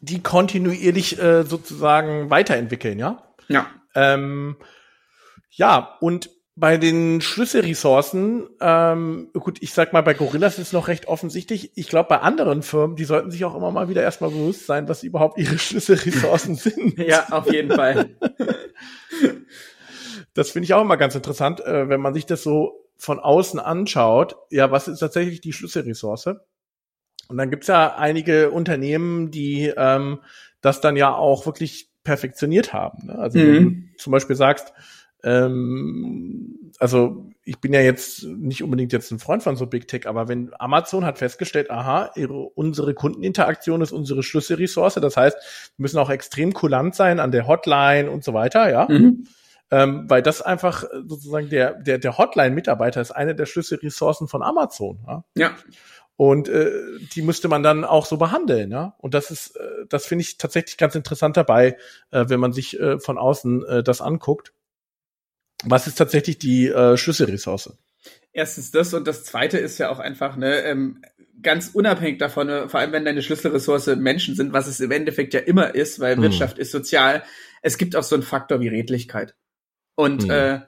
die 0.00 0.22
kontinuierlich 0.22 1.20
äh, 1.20 1.42
sozusagen 1.42 2.30
weiterentwickeln, 2.30 2.98
ja. 2.98 3.22
Ja. 3.48 3.66
Ähm, 3.94 4.56
ja 5.50 5.96
und 6.00 6.30
bei 6.58 6.76
den 6.76 7.20
Schlüsselressourcen, 7.20 8.48
ähm, 8.60 9.30
gut, 9.32 9.58
ich 9.62 9.72
sag 9.72 9.92
mal, 9.92 10.00
bei 10.00 10.14
Gorillas 10.14 10.54
ist 10.58 10.68
es 10.68 10.72
noch 10.72 10.88
recht 10.88 11.06
offensichtlich. 11.06 11.70
Ich 11.76 11.88
glaube, 11.88 12.08
bei 12.08 12.18
anderen 12.18 12.62
Firmen, 12.62 12.96
die 12.96 13.04
sollten 13.04 13.30
sich 13.30 13.44
auch 13.44 13.54
immer 13.54 13.70
mal 13.70 13.88
wieder 13.88 14.02
erstmal 14.02 14.30
bewusst 14.30 14.66
sein, 14.66 14.88
was 14.88 15.04
überhaupt 15.04 15.38
ihre 15.38 15.56
Schlüsselressourcen 15.58 16.56
sind. 16.56 16.98
ja, 16.98 17.28
auf 17.30 17.50
jeden 17.52 17.74
Fall. 17.74 18.10
Das 20.34 20.50
finde 20.50 20.66
ich 20.66 20.74
auch 20.74 20.82
immer 20.82 20.96
ganz 20.96 21.16
interessant, 21.16 21.58
äh, 21.60 21.88
wenn 21.88 22.00
man 22.00 22.14
sich 22.14 22.24
das 22.24 22.44
so 22.44 22.86
von 22.96 23.18
außen 23.18 23.58
anschaut. 23.58 24.36
Ja, 24.50 24.70
was 24.70 24.86
ist 24.86 25.00
tatsächlich 25.00 25.40
die 25.40 25.52
Schlüsselressource? 25.52 26.36
Und 27.28 27.38
dann 27.38 27.50
gibt's 27.50 27.66
ja 27.66 27.96
einige 27.96 28.52
Unternehmen, 28.52 29.32
die 29.32 29.72
ähm, 29.76 30.20
das 30.60 30.80
dann 30.80 30.94
ja 30.94 31.12
auch 31.12 31.44
wirklich 31.46 31.90
perfektioniert 32.04 32.72
haben. 32.72 33.08
Ne? 33.08 33.18
Also 33.18 33.38
mhm. 33.38 33.54
wenn 33.54 33.64
du 33.64 33.96
zum 33.96 34.12
Beispiel 34.12 34.36
sagst, 34.36 34.72
ähm, 35.24 36.72
also 36.78 37.30
ich 37.44 37.60
bin 37.60 37.72
ja 37.72 37.80
jetzt 37.80 38.24
nicht 38.24 38.62
unbedingt 38.62 38.92
jetzt 38.92 39.10
ein 39.10 39.18
Freund 39.18 39.42
von 39.42 39.56
so 39.56 39.66
Big 39.66 39.88
Tech, 39.88 40.06
aber 40.06 40.28
wenn 40.28 40.50
Amazon 40.58 41.04
hat 41.04 41.18
festgestellt, 41.18 41.70
aha, 41.70 42.10
ihre, 42.14 42.34
unsere 42.34 42.94
Kundeninteraktion 42.94 43.80
ist 43.80 43.92
unsere 43.92 44.22
Schlüsselressource, 44.22 44.94
das 44.94 45.16
heißt, 45.16 45.36
wir 45.76 45.82
müssen 45.82 45.98
auch 45.98 46.10
extrem 46.10 46.52
kulant 46.52 46.94
sein 46.94 47.20
an 47.20 47.32
der 47.32 47.46
Hotline 47.46 48.10
und 48.10 48.22
so 48.22 48.34
weiter, 48.34 48.70
ja. 48.70 48.86
Mhm. 48.88 49.24
Ähm, 49.70 50.04
weil 50.08 50.22
das 50.22 50.40
einfach 50.40 50.84
sozusagen 51.06 51.50
der, 51.50 51.74
der, 51.74 51.98
der 51.98 52.16
Hotline-Mitarbeiter 52.16 53.02
ist 53.02 53.10
eine 53.10 53.34
der 53.34 53.44
Schlüsselressourcen 53.44 54.26
von 54.26 54.42
Amazon. 54.42 54.98
Ja. 55.06 55.24
ja. 55.36 55.50
Und 56.16 56.48
äh, 56.48 56.70
die 57.14 57.22
müsste 57.22 57.48
man 57.48 57.62
dann 57.62 57.84
auch 57.84 58.06
so 58.06 58.16
behandeln, 58.16 58.70
ja. 58.70 58.94
Und 58.98 59.14
das 59.14 59.30
ist, 59.30 59.56
äh, 59.56 59.86
das 59.88 60.06
finde 60.06 60.22
ich 60.22 60.38
tatsächlich 60.38 60.76
ganz 60.78 60.94
interessant 60.94 61.36
dabei, 61.36 61.76
äh, 62.10 62.24
wenn 62.28 62.40
man 62.40 62.52
sich 62.52 62.80
äh, 62.80 62.98
von 62.98 63.18
außen 63.18 63.64
äh, 63.66 63.82
das 63.82 64.00
anguckt 64.00 64.52
was 65.64 65.86
ist 65.86 65.96
tatsächlich 65.96 66.38
die 66.38 66.68
äh, 66.68 66.96
Schlüsselressource? 66.96 67.76
Erstens 68.32 68.70
das 68.70 68.94
und 68.94 69.06
das 69.08 69.24
zweite 69.24 69.58
ist 69.58 69.78
ja 69.78 69.90
auch 69.90 69.98
einfach, 69.98 70.36
ne, 70.36 70.62
ähm, 70.62 71.02
ganz 71.42 71.70
unabhängig 71.72 72.18
davon, 72.18 72.46
ne, 72.46 72.68
vor 72.68 72.80
allem 72.80 72.92
wenn 72.92 73.04
deine 73.04 73.22
Schlüsselressource 73.22 73.96
Menschen 73.96 74.34
sind, 74.34 74.52
was 74.52 74.66
es 74.66 74.80
im 74.80 74.90
Endeffekt 74.90 75.34
ja 75.34 75.40
immer 75.40 75.74
ist, 75.74 76.00
weil 76.00 76.16
mhm. 76.16 76.22
Wirtschaft 76.22 76.58
ist 76.58 76.70
sozial, 76.70 77.24
es 77.62 77.78
gibt 77.78 77.96
auch 77.96 78.02
so 78.02 78.14
einen 78.14 78.22
Faktor 78.22 78.60
wie 78.60 78.68
Redlichkeit. 78.68 79.34
Und 79.94 80.24
mhm. 80.24 80.30
äh, 80.30 80.60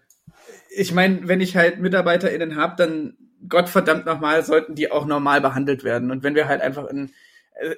ich 0.74 0.92
meine, 0.92 1.28
wenn 1.28 1.40
ich 1.40 1.56
halt 1.56 1.80
MitarbeiterInnen 1.80 2.56
habe, 2.56 2.76
dann 2.76 3.16
Gottverdammt 3.48 4.04
nochmal 4.06 4.44
sollten 4.44 4.74
die 4.74 4.90
auch 4.90 5.06
normal 5.06 5.40
behandelt 5.40 5.82
werden. 5.82 6.10
Und 6.10 6.22
wenn 6.22 6.34
wir 6.34 6.46
halt 6.46 6.60
einfach 6.60 6.86
in 6.88 7.12
äh, 7.54 7.74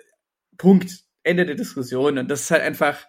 Punkt, 0.59 1.05
Ende 1.23 1.47
der 1.47 1.55
Diskussion. 1.55 2.19
Und 2.19 2.29
das 2.29 2.43
ist 2.43 2.51
halt 2.51 2.63
einfach, 2.63 3.07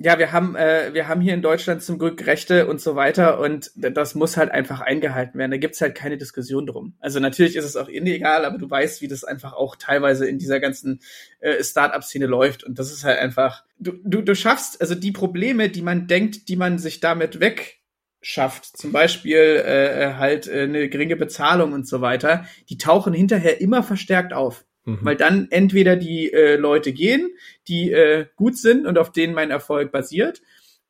ja, 0.00 0.18
wir 0.18 0.30
haben, 0.30 0.54
äh, 0.54 0.94
wir 0.94 1.08
haben 1.08 1.20
hier 1.20 1.34
in 1.34 1.42
Deutschland 1.42 1.82
zum 1.82 1.98
Glück 1.98 2.24
Rechte 2.24 2.68
und 2.68 2.80
so 2.80 2.94
weiter 2.94 3.40
und 3.40 3.72
das 3.74 4.14
muss 4.14 4.36
halt 4.36 4.52
einfach 4.52 4.80
eingehalten 4.80 5.38
werden. 5.38 5.50
Da 5.50 5.56
gibt's 5.56 5.80
halt 5.80 5.96
keine 5.96 6.16
Diskussion 6.16 6.66
drum. 6.66 6.94
Also 7.00 7.18
natürlich 7.18 7.56
ist 7.56 7.64
es 7.64 7.76
auch 7.76 7.88
illegal, 7.88 8.44
aber 8.44 8.58
du 8.58 8.70
weißt, 8.70 9.02
wie 9.02 9.08
das 9.08 9.24
einfach 9.24 9.54
auch 9.54 9.74
teilweise 9.74 10.28
in 10.28 10.38
dieser 10.38 10.60
ganzen 10.60 11.00
äh, 11.40 11.62
Start-up-Szene 11.62 12.26
läuft 12.26 12.62
und 12.62 12.78
das 12.78 12.92
ist 12.92 13.02
halt 13.02 13.18
einfach, 13.18 13.64
du, 13.80 13.92
du, 14.04 14.22
du 14.22 14.36
schaffst, 14.36 14.80
also 14.80 14.94
die 14.94 15.12
Probleme, 15.12 15.68
die 15.68 15.82
man 15.82 16.06
denkt, 16.06 16.48
die 16.48 16.56
man 16.56 16.78
sich 16.78 17.00
damit 17.00 17.40
weg 17.40 17.80
schafft, 18.20 18.76
zum 18.76 18.92
Beispiel 18.92 19.36
äh, 19.36 20.14
halt 20.14 20.46
äh, 20.46 20.62
eine 20.62 20.88
geringe 20.88 21.16
Bezahlung 21.16 21.72
und 21.72 21.88
so 21.88 22.00
weiter, 22.00 22.44
die 22.68 22.78
tauchen 22.78 23.14
hinterher 23.14 23.60
immer 23.60 23.82
verstärkt 23.82 24.32
auf. 24.32 24.64
Mhm. 24.88 24.98
Weil 25.02 25.16
dann 25.16 25.48
entweder 25.50 25.96
die 25.96 26.32
äh, 26.32 26.56
Leute 26.56 26.92
gehen, 26.92 27.28
die 27.68 27.92
äh, 27.92 28.26
gut 28.36 28.56
sind 28.56 28.86
und 28.86 28.96
auf 28.96 29.12
denen 29.12 29.34
mein 29.34 29.50
Erfolg 29.50 29.92
basiert, 29.92 30.40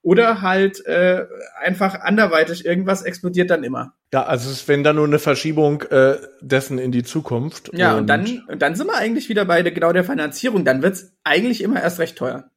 oder 0.03 0.41
halt 0.41 0.87
äh, 0.87 1.27
einfach 1.61 1.97
anderweitig 2.01 2.65
irgendwas 2.65 3.03
explodiert 3.03 3.51
dann 3.51 3.65
immer. 3.65 3.95
Ja, 4.13 4.25
also 4.25 4.49
es 4.49 4.69
wenn 4.69 4.85
da 4.85 4.93
nur 4.93 5.07
eine 5.07 5.19
Verschiebung 5.19 5.83
äh, 5.83 6.17
dessen 6.41 6.79
in 6.79 6.93
die 6.93 7.03
Zukunft. 7.03 7.71
Ja, 7.75 7.95
und, 7.95 8.03
und 8.03 8.07
dann, 8.07 8.45
und 8.47 8.63
dann 8.63 8.77
sind 8.77 8.87
wir 8.87 8.97
eigentlich 8.97 9.29
wieder 9.29 9.45
bei 9.45 9.63
der, 9.63 9.73
genau 9.73 9.93
der 9.93 10.05
Finanzierung. 10.05 10.65
Dann 10.65 10.83
wird's 10.83 11.13
eigentlich 11.25 11.61
immer 11.61 11.83
erst 11.83 11.99
recht 11.99 12.17
teuer. 12.17 12.49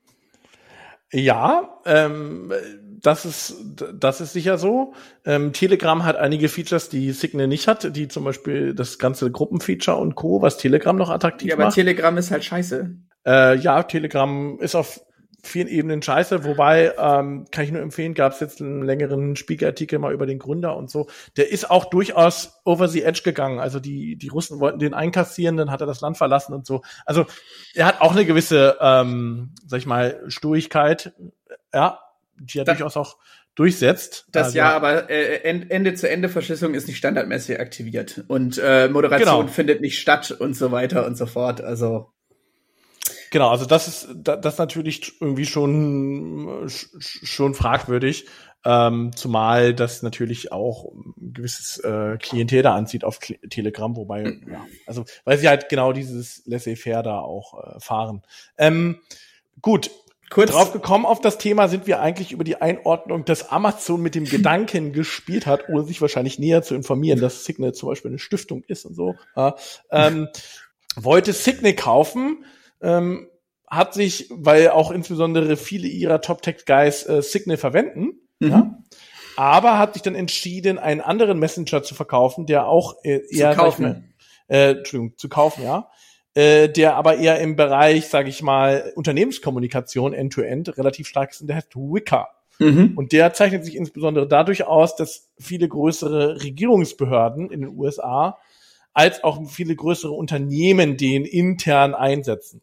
Ja, 1.12 1.80
ähm, 1.86 2.52
das 3.00 3.24
ist, 3.24 3.54
das 3.94 4.20
ist 4.20 4.32
sicher 4.32 4.58
so. 4.58 4.94
Ähm, 5.24 5.52
Telegram 5.52 6.04
hat 6.04 6.16
einige 6.16 6.48
Features, 6.48 6.88
die 6.88 7.12
Signal 7.12 7.46
nicht 7.46 7.68
hat, 7.68 7.94
die 7.94 8.08
zum 8.08 8.24
Beispiel 8.24 8.74
das 8.74 8.98
ganze 8.98 9.30
Gruppenfeature 9.30 9.96
und 9.96 10.16
Co., 10.16 10.42
was 10.42 10.56
Telegram 10.56 10.96
noch 10.96 11.10
attraktiv 11.10 11.50
macht. 11.50 11.58
Ja, 11.58 11.66
aber. 11.66 11.74
Telegram 11.74 12.16
ist 12.16 12.32
halt 12.32 12.44
scheiße. 12.44 12.90
Äh, 13.26 13.56
ja, 13.58 13.84
Telegram 13.84 14.58
ist 14.58 14.74
auf 14.74 15.00
vielen 15.46 15.68
Ebenen 15.68 16.02
scheiße, 16.02 16.44
wobei, 16.44 16.92
ähm, 16.98 17.46
kann 17.50 17.64
ich 17.64 17.72
nur 17.72 17.82
empfehlen, 17.82 18.14
gab 18.14 18.32
es 18.32 18.40
jetzt 18.40 18.60
einen 18.60 18.82
längeren 18.82 19.36
Spiegelartikel 19.36 19.98
mal 19.98 20.12
über 20.12 20.26
den 20.26 20.38
Gründer 20.38 20.76
und 20.76 20.90
so. 20.90 21.08
Der 21.36 21.50
ist 21.50 21.70
auch 21.70 21.86
durchaus 21.86 22.60
over 22.64 22.88
the 22.88 23.02
edge 23.02 23.22
gegangen. 23.24 23.58
Also 23.58 23.80
die, 23.80 24.16
die 24.16 24.28
Russen 24.28 24.60
wollten 24.60 24.78
den 24.78 24.94
einkassieren, 24.94 25.56
dann 25.56 25.70
hat 25.70 25.80
er 25.80 25.86
das 25.86 26.00
Land 26.00 26.16
verlassen 26.16 26.52
und 26.54 26.66
so. 26.66 26.82
Also 27.06 27.26
er 27.74 27.86
hat 27.86 28.00
auch 28.00 28.12
eine 28.12 28.24
gewisse, 28.24 28.76
ähm, 28.80 29.54
sag 29.66 29.78
ich 29.78 29.86
mal, 29.86 30.22
Sturigkeit. 30.28 31.12
Ja, 31.72 32.00
die 32.36 32.58
er 32.58 32.64
das, 32.64 32.78
durchaus 32.78 32.96
auch 32.96 33.16
durchsetzt. 33.54 34.26
Das 34.32 34.46
also, 34.46 34.58
ja, 34.58 34.74
aber 34.74 35.10
äh, 35.10 35.38
Ende-zu-Ende-Verschlüsselung 35.42 36.74
ist 36.74 36.88
nicht 36.88 36.96
standardmäßig 36.96 37.60
aktiviert 37.60 38.24
und 38.28 38.58
äh, 38.62 38.88
Moderation 38.88 39.42
genau. 39.42 39.52
findet 39.52 39.80
nicht 39.80 39.98
statt 39.98 40.32
und 40.32 40.56
so 40.56 40.72
weiter 40.72 41.06
und 41.06 41.16
so 41.16 41.26
fort. 41.26 41.60
Also 41.60 42.13
Genau, 43.34 43.50
also 43.50 43.66
das 43.66 43.88
ist 43.88 44.08
das 44.22 44.58
natürlich 44.58 45.20
irgendwie 45.20 45.44
schon 45.44 46.68
schon 46.68 47.54
fragwürdig, 47.54 48.26
ähm, 48.64 49.10
zumal 49.16 49.74
das 49.74 50.04
natürlich 50.04 50.52
auch 50.52 50.92
ein 50.94 51.32
gewisses 51.34 51.78
äh, 51.78 52.16
Klientel 52.18 52.62
da 52.62 52.76
anzieht 52.76 53.02
auf 53.02 53.18
Telegram, 53.50 53.96
wobei 53.96 54.38
ja, 54.48 54.64
also 54.86 55.04
weil 55.24 55.36
sie 55.38 55.48
halt 55.48 55.68
genau 55.68 55.92
dieses 55.92 56.46
Laissez-faire 56.46 57.02
da 57.02 57.18
auch 57.18 57.74
äh, 57.74 57.80
fahren. 57.80 58.22
Ähm, 58.56 59.00
gut, 59.60 59.90
Kurz 60.30 60.52
drauf 60.52 60.72
gekommen 60.72 61.04
auf 61.04 61.20
das 61.20 61.36
Thema 61.36 61.66
sind 61.66 61.88
wir 61.88 62.00
eigentlich 62.00 62.30
über 62.30 62.44
die 62.44 62.62
Einordnung, 62.62 63.24
dass 63.24 63.50
Amazon 63.50 64.00
mit 64.00 64.14
dem 64.14 64.26
Gedanken 64.26 64.92
gespielt 64.92 65.46
hat, 65.46 65.68
ohne 65.68 65.82
sich 65.82 66.00
wahrscheinlich 66.00 66.38
näher 66.38 66.62
zu 66.62 66.76
informieren, 66.76 67.20
dass 67.20 67.44
Signal 67.44 67.74
zum 67.74 67.88
Beispiel 67.88 68.12
eine 68.12 68.20
Stiftung 68.20 68.62
ist 68.68 68.84
und 68.84 68.94
so. 68.94 69.16
Ja, 69.34 69.56
ähm, 69.90 70.28
wollte 70.94 71.32
Signal 71.32 71.74
kaufen, 71.74 72.44
ähm, 72.84 73.28
hat 73.66 73.94
sich, 73.94 74.28
weil 74.30 74.70
auch 74.70 74.90
insbesondere 74.90 75.56
viele 75.56 75.88
ihrer 75.88 76.20
Top-Tech-Guys 76.20 77.06
äh, 77.06 77.22
Signal 77.22 77.56
verwenden, 77.56 78.20
mhm. 78.38 78.48
ja, 78.48 78.78
aber 79.36 79.78
hat 79.78 79.94
sich 79.94 80.02
dann 80.02 80.14
entschieden, 80.14 80.78
einen 80.78 81.00
anderen 81.00 81.38
Messenger 81.38 81.82
zu 81.82 81.94
verkaufen, 81.94 82.46
der 82.46 82.68
auch 82.68 82.96
äh, 83.02 83.20
eher 83.30 83.52
zu 83.52 83.56
kaufen. 83.56 83.82
Mal, 83.82 84.04
äh, 84.48 84.70
Entschuldigung, 84.72 85.16
zu 85.16 85.28
kaufen, 85.28 85.64
ja, 85.64 85.90
äh, 86.34 86.68
der 86.68 86.94
aber 86.96 87.16
eher 87.16 87.40
im 87.40 87.56
Bereich, 87.56 88.08
sage 88.08 88.28
ich 88.28 88.42
mal, 88.42 88.92
Unternehmenskommunikation 88.94 90.12
end-to-end 90.12 90.68
-End, 90.68 90.78
relativ 90.78 91.08
stark 91.08 91.32
ist 91.32 91.40
und 91.40 91.48
der 91.48 91.56
heißt 91.56 91.74
Wicker. 91.74 92.28
Mhm. 92.58 92.92
Und 92.96 93.12
der 93.12 93.32
zeichnet 93.32 93.64
sich 93.64 93.74
insbesondere 93.74 94.28
dadurch 94.28 94.64
aus, 94.64 94.94
dass 94.94 95.30
viele 95.38 95.68
größere 95.68 96.42
Regierungsbehörden 96.42 97.50
in 97.50 97.62
den 97.62 97.70
USA 97.70 98.38
als 98.92 99.24
auch 99.24 99.50
viele 99.50 99.74
größere 99.74 100.12
Unternehmen 100.12 100.96
den 100.96 101.24
intern 101.24 101.94
einsetzen. 101.94 102.62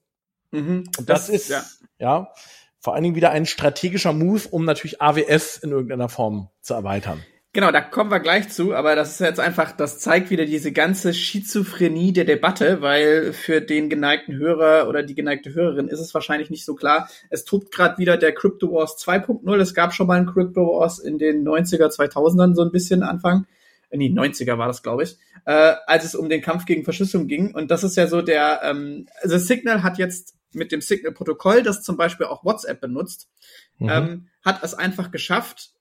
Mhm. 0.51 0.83
Und 0.97 1.09
das, 1.09 1.27
das 1.27 1.29
ist 1.29 1.49
ja. 1.49 1.63
ja 1.99 2.33
vor 2.79 2.95
allen 2.95 3.03
Dingen 3.03 3.15
wieder 3.15 3.31
ein 3.31 3.45
strategischer 3.45 4.11
Move, 4.11 4.41
um 4.49 4.65
natürlich 4.65 5.01
AWS 5.01 5.57
in 5.57 5.71
irgendeiner 5.71 6.09
Form 6.09 6.49
zu 6.61 6.73
erweitern. 6.73 7.23
Genau, 7.53 7.69
da 7.69 7.81
kommen 7.81 8.09
wir 8.09 8.21
gleich 8.21 8.47
zu, 8.47 8.73
aber 8.73 8.95
das 8.95 9.11
ist 9.11 9.19
jetzt 9.19 9.41
einfach, 9.41 9.73
das 9.73 9.99
zeigt 9.99 10.29
wieder 10.29 10.45
diese 10.45 10.71
ganze 10.71 11.13
Schizophrenie 11.13 12.13
der 12.13 12.23
Debatte, 12.23 12.81
weil 12.81 13.33
für 13.33 13.59
den 13.59 13.89
geneigten 13.89 14.37
Hörer 14.37 14.87
oder 14.87 15.03
die 15.03 15.15
geneigte 15.15 15.53
Hörerin 15.53 15.89
ist 15.89 15.99
es 15.99 16.13
wahrscheinlich 16.13 16.49
nicht 16.49 16.63
so 16.63 16.75
klar. 16.75 17.09
Es 17.29 17.43
tobt 17.43 17.73
gerade 17.73 17.97
wieder 17.97 18.15
der 18.15 18.33
Crypto 18.33 18.71
Wars 18.71 18.95
2.0. 18.97 19.53
Es 19.59 19.73
gab 19.73 19.93
schon 19.93 20.07
mal 20.07 20.17
einen 20.17 20.31
Crypto 20.31 20.65
Wars 20.65 20.97
in 20.99 21.17
den 21.17 21.45
90er, 21.45 21.93
2000ern 21.93 22.55
so 22.55 22.61
ein 22.61 22.71
bisschen 22.71 23.03
Anfang. 23.03 23.45
In 23.89 23.99
die 23.99 24.13
90er 24.13 24.57
war 24.57 24.67
das, 24.67 24.81
glaube 24.81 25.03
ich, 25.03 25.17
äh, 25.45 25.73
als 25.87 26.05
es 26.05 26.15
um 26.15 26.29
den 26.29 26.41
Kampf 26.41 26.65
gegen 26.65 26.85
Verschlüsselung 26.85 27.27
ging. 27.27 27.53
Und 27.53 27.69
das 27.69 27.83
ist 27.83 27.97
ja 27.97 28.07
so 28.07 28.21
der, 28.21 28.61
ähm, 28.63 29.07
also 29.21 29.37
Signal 29.37 29.83
hat 29.83 29.97
jetzt 29.97 30.35
mit 30.53 30.71
dem 30.71 30.81
Signal-Protokoll, 30.81 31.63
das 31.63 31.83
zum 31.83 31.97
Beispiel 31.97 32.25
auch 32.25 32.43
WhatsApp 32.43 32.81
benutzt, 32.81 33.29
mhm. 33.77 33.89
ähm, 33.89 34.27
hat 34.43 34.63
es 34.63 34.73
einfach 34.73 35.11
geschafft, 35.11 35.71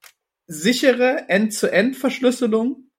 sichere 0.46 1.28
End-zu-End-Verschlüsselung 1.28 2.90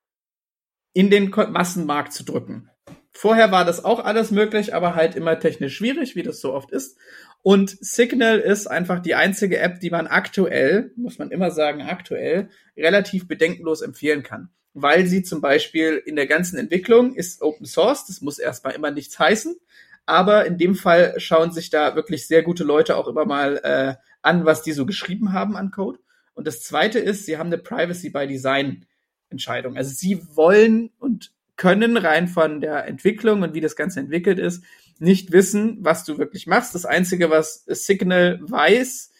in 0.93 1.09
den 1.09 1.29
Massenmarkt 1.29 2.13
zu 2.13 2.23
drücken. 2.23 2.69
Vorher 3.13 3.51
war 3.51 3.65
das 3.65 3.83
auch 3.83 4.03
alles 4.03 4.31
möglich, 4.31 4.73
aber 4.73 4.95
halt 4.95 5.15
immer 5.15 5.37
technisch 5.39 5.75
schwierig, 5.75 6.15
wie 6.15 6.23
das 6.23 6.39
so 6.39 6.53
oft 6.53 6.71
ist. 6.71 6.97
Und 7.43 7.75
Signal 7.83 8.39
ist 8.39 8.67
einfach 8.67 9.01
die 9.01 9.15
einzige 9.15 9.59
App, 9.59 9.79
die 9.79 9.89
man 9.89 10.07
aktuell, 10.07 10.91
muss 10.95 11.17
man 11.17 11.31
immer 11.31 11.51
sagen, 11.51 11.81
aktuell 11.81 12.49
relativ 12.77 13.27
bedenkenlos 13.27 13.81
empfehlen 13.81 14.23
kann. 14.23 14.49
Weil 14.73 15.05
sie 15.05 15.23
zum 15.23 15.41
Beispiel 15.41 16.01
in 16.05 16.15
der 16.15 16.27
ganzen 16.27 16.57
Entwicklung 16.57 17.13
ist 17.13 17.41
Open 17.41 17.65
Source, 17.65 18.05
das 18.05 18.21
muss 18.21 18.39
erstmal 18.39 18.73
immer 18.73 18.91
nichts 18.91 19.19
heißen. 19.19 19.57
Aber 20.05 20.45
in 20.45 20.57
dem 20.57 20.75
Fall 20.75 21.13
schauen 21.17 21.51
sich 21.51 21.69
da 21.69 21.95
wirklich 21.95 22.27
sehr 22.27 22.43
gute 22.43 22.63
Leute 22.63 22.97
auch 22.97 23.07
immer 23.07 23.25
mal 23.25 23.57
äh, 23.63 23.95
an, 24.21 24.45
was 24.45 24.61
die 24.61 24.71
so 24.71 24.85
geschrieben 24.85 25.33
haben 25.33 25.55
an 25.55 25.71
Code. 25.71 25.99
Und 26.33 26.47
das 26.47 26.63
zweite 26.63 26.99
ist, 26.99 27.25
sie 27.25 27.37
haben 27.37 27.47
eine 27.47 27.57
Privacy 27.57 28.09
by 28.09 28.27
Design 28.27 28.85
Entscheidung. 29.29 29.77
Also 29.77 29.91
sie 29.91 30.21
wollen 30.35 30.91
und 30.99 31.31
können 31.55 31.97
rein 31.97 32.27
von 32.27 32.61
der 32.61 32.87
Entwicklung 32.87 33.43
und 33.43 33.53
wie 33.53 33.61
das 33.61 33.75
Ganze 33.75 33.99
entwickelt 33.99 34.39
ist, 34.39 34.63
nicht 34.99 35.31
wissen, 35.31 35.77
was 35.81 36.03
du 36.03 36.17
wirklich 36.17 36.47
machst. 36.47 36.75
Das 36.75 36.85
Einzige, 36.85 37.29
was 37.29 37.63
Signal 37.65 38.39
weiß 38.41 39.11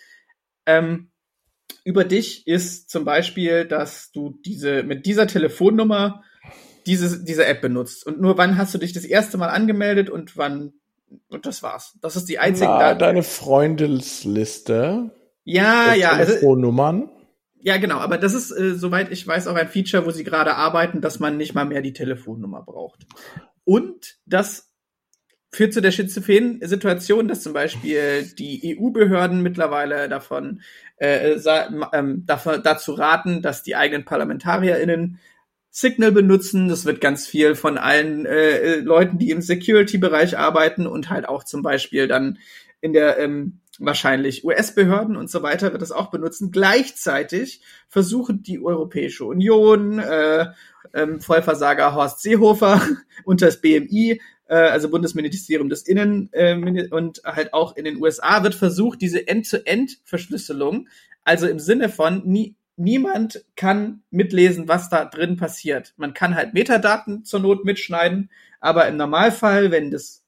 ähm, 0.65 1.09
über 1.83 2.03
dich, 2.03 2.47
ist 2.47 2.89
zum 2.89 3.05
Beispiel, 3.05 3.65
dass 3.65 4.11
du 4.11 4.39
diese 4.45 4.83
mit 4.83 5.05
dieser 5.05 5.27
Telefonnummer 5.27 6.23
diese, 6.85 7.23
diese 7.23 7.45
App 7.45 7.61
benutzt. 7.61 8.05
Und 8.05 8.19
nur 8.19 8.37
wann 8.37 8.57
hast 8.57 8.73
du 8.73 8.77
dich 8.77 8.93
das 8.93 9.05
erste 9.05 9.37
Mal 9.37 9.49
angemeldet 9.49 10.09
und 10.09 10.37
wann 10.37 10.73
und 11.29 11.45
das 11.45 11.63
war's. 11.63 11.97
Das 12.01 12.15
ist 12.15 12.25
die 12.25 12.39
einzige. 12.39 12.67
Na, 12.67 12.93
deine 12.93 13.23
Freundesliste. 13.23 15.11
Ja, 15.43 15.93
ja. 15.93 16.11
Also 16.11 16.33
Telefonnummern. 16.33 17.01
Also, 17.03 17.21
ja, 17.63 17.77
genau, 17.77 17.97
aber 17.97 18.17
das 18.17 18.33
ist, 18.33 18.51
äh, 18.51 18.75
soweit 18.75 19.11
ich 19.11 19.27
weiß, 19.27 19.47
auch 19.47 19.55
ein 19.55 19.67
Feature, 19.67 20.05
wo 20.05 20.11
sie 20.11 20.23
gerade 20.23 20.55
arbeiten, 20.55 21.01
dass 21.01 21.19
man 21.19 21.37
nicht 21.37 21.53
mal 21.53 21.65
mehr 21.65 21.81
die 21.81 21.93
Telefonnummer 21.93 22.63
braucht. 22.63 23.05
Und 23.63 24.17
das 24.25 24.71
führt 25.53 25.73
zu 25.73 25.81
der 25.81 25.91
schizophrenen 25.91 26.65
Situation, 26.65 27.27
dass 27.27 27.41
zum 27.41 27.53
Beispiel 27.53 28.25
die 28.39 28.77
EU-Behörden 28.79 29.43
mittlerweile 29.43 30.07
davon, 30.09 30.61
äh, 30.97 31.37
ähm, 31.93 32.23
davon 32.25 32.63
dazu 32.63 32.93
raten, 32.93 33.41
dass 33.41 33.61
die 33.61 33.75
eigenen 33.75 34.05
ParlamentarierInnen 34.05 35.19
Signal 35.71 36.11
benutzen. 36.11 36.67
Das 36.67 36.85
wird 36.85 37.01
ganz 37.01 37.25
viel 37.25 37.55
von 37.55 37.77
allen 37.77 38.25
äh, 38.25 38.75
Leuten, 38.75 39.17
die 39.17 39.31
im 39.31 39.41
Security-Bereich 39.41 40.37
arbeiten 40.37 40.85
und 40.85 41.09
halt 41.09 41.27
auch 41.27 41.43
zum 41.45 41.63
Beispiel 41.63 42.07
dann 42.07 42.37
in 42.81 42.93
der 42.93 43.17
ähm, 43.19 43.61
wahrscheinlich 43.79 44.43
US-Behörden 44.43 45.15
und 45.15 45.29
so 45.29 45.41
weiter 45.43 45.71
wird 45.71 45.81
das 45.81 45.91
auch 45.91 46.11
benutzen. 46.11 46.51
Gleichzeitig 46.51 47.61
versuchen 47.87 48.43
die 48.43 48.61
Europäische 48.61 49.25
Union, 49.25 49.99
äh, 49.99 50.47
ähm, 50.93 51.21
Vollversager 51.21 51.95
Horst 51.95 52.21
Seehofer 52.21 52.81
und 53.23 53.41
das 53.41 53.61
BMI, 53.61 54.21
äh, 54.47 54.55
also 54.55 54.89
Bundesministerium 54.89 55.69
des 55.69 55.83
Innen 55.83 56.29
äh, 56.33 56.89
und 56.89 57.21
halt 57.23 57.53
auch 57.53 57.77
in 57.77 57.85
den 57.85 58.01
USA 58.01 58.43
wird 58.43 58.55
versucht, 58.55 59.01
diese 59.01 59.27
End-to-End-Verschlüsselung, 59.27 60.89
also 61.23 61.47
im 61.47 61.59
Sinne 61.59 61.89
von 61.89 62.23
nie, 62.25 62.55
niemand 62.81 63.45
kann 63.55 64.03
mitlesen, 64.09 64.67
was 64.67 64.89
da 64.89 65.05
drin 65.05 65.37
passiert. 65.37 65.93
Man 65.97 66.13
kann 66.13 66.35
halt 66.35 66.53
Metadaten 66.53 67.23
zur 67.23 67.39
Not 67.39 67.65
mitschneiden, 67.65 68.29
aber 68.59 68.87
im 68.87 68.97
Normalfall, 68.97 69.71
wenn 69.71 69.91
das 69.91 70.21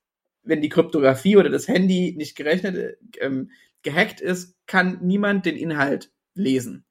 wenn 0.43 0.61
die 0.61 0.69
Kryptographie 0.69 1.37
oder 1.37 1.49
das 1.49 1.67
Handy 1.67 2.13
nicht 2.17 2.35
gerechnet, 2.35 2.97
ähm, 3.19 3.51
gehackt 3.81 4.21
ist, 4.21 4.55
kann 4.67 4.99
niemand 5.01 5.45
den 5.45 5.55
Inhalt 5.55 6.11
lesen. 6.35 6.85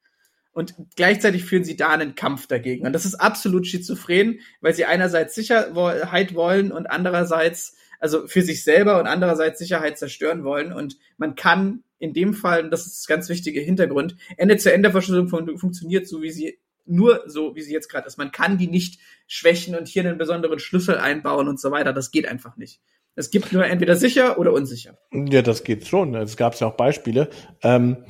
Und 0.51 0.75
gleichzeitig 0.95 1.45
führen 1.45 1.63
sie 1.63 1.75
da 1.75 1.89
einen 1.89 2.13
Kampf 2.13 2.45
dagegen. 2.45 2.85
Und 2.85 2.93
das 2.93 3.05
ist 3.05 3.15
absolut 3.15 3.65
schizophren, 3.65 4.39
weil 4.61 4.73
sie 4.73 4.85
einerseits 4.85 5.33
Sicherheit 5.33 6.35
wollen 6.35 6.71
und 6.71 6.85
andererseits, 6.87 7.75
also 7.99 8.27
für 8.27 8.43
sich 8.43 8.63
selber 8.63 8.99
und 8.99 9.07
andererseits 9.07 9.57
Sicherheit 9.57 9.97
zerstören 9.97 10.43
wollen. 10.43 10.71
Und 10.71 10.97
man 11.17 11.33
kann 11.33 11.83
in 12.03 12.11
dem 12.11 12.33
Fall, 12.33 12.65
und 12.65 12.71
das 12.71 12.85
ist 12.85 13.07
ganz 13.07 13.29
wichtige 13.29 13.61
Hintergrund, 13.61 14.17
Ende-zu-Ende-Verschlüsselung 14.35 15.29
fun 15.29 15.57
funktioniert 15.57 16.05
so, 16.05 16.21
wie 16.21 16.31
sie 16.31 16.59
nur 16.85 17.23
so, 17.27 17.55
wie 17.55 17.61
sie 17.61 17.71
jetzt 17.71 17.87
gerade 17.87 18.05
ist. 18.07 18.17
Man 18.17 18.33
kann 18.33 18.57
die 18.57 18.67
nicht 18.67 18.99
schwächen 19.25 19.73
und 19.73 19.87
hier 19.87 20.03
einen 20.03 20.17
besonderen 20.17 20.59
Schlüssel 20.59 20.97
einbauen 20.97 21.47
und 21.47 21.61
so 21.61 21.71
weiter. 21.71 21.93
Das 21.93 22.11
geht 22.11 22.27
einfach 22.27 22.57
nicht. 22.57 22.81
Es 23.15 23.31
gibt 23.31 23.53
nur 23.53 23.65
entweder 23.65 23.95
sicher 23.95 24.37
oder 24.37 24.51
unsicher. 24.51 24.97
Ja, 25.13 25.41
das 25.41 25.63
geht 25.63 25.87
schon. 25.87 26.13
Es 26.13 26.35
gab 26.35 26.59
ja 26.59 26.67
auch 26.67 26.75
Beispiele. 26.75 27.29
Ähm, 27.61 28.03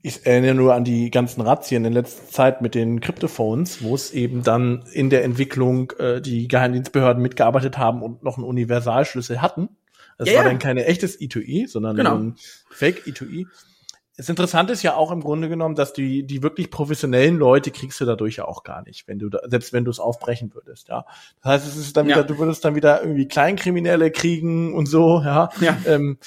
ich 0.00 0.24
erinnere 0.24 0.54
nur 0.54 0.74
an 0.74 0.84
die 0.84 1.10
ganzen 1.10 1.42
Razzien 1.42 1.84
in 1.84 1.92
letzter 1.92 2.26
Zeit 2.30 2.62
mit 2.62 2.74
den 2.74 3.00
Cryptophones, 3.00 3.82
wo 3.82 3.94
es 3.94 4.10
eben 4.12 4.42
dann 4.42 4.84
in 4.92 5.10
der 5.10 5.22
Entwicklung 5.22 5.92
äh, 5.98 6.22
die 6.22 6.48
Geheimdienstbehörden 6.48 7.22
mitgearbeitet 7.22 7.76
haben 7.76 8.00
und 8.00 8.22
noch 8.22 8.38
einen 8.38 8.46
Universalschlüssel 8.46 9.42
hatten. 9.42 9.68
Es 10.24 10.32
ja, 10.32 10.38
war 10.38 10.44
ja. 10.44 10.50
dann 10.50 10.58
kein 10.58 10.76
echtes 10.76 11.18
E2E, 11.18 11.68
sondern 11.68 11.96
genau. 11.96 12.16
ein 12.16 12.36
Fake 12.70 13.04
E2E. 13.06 13.46
Das 14.16 14.28
Interessante 14.28 14.72
ist 14.72 14.82
ja 14.82 14.94
auch 14.94 15.10
im 15.10 15.20
Grunde 15.20 15.48
genommen, 15.48 15.74
dass 15.74 15.92
die, 15.92 16.24
die 16.24 16.42
wirklich 16.42 16.70
professionellen 16.70 17.36
Leute 17.36 17.72
kriegst 17.72 18.00
du 18.00 18.04
dadurch 18.04 18.36
ja 18.36 18.44
auch 18.44 18.62
gar 18.62 18.82
nicht, 18.82 19.08
wenn 19.08 19.18
du 19.18 19.28
da, 19.28 19.40
selbst 19.48 19.72
wenn 19.72 19.84
du 19.84 19.90
es 19.90 19.98
aufbrechen 19.98 20.54
würdest, 20.54 20.88
ja. 20.88 21.04
Das 21.42 21.52
heißt, 21.52 21.66
es 21.66 21.76
ist 21.76 21.96
dann 21.96 22.08
ja. 22.08 22.16
wieder, 22.16 22.24
du 22.24 22.38
würdest 22.38 22.64
dann 22.64 22.76
wieder 22.76 23.02
irgendwie 23.02 23.26
Kleinkriminelle 23.26 24.12
kriegen 24.12 24.72
und 24.72 24.86
so, 24.86 25.20
ja. 25.20 25.48
ja. 25.60 25.76
Ähm, 25.86 26.18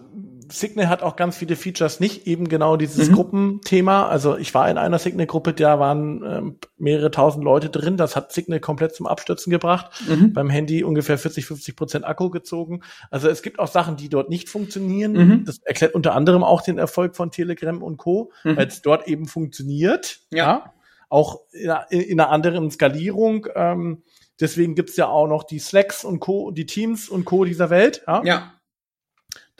Signal 0.52 0.90
hat 0.90 1.02
auch 1.02 1.16
ganz 1.16 1.38
viele 1.38 1.56
Features 1.56 2.00
nicht, 2.00 2.28
eben 2.28 2.48
genau 2.48 2.78
dieses 2.78 3.10
mhm. 3.10 3.14
Gruppenthema. 3.14 4.08
Also 4.08 4.38
ich 4.38 4.54
war 4.54 4.70
in 4.70 4.78
einer 4.78 5.00
Signal-Gruppe, 5.00 5.54
da 5.54 5.80
waren 5.80 6.24
ähm, 6.24 6.60
mehrere 6.78 7.12
tausend 7.12 7.44
Leute 7.44 7.70
drin. 7.70 7.98
Das 7.98 8.16
hat 8.16 8.32
Signal 8.32 8.60
komplett 8.60 8.94
zum 8.94 9.08
Abstürzen 9.08 9.52
gebracht. 9.52 9.92
Mhm. 10.08 10.34
Beim 10.34 10.50
Handy 10.50 10.84
ungefähr 10.84 11.18
40, 11.18 11.46
50 11.46 11.76
Prozent 11.76 12.06
Akku 12.06 12.30
gezogen. 12.30 12.82
Also 13.10 13.30
es 13.30 13.42
gibt 13.42 13.60
auch 13.60 13.68
Sachen, 13.68 13.96
die 13.96 14.10
dort 14.10 14.30
nicht 14.30 14.50
funktionieren. 14.50 15.14
Mhm. 15.14 15.46
Das 15.46 15.60
erklärt 15.60 15.96
unter 15.96 16.14
anderem 16.14 16.44
auch 16.44 16.62
den 16.62 16.78
Erfolg 16.78 17.16
von 17.16 17.32
Telegram 17.32 17.82
und 17.82 17.98
Co., 17.98 18.32
mhm. 18.44 18.58
weil 18.58 18.68
es 18.68 18.82
dort 18.82 19.08
eben 19.08 19.28
funktioniert. 19.28 20.20
Ja. 20.32 20.38
ja? 20.38 20.74
Auch 21.10 21.42
in 21.52 21.70
einer, 21.70 21.92
in 21.92 22.20
einer 22.20 22.30
anderen 22.30 22.72
Skalierung. 22.72 23.48
Ähm, 23.56 24.04
deswegen 24.40 24.76
gibt's 24.76 24.96
ja 24.98 25.08
auch 25.08 25.28
noch 25.28 25.44
die 25.44 25.60
Slacks 25.60 26.04
und 26.04 26.20
Co., 26.20 26.52
die 26.52 26.66
Teams 26.66 27.10
und 27.10 27.26
Co. 27.26 27.46
dieser 27.46 27.70
Welt. 27.70 28.04
Ja. 28.08 28.22
ja 28.24 28.54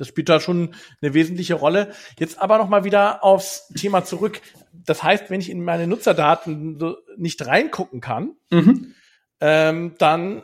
das 0.02 0.08
spielt 0.08 0.30
da 0.30 0.40
schon 0.40 0.74
eine 1.00 1.14
wesentliche 1.14 1.54
Rolle. 1.54 1.94
Jetzt 2.18 2.42
aber 2.42 2.58
noch 2.58 2.68
mal 2.68 2.84
wieder 2.84 3.24
aufs 3.24 3.68
Thema 3.68 4.04
zurück. 4.04 4.42
Das 4.74 5.04
heißt, 5.04 5.30
wenn 5.30 5.40
ich 5.40 5.52
in 5.52 5.64
meine 5.64 5.86
Nutzerdaten 5.86 6.82
nicht 7.18 7.46
reingucken 7.46 8.02
kann, 8.02 8.32
mhm. 8.50 8.96
ähm, 9.42 9.94
dann 10.00 10.42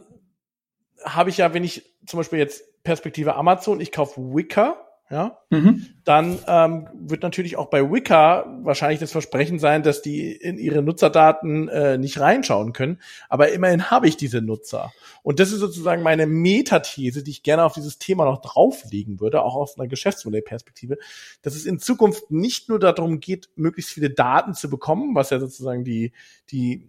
habe 1.03 1.31
ich 1.31 1.37
ja, 1.37 1.55
wenn 1.55 1.63
ich 1.63 1.97
zum 2.05 2.17
Beispiel 2.17 2.37
jetzt 2.37 2.83
Perspektive 2.83 3.33
Amazon, 3.33 3.81
ich 3.81 3.91
kaufe 3.91 4.21
Wicker, 4.21 4.86
ja, 5.09 5.37
mhm. 5.49 5.85
dann 6.03 6.37
ähm, 6.47 6.89
wird 6.93 7.23
natürlich 7.23 7.55
auch 7.55 7.69
bei 7.69 7.89
Wicca 7.89 8.45
wahrscheinlich 8.63 8.99
das 8.99 9.13
Versprechen 9.13 9.57
sein, 9.57 9.81
dass 9.81 10.01
die 10.01 10.33
in 10.33 10.57
ihre 10.57 10.81
Nutzerdaten 10.81 11.69
äh, 11.69 11.97
nicht 11.97 12.19
reinschauen 12.19 12.73
können. 12.73 12.99
Aber 13.29 13.49
immerhin 13.53 13.89
habe 13.89 14.09
ich 14.09 14.17
diese 14.17 14.41
Nutzer. 14.41 14.91
Und 15.23 15.39
das 15.39 15.53
ist 15.53 15.59
sozusagen 15.59 16.03
meine 16.03 16.27
Metathese, 16.27 17.23
die 17.23 17.31
ich 17.31 17.43
gerne 17.43 17.63
auf 17.63 17.73
dieses 17.73 17.99
Thema 17.99 18.25
noch 18.25 18.41
drauflegen 18.41 19.21
würde, 19.21 19.43
auch 19.43 19.55
aus 19.55 19.79
einer 19.79 19.87
Geschäftsmodellperspektive, 19.87 20.97
dass 21.41 21.55
es 21.55 21.65
in 21.65 21.79
Zukunft 21.79 22.29
nicht 22.29 22.67
nur 22.67 22.77
darum 22.77 23.21
geht, 23.21 23.49
möglichst 23.55 23.91
viele 23.91 24.09
Daten 24.09 24.55
zu 24.55 24.69
bekommen, 24.69 25.15
was 25.15 25.29
ja 25.29 25.39
sozusagen 25.39 25.85
die, 25.85 26.11
die, 26.51 26.85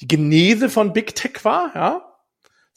die 0.00 0.08
Genese 0.08 0.70
von 0.70 0.94
Big 0.94 1.14
Tech 1.14 1.44
war, 1.44 1.72
ja, 1.74 2.07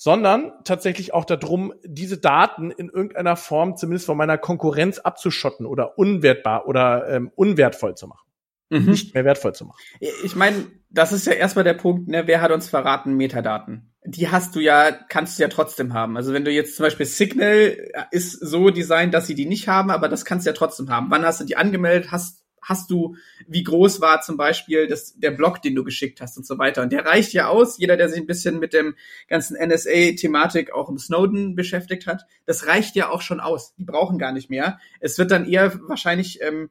sondern 0.02 0.52
tatsächlich 0.64 1.14
auch 1.14 1.26
darum, 1.26 1.76
diese 1.84 2.18
Daten 2.18 2.72
in 2.72 2.90
irgendeiner 2.90 3.36
Form 3.36 3.78
zumindest 3.78 4.08
von 4.08 4.18
meiner 4.18 4.40
Konkurrenz 4.40 4.98
abzuschotten 4.98 5.68
oder 5.68 6.00
unwertbar 6.00 6.66
oder 6.66 7.08
ähm, 7.08 7.32
unwertvoll 7.36 7.94
zu 7.94 8.08
machen. 8.08 8.28
Mhm. 8.72 8.86
Nicht 8.86 9.14
mehr 9.14 9.26
wertvoll 9.26 9.54
zu 9.54 9.66
machen. 9.66 9.78
Ich 10.24 10.36
meine, 10.36 10.66
das 10.90 11.14
ist 11.14 11.28
ja 11.28 11.34
erstmal 11.34 11.66
der 11.66 11.76
Punkt, 11.76 12.08
ne, 12.08 12.26
wer 12.26 12.42
hat 12.42 12.50
uns 12.50 12.68
verraten, 12.68 13.14
Metadaten? 13.14 13.94
Die 14.04 14.28
hast 14.32 14.56
du 14.56 14.60
ja, 14.60 14.92
kannst 14.92 15.38
du 15.38 15.44
ja 15.44 15.50
trotzdem 15.50 15.94
haben. 15.94 16.18
Also 16.18 16.34
wenn 16.34 16.46
du 16.46 16.52
jetzt 16.52 16.78
zum 16.78 16.84
Beispiel 16.84 17.06
Signal 17.06 17.78
ist 18.10 18.32
so 18.32 18.72
designt, 18.72 19.14
dass 19.14 19.28
sie 19.28 19.36
die 19.36 19.46
nicht 19.46 19.68
haben, 19.68 19.92
aber 19.92 20.10
das 20.10 20.26
kannst 20.26 20.48
du 20.48 20.50
ja 20.50 20.56
trotzdem 20.56 20.90
haben. 20.90 21.12
Wann 21.12 21.24
hast 21.24 21.42
du 21.42 21.46
die 21.46 21.58
angemeldet? 21.58 22.12
Hast 22.12 22.41
hast 22.62 22.92
du, 22.92 23.16
wie 23.48 23.64
groß 23.64 24.02
war 24.02 24.22
zum 24.22 24.38
Beispiel 24.38 24.88
das, 24.88 25.18
der 25.18 25.32
Blog, 25.32 25.62
den 25.62 25.76
du 25.76 25.84
geschickt 25.84 26.22
hast 26.22 26.38
und 26.38 26.46
so 26.46 26.58
weiter. 26.58 26.82
Und 26.82 26.92
der 26.92 27.06
reicht 27.06 27.34
ja 27.34 27.48
aus. 27.48 27.78
Jeder, 27.78 27.98
der 27.98 28.10
sich 28.10 28.20
ein 28.20 28.28
bisschen 28.28 28.60
mit 28.60 28.74
dem 28.74 28.96
ganzen 29.28 29.58
NSA-Thematik 29.58 30.72
auch 30.72 30.90
im 30.90 30.98
Snowden 30.98 31.56
beschäftigt 31.56 32.08
hat, 32.08 32.26
das 32.46 32.68
reicht 32.68 32.96
ja 32.96 33.10
auch 33.10 33.22
schon 33.22 33.40
aus. 33.40 33.74
Die 33.76 33.84
brauchen 33.84 34.20
gar 34.20 34.32
nicht 34.32 34.50
mehr. 34.50 34.80
Es 35.00 35.18
wird 35.18 35.32
dann 35.32 35.46
eher 35.46 35.80
wahrscheinlich, 35.88 36.42
ähm, 36.42 36.70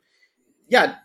ja, 0.68 0.97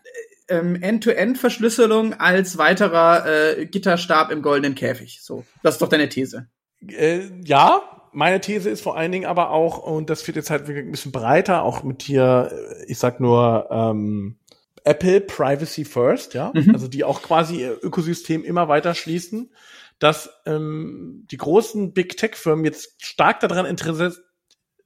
ähm, 0.48 0.80
End-to-End-Verschlüsselung 0.80 2.14
als 2.14 2.56
weiterer 2.56 3.58
äh, 3.58 3.66
Gitterstab 3.66 4.30
im 4.30 4.42
goldenen 4.42 4.74
Käfig. 4.74 5.20
So, 5.22 5.44
das 5.62 5.74
ist 5.74 5.82
doch 5.82 5.88
deine 5.88 6.08
These. 6.08 6.46
Äh, 6.86 7.22
ja, 7.44 7.82
meine 8.12 8.40
These 8.40 8.70
ist 8.70 8.80
vor 8.80 8.96
allen 8.96 9.12
Dingen 9.12 9.26
aber 9.26 9.50
auch, 9.50 9.78
und 9.78 10.08
das 10.08 10.26
wird 10.26 10.36
jetzt 10.36 10.50
halt 10.50 10.68
ein 10.68 10.90
bisschen 10.90 11.12
breiter, 11.12 11.62
auch 11.62 11.82
mit 11.82 12.02
hier, 12.02 12.50
äh, 12.52 12.84
ich 12.86 12.98
sag 12.98 13.20
nur, 13.20 13.68
ähm, 13.70 14.38
Apple 14.86 15.20
Privacy 15.20 15.84
First, 15.84 16.34
ja, 16.34 16.52
mhm. 16.54 16.70
also 16.72 16.86
die 16.86 17.02
auch 17.02 17.20
quasi 17.20 17.60
ihr 17.60 17.78
Ökosystem 17.82 18.44
immer 18.44 18.68
weiter 18.68 18.94
schließen, 18.94 19.52
dass 19.98 20.30
ähm, 20.46 21.26
die 21.30 21.36
großen 21.36 21.92
Big 21.92 22.16
Tech 22.16 22.36
Firmen 22.36 22.64
jetzt 22.64 23.04
stark 23.04 23.40
daran 23.40 23.66
Interesse, 23.66 24.24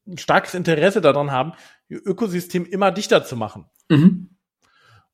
ein 0.06 0.16
starkes 0.16 0.54
Interesse 0.54 1.02
daran 1.02 1.30
haben, 1.30 1.52
ihr 1.88 2.00
Ökosystem 2.04 2.64
immer 2.64 2.90
dichter 2.90 3.24
zu 3.24 3.36
machen. 3.36 3.66
Mhm. 3.90 4.36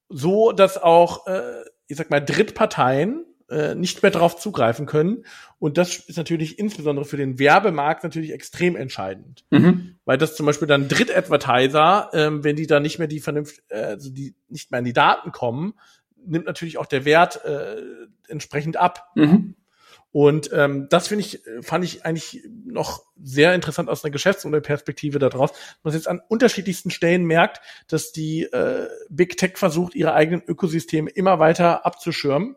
So, 0.08 0.52
dass 0.52 0.80
auch, 0.80 1.26
äh, 1.26 1.64
ich 1.88 1.96
sag 1.96 2.10
mal, 2.10 2.20
Drittparteien 2.20 3.24
äh, 3.48 3.74
nicht 3.74 4.02
mehr 4.02 4.10
darauf 4.10 4.36
zugreifen 4.36 4.86
können. 4.86 5.24
Und 5.58 5.78
das 5.78 5.96
ist 5.96 6.16
natürlich 6.16 6.58
insbesondere 6.58 7.04
für 7.04 7.16
den 7.16 7.38
Werbemarkt 7.38 8.02
natürlich 8.02 8.32
extrem 8.32 8.76
entscheidend. 8.76 9.44
Mhm. 9.50 9.96
Weil 10.04 10.18
das 10.18 10.36
zum 10.36 10.46
Beispiel 10.46 10.68
dann 10.68 10.88
Drittadvertiser, 10.88 12.10
ähm, 12.12 12.44
wenn 12.44 12.56
die 12.56 12.66
dann 12.66 12.82
nicht 12.82 12.98
mehr 12.98 13.08
die 13.08 13.20
vernünft, 13.20 13.62
äh, 13.68 13.82
also 13.82 14.10
die 14.10 14.34
nicht 14.48 14.70
mehr 14.70 14.78
in 14.78 14.84
die 14.84 14.92
Daten 14.92 15.32
kommen, 15.32 15.74
nimmt 16.16 16.46
natürlich 16.46 16.78
auch 16.78 16.86
der 16.86 17.04
Wert 17.04 17.44
äh, 17.44 17.76
entsprechend 18.28 18.76
ab. 18.76 19.12
Mhm. 19.14 19.54
Und 20.10 20.50
ähm, 20.52 20.86
das 20.88 21.08
finde 21.08 21.24
ich, 21.24 21.42
fand 21.60 21.84
ich 21.84 22.06
eigentlich 22.06 22.42
noch 22.64 23.04
sehr 23.22 23.54
interessant 23.54 23.90
aus 23.90 24.02
einer 24.02 24.12
Geschäftsmodellperspektive 24.12 25.18
daraus, 25.18 25.50
man 25.82 25.92
jetzt 25.92 26.08
an 26.08 26.22
unterschiedlichsten 26.28 26.90
Stellen 26.90 27.26
merkt, 27.26 27.60
dass 27.86 28.12
die 28.12 28.44
äh, 28.44 28.88
Big 29.10 29.36
Tech 29.36 29.58
versucht, 29.58 29.94
ihre 29.94 30.14
eigenen 30.14 30.42
Ökosysteme 30.46 31.10
immer 31.10 31.38
weiter 31.38 31.84
abzuschirmen 31.84 32.56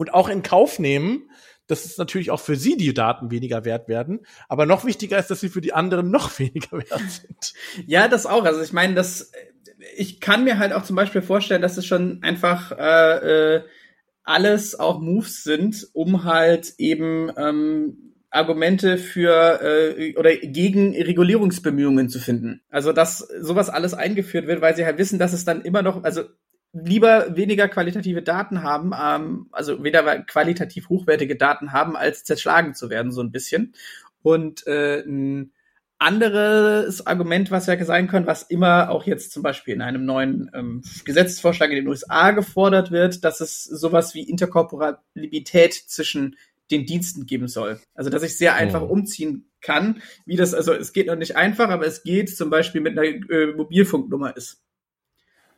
und 0.00 0.14
auch 0.14 0.30
in 0.30 0.42
Kauf 0.42 0.78
nehmen, 0.78 1.28
dass 1.66 1.84
es 1.84 1.98
natürlich 1.98 2.30
auch 2.30 2.40
für 2.40 2.56
sie 2.56 2.78
die 2.78 2.94
Daten 2.94 3.30
weniger 3.30 3.66
wert 3.66 3.86
werden. 3.86 4.20
Aber 4.48 4.64
noch 4.64 4.86
wichtiger 4.86 5.18
ist, 5.18 5.30
dass 5.30 5.40
sie 5.40 5.50
für 5.50 5.60
die 5.60 5.74
anderen 5.74 6.10
noch 6.10 6.38
weniger 6.38 6.78
wert 6.78 7.10
sind. 7.10 7.52
Ja, 7.86 8.08
das 8.08 8.24
auch. 8.24 8.46
Also 8.46 8.62
ich 8.62 8.72
meine, 8.72 8.94
das, 8.94 9.30
ich 9.94 10.18
kann 10.20 10.44
mir 10.44 10.58
halt 10.58 10.72
auch 10.72 10.84
zum 10.84 10.96
Beispiel 10.96 11.20
vorstellen, 11.20 11.60
dass 11.60 11.76
es 11.76 11.84
schon 11.84 12.22
einfach 12.22 12.72
äh, 12.72 13.56
äh, 13.56 13.64
alles 14.24 14.80
auch 14.80 15.00
Moves 15.00 15.44
sind, 15.44 15.86
um 15.92 16.24
halt 16.24 16.72
eben 16.78 17.30
ähm, 17.36 18.14
Argumente 18.30 18.96
für 18.96 19.60
äh, 19.60 20.16
oder 20.16 20.34
gegen 20.34 20.94
Regulierungsbemühungen 20.94 22.08
zu 22.08 22.20
finden. 22.20 22.62
Also 22.70 22.94
dass 22.94 23.18
sowas 23.18 23.68
alles 23.68 23.92
eingeführt 23.92 24.46
wird, 24.46 24.62
weil 24.62 24.74
sie 24.74 24.86
halt 24.86 24.96
wissen, 24.96 25.18
dass 25.18 25.34
es 25.34 25.44
dann 25.44 25.60
immer 25.60 25.82
noch, 25.82 26.04
also 26.04 26.22
lieber 26.72 27.36
weniger 27.36 27.68
qualitative 27.68 28.22
Daten 28.22 28.62
haben, 28.62 28.92
ähm, 29.00 29.46
also 29.52 29.82
weder 29.82 30.22
qualitativ 30.22 30.88
hochwertige 30.88 31.36
Daten 31.36 31.72
haben, 31.72 31.96
als 31.96 32.24
zerschlagen 32.24 32.74
zu 32.74 32.90
werden, 32.90 33.12
so 33.12 33.22
ein 33.22 33.32
bisschen. 33.32 33.74
Und 34.22 34.66
äh, 34.66 35.00
ein 35.00 35.52
anderes 35.98 37.06
Argument, 37.06 37.50
was 37.50 37.66
ja 37.66 37.82
sein 37.84 38.08
kann, 38.08 38.26
was 38.26 38.42
immer 38.42 38.90
auch 38.90 39.04
jetzt 39.04 39.32
zum 39.32 39.42
Beispiel 39.42 39.74
in 39.74 39.82
einem 39.82 40.06
neuen 40.06 40.50
ähm, 40.54 40.82
Gesetzesvorschlag 41.04 41.70
in 41.70 41.76
den 41.76 41.88
USA 41.88 42.30
gefordert 42.30 42.90
wird, 42.90 43.22
dass 43.22 43.40
es 43.40 43.64
sowas 43.64 44.14
wie 44.14 44.22
Interkorporabilität 44.22 45.74
zwischen 45.74 46.36
den 46.70 46.86
Diensten 46.86 47.26
geben 47.26 47.48
soll. 47.48 47.80
Also 47.94 48.08
dass 48.08 48.22
ich 48.22 48.38
sehr 48.38 48.54
einfach 48.54 48.82
oh. 48.82 48.86
umziehen 48.86 49.50
kann, 49.60 50.02
wie 50.24 50.36
das, 50.36 50.54
also 50.54 50.72
es 50.72 50.94
geht 50.94 51.06
noch 51.06 51.16
nicht 51.16 51.36
einfach, 51.36 51.68
aber 51.68 51.86
es 51.86 52.02
geht 52.02 52.34
zum 52.34 52.48
Beispiel 52.48 52.80
mit 52.80 52.98
einer 52.98 53.06
äh, 53.06 53.52
Mobilfunknummer 53.54 54.36
ist. 54.36 54.62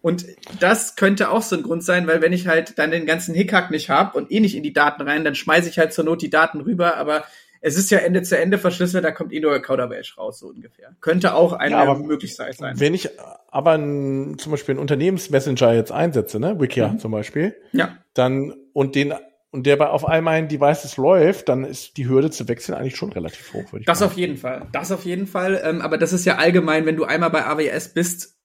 Und 0.02 0.26
das 0.58 0.96
könnte 0.96 1.30
auch 1.30 1.42
so 1.42 1.56
ein 1.56 1.62
Grund 1.62 1.84
sein, 1.84 2.06
weil 2.08 2.20
wenn 2.20 2.32
ich 2.32 2.48
halt 2.48 2.78
dann 2.78 2.90
den 2.90 3.06
ganzen 3.06 3.34
Hickhack 3.34 3.70
nicht 3.70 3.88
habe 3.88 4.18
und 4.18 4.30
eh 4.32 4.40
nicht 4.40 4.56
in 4.56 4.64
die 4.64 4.72
Daten 4.72 5.02
rein, 5.02 5.24
dann 5.24 5.36
schmeiße 5.36 5.68
ich 5.68 5.78
halt 5.78 5.92
zur 5.92 6.04
Not 6.04 6.22
die 6.22 6.30
Daten 6.30 6.60
rüber, 6.60 6.96
aber 6.96 7.24
es 7.60 7.76
ist 7.76 7.90
ja 7.92 7.98
Ende 7.98 8.22
zu 8.22 8.36
Ende 8.36 8.58
verschlüsselt, 8.58 9.04
da 9.04 9.12
kommt 9.12 9.32
eh 9.32 9.38
nur 9.38 9.56
Kauderwelsch 9.60 10.18
raus, 10.18 10.40
so 10.40 10.48
ungefähr. 10.48 10.96
Könnte 11.00 11.34
auch 11.34 11.52
eine 11.52 11.76
ja, 11.76 11.94
Möglichkeit 11.94 12.56
sein. 12.56 12.78
Wenn 12.78 12.92
ich 12.92 13.10
aber 13.50 13.78
ein, 13.78 14.36
zum 14.38 14.50
Beispiel 14.50 14.72
einen 14.72 14.80
Unternehmensmessenger 14.80 15.72
jetzt 15.72 15.92
einsetze, 15.92 16.40
ne, 16.40 16.60
Wikia 16.60 16.88
mhm. 16.88 16.98
zum 16.98 17.12
Beispiel, 17.12 17.54
ja. 17.70 17.96
dann, 18.14 18.52
und 18.72 18.96
den, 18.96 19.14
und 19.52 19.66
der 19.66 19.76
bei 19.76 19.86
auf 19.86 20.08
all 20.08 20.22
meinen 20.22 20.48
Devices 20.48 20.96
läuft, 20.96 21.48
dann 21.48 21.64
ist 21.64 21.96
die 21.96 22.08
Hürde 22.08 22.32
zu 22.32 22.48
wechseln 22.48 22.74
eigentlich 22.74 22.96
schon 22.96 23.12
relativ 23.12 23.52
hoch, 23.52 23.70
würde 23.70 23.80
ich 23.80 23.86
Das 23.86 24.00
sagen. 24.00 24.10
auf 24.10 24.18
jeden 24.18 24.36
Fall. 24.38 24.66
Das 24.72 24.90
auf 24.90 25.04
jeden 25.04 25.28
Fall. 25.28 25.60
Ähm, 25.62 25.82
aber 25.82 25.98
das 25.98 26.12
ist 26.12 26.24
ja 26.24 26.38
allgemein, 26.38 26.84
wenn 26.84 26.96
du 26.96 27.04
einmal 27.04 27.30
bei 27.30 27.46
AWS 27.46 27.94
bist, 27.94 28.41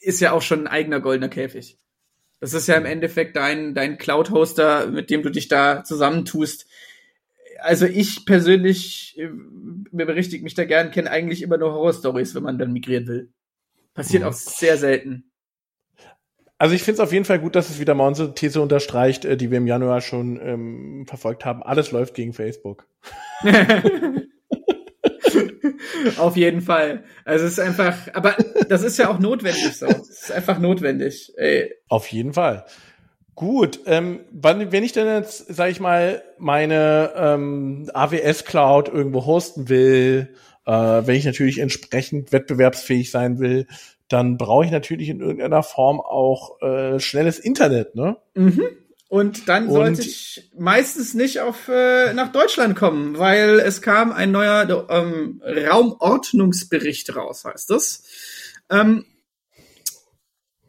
ist 0.00 0.20
ja 0.20 0.32
auch 0.32 0.42
schon 0.42 0.60
ein 0.60 0.68
eigener 0.68 1.00
goldener 1.00 1.28
Käfig. 1.28 1.78
Das 2.40 2.54
ist 2.54 2.66
ja 2.66 2.76
im 2.76 2.86
Endeffekt 2.86 3.36
dein, 3.36 3.74
dein 3.74 3.98
Cloud-Hoster, 3.98 4.86
mit 4.86 5.10
dem 5.10 5.22
du 5.22 5.30
dich 5.30 5.48
da 5.48 5.84
zusammentust 5.84 6.66
also 7.62 7.86
ich 7.86 8.24
persönlich, 8.24 9.18
äh, 9.18 9.28
mir 9.90 10.06
berichtigt 10.06 10.44
mich 10.44 10.54
da 10.54 10.64
gern, 10.64 10.90
kenne 10.90 11.10
eigentlich 11.10 11.42
immer 11.42 11.58
nur 11.58 11.72
Horror-Stories, 11.72 12.34
wenn 12.34 12.42
man 12.42 12.58
dann 12.58 12.72
migrieren 12.72 13.06
will. 13.06 13.32
Passiert 13.94 14.22
mhm. 14.22 14.28
auch 14.28 14.32
sehr 14.32 14.76
selten. 14.76 15.24
Also 16.58 16.74
ich 16.74 16.82
finde 16.82 16.96
es 16.96 17.00
auf 17.00 17.12
jeden 17.12 17.24
Fall 17.24 17.38
gut, 17.38 17.56
dass 17.56 17.70
es 17.70 17.80
wieder 17.80 17.94
mal 17.94 18.06
unsere 18.06 18.34
These 18.34 18.60
unterstreicht, 18.60 19.24
äh, 19.24 19.36
die 19.36 19.50
wir 19.50 19.58
im 19.58 19.66
Januar 19.66 20.00
schon 20.00 20.38
ähm, 20.42 21.06
verfolgt 21.06 21.44
haben. 21.44 21.62
Alles 21.62 21.90
läuft 21.90 22.14
gegen 22.14 22.32
Facebook. 22.32 22.86
auf 26.18 26.36
jeden 26.36 26.60
Fall. 26.60 27.04
Also 27.24 27.46
es 27.46 27.52
ist 27.52 27.60
einfach, 27.60 27.96
aber 28.14 28.36
das 28.68 28.82
ist 28.82 28.98
ja 28.98 29.10
auch 29.10 29.18
notwendig 29.18 29.76
so. 29.76 29.86
Es 29.86 30.22
ist 30.22 30.32
einfach 30.32 30.58
notwendig. 30.58 31.32
Ey. 31.36 31.74
Auf 31.88 32.06
jeden 32.08 32.32
Fall. 32.32 32.64
Gut, 33.34 33.80
ähm, 33.86 34.20
wann, 34.32 34.70
wenn 34.70 34.84
ich 34.84 34.92
denn 34.92 35.06
jetzt, 35.06 35.54
sag 35.54 35.70
ich 35.70 35.80
mal, 35.80 36.22
meine 36.38 37.12
ähm, 37.16 37.88
AWS 37.94 38.44
Cloud 38.44 38.88
irgendwo 38.88 39.24
hosten 39.24 39.68
will, 39.68 40.34
äh, 40.66 40.72
wenn 40.72 41.16
ich 41.16 41.24
natürlich 41.24 41.58
entsprechend 41.58 42.32
wettbewerbsfähig 42.32 43.10
sein 43.10 43.38
will, 43.38 43.66
dann 44.08 44.36
brauche 44.36 44.64
ich 44.64 44.70
natürlich 44.70 45.08
in 45.08 45.20
irgendeiner 45.20 45.62
Form 45.62 46.00
auch 46.00 46.60
äh, 46.60 46.98
schnelles 47.00 47.38
Internet, 47.38 47.94
ne? 47.94 48.16
Mhm. 48.34 48.62
Und 49.10 49.48
dann 49.48 49.68
sollte 49.68 50.02
ich 50.02 50.52
meistens 50.56 51.14
nicht 51.14 51.40
auf 51.40 51.66
äh, 51.66 52.14
nach 52.14 52.30
Deutschland 52.30 52.76
kommen, 52.76 53.18
weil 53.18 53.58
es 53.58 53.82
kam 53.82 54.12
ein 54.12 54.30
neuer 54.30 54.86
ähm, 54.88 55.42
Raumordnungsbericht 55.44 57.16
raus, 57.16 57.44
heißt 57.44 57.70
das. 57.70 58.04
Ähm, 58.70 59.04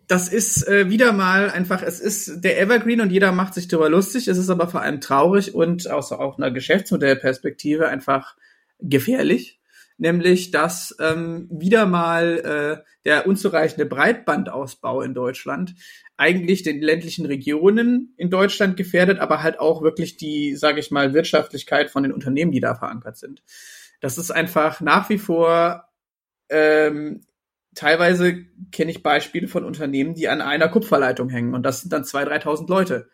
das 0.07 0.27
ist 0.27 0.67
äh, 0.67 0.89
wieder 0.89 1.13
mal 1.13 1.51
einfach, 1.51 1.83
es 1.83 1.99
ist 1.99 2.43
der 2.43 2.59
Evergreen 2.59 3.01
und 3.01 3.11
jeder 3.11 3.31
macht 3.31 3.53
sich 3.53 3.67
darüber 3.67 3.91
lustig. 3.91 4.27
Es 4.27 4.39
ist 4.39 4.49
aber 4.49 4.67
vor 4.67 4.81
allem 4.81 5.01
traurig 5.01 5.53
und 5.53 5.87
aus 5.87 6.11
auch 6.11 6.39
einer 6.39 6.49
Geschäftsmodellperspektive 6.49 7.89
einfach 7.89 8.35
gefährlich. 8.79 9.59
Nämlich, 9.99 10.49
dass 10.49 10.95
ähm, 10.99 11.47
wieder 11.51 11.85
mal 11.85 12.81
äh, 12.83 12.89
der 13.05 13.27
unzureichende 13.27 13.85
Breitbandausbau 13.85 15.03
in 15.03 15.13
Deutschland 15.13 15.75
eigentlich 16.21 16.61
den 16.61 16.81
ländlichen 16.81 17.25
Regionen 17.25 18.13
in 18.15 18.29
Deutschland 18.29 18.77
gefährdet, 18.77 19.17
aber 19.17 19.41
halt 19.41 19.59
auch 19.59 19.81
wirklich 19.81 20.17
die, 20.17 20.55
sage 20.55 20.79
ich 20.79 20.91
mal, 20.91 21.15
Wirtschaftlichkeit 21.15 21.89
von 21.89 22.03
den 22.03 22.11
Unternehmen, 22.11 22.51
die 22.51 22.59
da 22.59 22.75
verankert 22.75 23.17
sind. 23.17 23.41
Das 24.01 24.19
ist 24.19 24.29
einfach 24.29 24.81
nach 24.81 25.09
wie 25.09 25.17
vor 25.17 25.89
ähm, 26.49 27.21
teilweise 27.73 28.45
kenne 28.71 28.91
ich 28.91 29.01
Beispiele 29.01 29.47
von 29.47 29.65
Unternehmen, 29.65 30.13
die 30.13 30.29
an 30.29 30.41
einer 30.41 30.69
Kupferleitung 30.69 31.29
hängen 31.29 31.55
und 31.55 31.63
das 31.63 31.81
sind 31.81 31.91
dann 31.91 32.03
2.000, 32.03 32.43
3.000 32.43 32.69
Leute. 32.69 33.09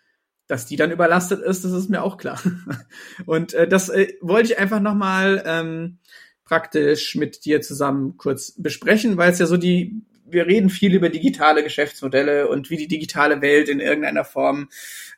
Dass 0.47 0.65
die 0.65 0.75
dann 0.75 0.91
überlastet 0.91 1.41
ist, 1.41 1.63
das 1.63 1.71
ist 1.73 1.89
mir 1.89 2.03
auch 2.03 2.17
klar. 2.17 2.39
Und 3.25 3.53
äh, 3.53 3.67
das 3.67 3.89
äh, 3.89 4.13
wollte 4.21 4.53
ich 4.53 4.57
einfach 4.57 4.79
nochmal 4.79 5.43
ähm, 5.45 5.97
praktisch 6.45 7.15
mit 7.15 7.43
dir 7.43 7.59
zusammen 7.59 8.15
kurz 8.15 8.53
besprechen, 8.55 9.17
weil 9.17 9.29
es 9.29 9.39
ja 9.39 9.45
so 9.45 9.57
die, 9.57 10.05
wir 10.29 10.45
reden 10.45 10.69
viel 10.69 10.93
über 10.93 11.09
digitale 11.09 11.63
Geschäftsmodelle 11.63 12.47
und 12.47 12.69
wie 12.69 12.77
die 12.77 12.87
digitale 12.87 13.41
Welt 13.41 13.69
in 13.69 13.79
irgendeiner 13.79 14.25
Form 14.25 14.69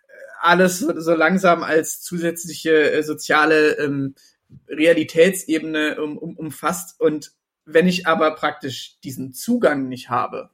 äh, 0.08 0.14
alles 0.42 0.80
so, 0.80 1.14
langsam 1.14 1.64
als 1.64 2.02
zusätzliche 2.02 2.92
äh, 2.92 3.04
soziale 3.04 3.78
ähm, 3.78 4.16
Realitätsebene 4.68 6.02
um, 6.02 6.18
um, 6.18 6.36
umfasst 6.38 7.00
und 7.00 7.32
wenn 7.66 7.88
ich 7.88 8.08
aber 8.08 8.34
praktisch 8.36 9.00
diesen 9.04 9.34
Zugang 9.34 9.88
nicht 9.90 10.10
habe, 10.10 10.50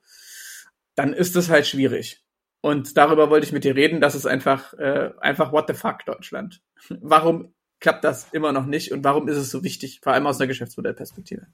dann 0.95 1.13
ist 1.13 1.35
es 1.35 1.49
halt 1.49 1.65
schwierig. 1.65 2.21
Und 2.61 2.97
darüber 2.97 3.29
wollte 3.29 3.45
ich 3.45 3.53
mit 3.53 3.63
dir 3.63 3.75
reden. 3.75 4.01
Das 4.01 4.15
ist 4.15 4.25
einfach, 4.25 4.73
äh, 4.73 5.11
einfach 5.19 5.51
what 5.51 5.65
the 5.67 5.73
fuck 5.73 6.05
Deutschland. 6.05 6.61
Warum 6.89 7.53
klappt 7.79 8.03
das 8.03 8.27
immer 8.31 8.51
noch 8.51 8.65
nicht 8.65 8.91
und 8.91 9.03
warum 9.03 9.27
ist 9.27 9.37
es 9.37 9.51
so 9.51 9.63
wichtig, 9.63 9.99
vor 10.01 10.13
allem 10.13 10.25
aus 10.25 10.39
einer 10.39 10.47
Geschäftsmodellperspektive? 10.47 11.45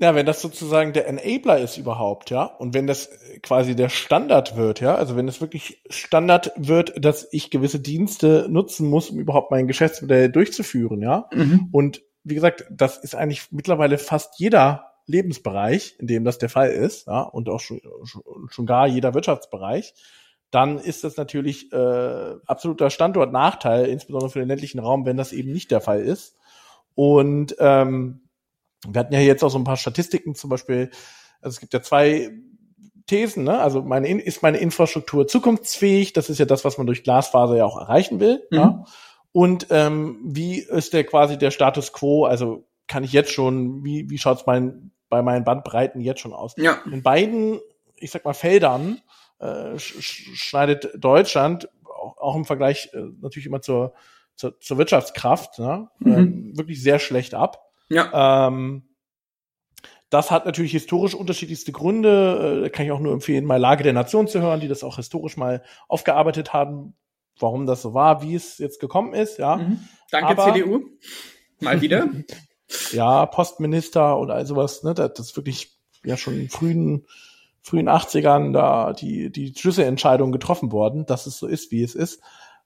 Ja, 0.00 0.14
wenn 0.14 0.26
das 0.26 0.40
sozusagen 0.40 0.92
der 0.92 1.08
Enabler 1.08 1.58
ist 1.58 1.76
überhaupt, 1.76 2.30
ja, 2.30 2.44
und 2.44 2.72
wenn 2.72 2.86
das 2.86 3.10
quasi 3.42 3.74
der 3.74 3.88
Standard 3.88 4.56
wird, 4.56 4.80
ja, 4.80 4.94
also 4.94 5.16
wenn 5.16 5.26
es 5.26 5.40
wirklich 5.40 5.82
Standard 5.90 6.52
wird, 6.56 7.04
dass 7.04 7.26
ich 7.32 7.50
gewisse 7.50 7.80
Dienste 7.80 8.46
nutzen 8.48 8.88
muss, 8.88 9.10
um 9.10 9.18
überhaupt 9.18 9.50
mein 9.50 9.66
Geschäftsmodell 9.66 10.30
durchzuführen, 10.30 11.02
ja, 11.02 11.28
mhm. 11.34 11.68
und 11.72 12.02
wie 12.22 12.36
gesagt, 12.36 12.64
das 12.70 12.98
ist 12.98 13.16
eigentlich 13.16 13.50
mittlerweile 13.50 13.98
fast 13.98 14.38
jeder 14.38 14.92
Lebensbereich, 15.06 15.96
in 15.98 16.06
dem 16.06 16.24
das 16.24 16.38
der 16.38 16.50
Fall 16.50 16.70
ist, 16.70 17.08
ja, 17.08 17.22
und 17.22 17.48
auch 17.48 17.60
schon, 17.60 17.80
schon 18.50 18.66
gar 18.66 18.86
jeder 18.86 19.14
Wirtschaftsbereich, 19.14 19.94
dann 20.50 20.78
ist 20.78 21.02
das 21.02 21.16
natürlich 21.16 21.72
äh, 21.72 22.34
absoluter 22.46 22.90
Standortnachteil, 22.90 23.86
insbesondere 23.86 24.30
für 24.30 24.38
den 24.38 24.48
ländlichen 24.48 24.78
Raum, 24.78 25.04
wenn 25.06 25.16
das 25.16 25.32
eben 25.32 25.52
nicht 25.52 25.70
der 25.70 25.80
Fall 25.80 26.00
ist. 26.00 26.36
Und 26.94 27.56
ähm, 27.58 28.27
wir 28.86 29.00
hatten 29.00 29.14
ja 29.14 29.20
jetzt 29.20 29.42
auch 29.42 29.50
so 29.50 29.58
ein 29.58 29.64
paar 29.64 29.76
Statistiken, 29.76 30.34
zum 30.34 30.50
Beispiel, 30.50 30.90
also 31.40 31.54
es 31.54 31.60
gibt 31.60 31.72
ja 31.72 31.82
zwei 31.82 32.30
Thesen, 33.06 33.44
ne? 33.44 33.58
Also 33.58 33.82
meine, 33.82 34.20
ist 34.20 34.42
meine 34.42 34.58
Infrastruktur 34.58 35.26
zukunftsfähig? 35.26 36.12
Das 36.12 36.30
ist 36.30 36.38
ja 36.38 36.44
das, 36.44 36.64
was 36.64 36.78
man 36.78 36.86
durch 36.86 37.02
Glasfaser 37.02 37.56
ja 37.56 37.64
auch 37.64 37.80
erreichen 37.80 38.20
will. 38.20 38.46
Mhm. 38.50 38.56
Ja? 38.56 38.84
Und 39.32 39.66
ähm, 39.70 40.20
wie 40.22 40.58
ist 40.58 40.92
der 40.92 41.04
quasi 41.04 41.38
der 41.38 41.50
Status 41.50 41.92
quo? 41.92 42.26
Also 42.26 42.66
kann 42.86 43.04
ich 43.04 43.12
jetzt 43.12 43.32
schon, 43.32 43.84
wie, 43.84 44.10
wie 44.10 44.18
schaut's 44.18 44.46
mein, 44.46 44.92
bei 45.08 45.22
meinen 45.22 45.44
Bandbreiten 45.44 46.00
jetzt 46.00 46.20
schon 46.20 46.32
aus? 46.32 46.54
Ja. 46.56 46.78
In 46.90 47.02
beiden, 47.02 47.60
ich 47.96 48.10
sag 48.10 48.24
mal, 48.24 48.34
Feldern 48.34 49.00
äh, 49.38 49.78
sch 49.78 50.34
schneidet 50.34 50.90
Deutschland 50.96 51.68
auch, 51.84 52.18
auch 52.18 52.36
im 52.36 52.44
Vergleich 52.44 52.90
äh, 52.92 53.04
natürlich 53.20 53.46
immer 53.46 53.62
zur, 53.62 53.94
zur, 54.34 54.58
zur 54.60 54.78
Wirtschaftskraft 54.78 55.58
ne? 55.58 55.88
Mhm. 55.98 56.12
Ähm, 56.12 56.58
wirklich 56.58 56.82
sehr 56.82 56.98
schlecht 56.98 57.34
ab. 57.34 57.67
Ja. 57.88 58.48
Ähm, 58.48 58.84
das 60.10 60.30
hat 60.30 60.46
natürlich 60.46 60.72
historisch 60.72 61.14
unterschiedlichste 61.14 61.72
Gründe. 61.72 62.64
Äh, 62.66 62.70
kann 62.70 62.86
ich 62.86 62.92
auch 62.92 63.00
nur 63.00 63.12
empfehlen, 63.12 63.44
mal 63.44 63.56
Lage 63.56 63.84
der 63.84 63.92
Nation 63.92 64.26
zu 64.26 64.40
hören, 64.40 64.60
die 64.60 64.68
das 64.68 64.82
auch 64.82 64.96
historisch 64.96 65.36
mal 65.36 65.62
aufgearbeitet 65.86 66.52
haben, 66.52 66.94
warum 67.38 67.66
das 67.66 67.82
so 67.82 67.94
war, 67.94 68.22
wie 68.22 68.34
es 68.34 68.58
jetzt 68.58 68.80
gekommen 68.80 69.14
ist, 69.14 69.38
ja. 69.38 69.56
Mhm. 69.56 69.80
Danke, 70.10 70.28
Aber, 70.28 70.54
CDU. 70.54 70.82
Mal 71.60 71.80
wieder. 71.82 72.08
ja, 72.92 73.26
Postminister 73.26 74.16
und 74.18 74.30
all 74.30 74.46
sowas, 74.46 74.82
ne, 74.82 74.94
das 74.94 75.18
ist 75.18 75.36
wirklich 75.36 75.78
ja 76.04 76.16
schon 76.16 76.38
in 76.38 76.48
frühen, 76.48 77.06
frühen 77.60 77.88
80ern 77.88 78.52
da 78.52 78.92
die, 78.92 79.30
die 79.30 79.54
Schlüsselentscheidung 79.54 80.32
getroffen 80.32 80.72
worden, 80.72 81.04
dass 81.04 81.26
es 81.26 81.38
so 81.38 81.46
ist, 81.46 81.70
wie 81.70 81.82
es 81.82 81.94
ist. 81.94 82.22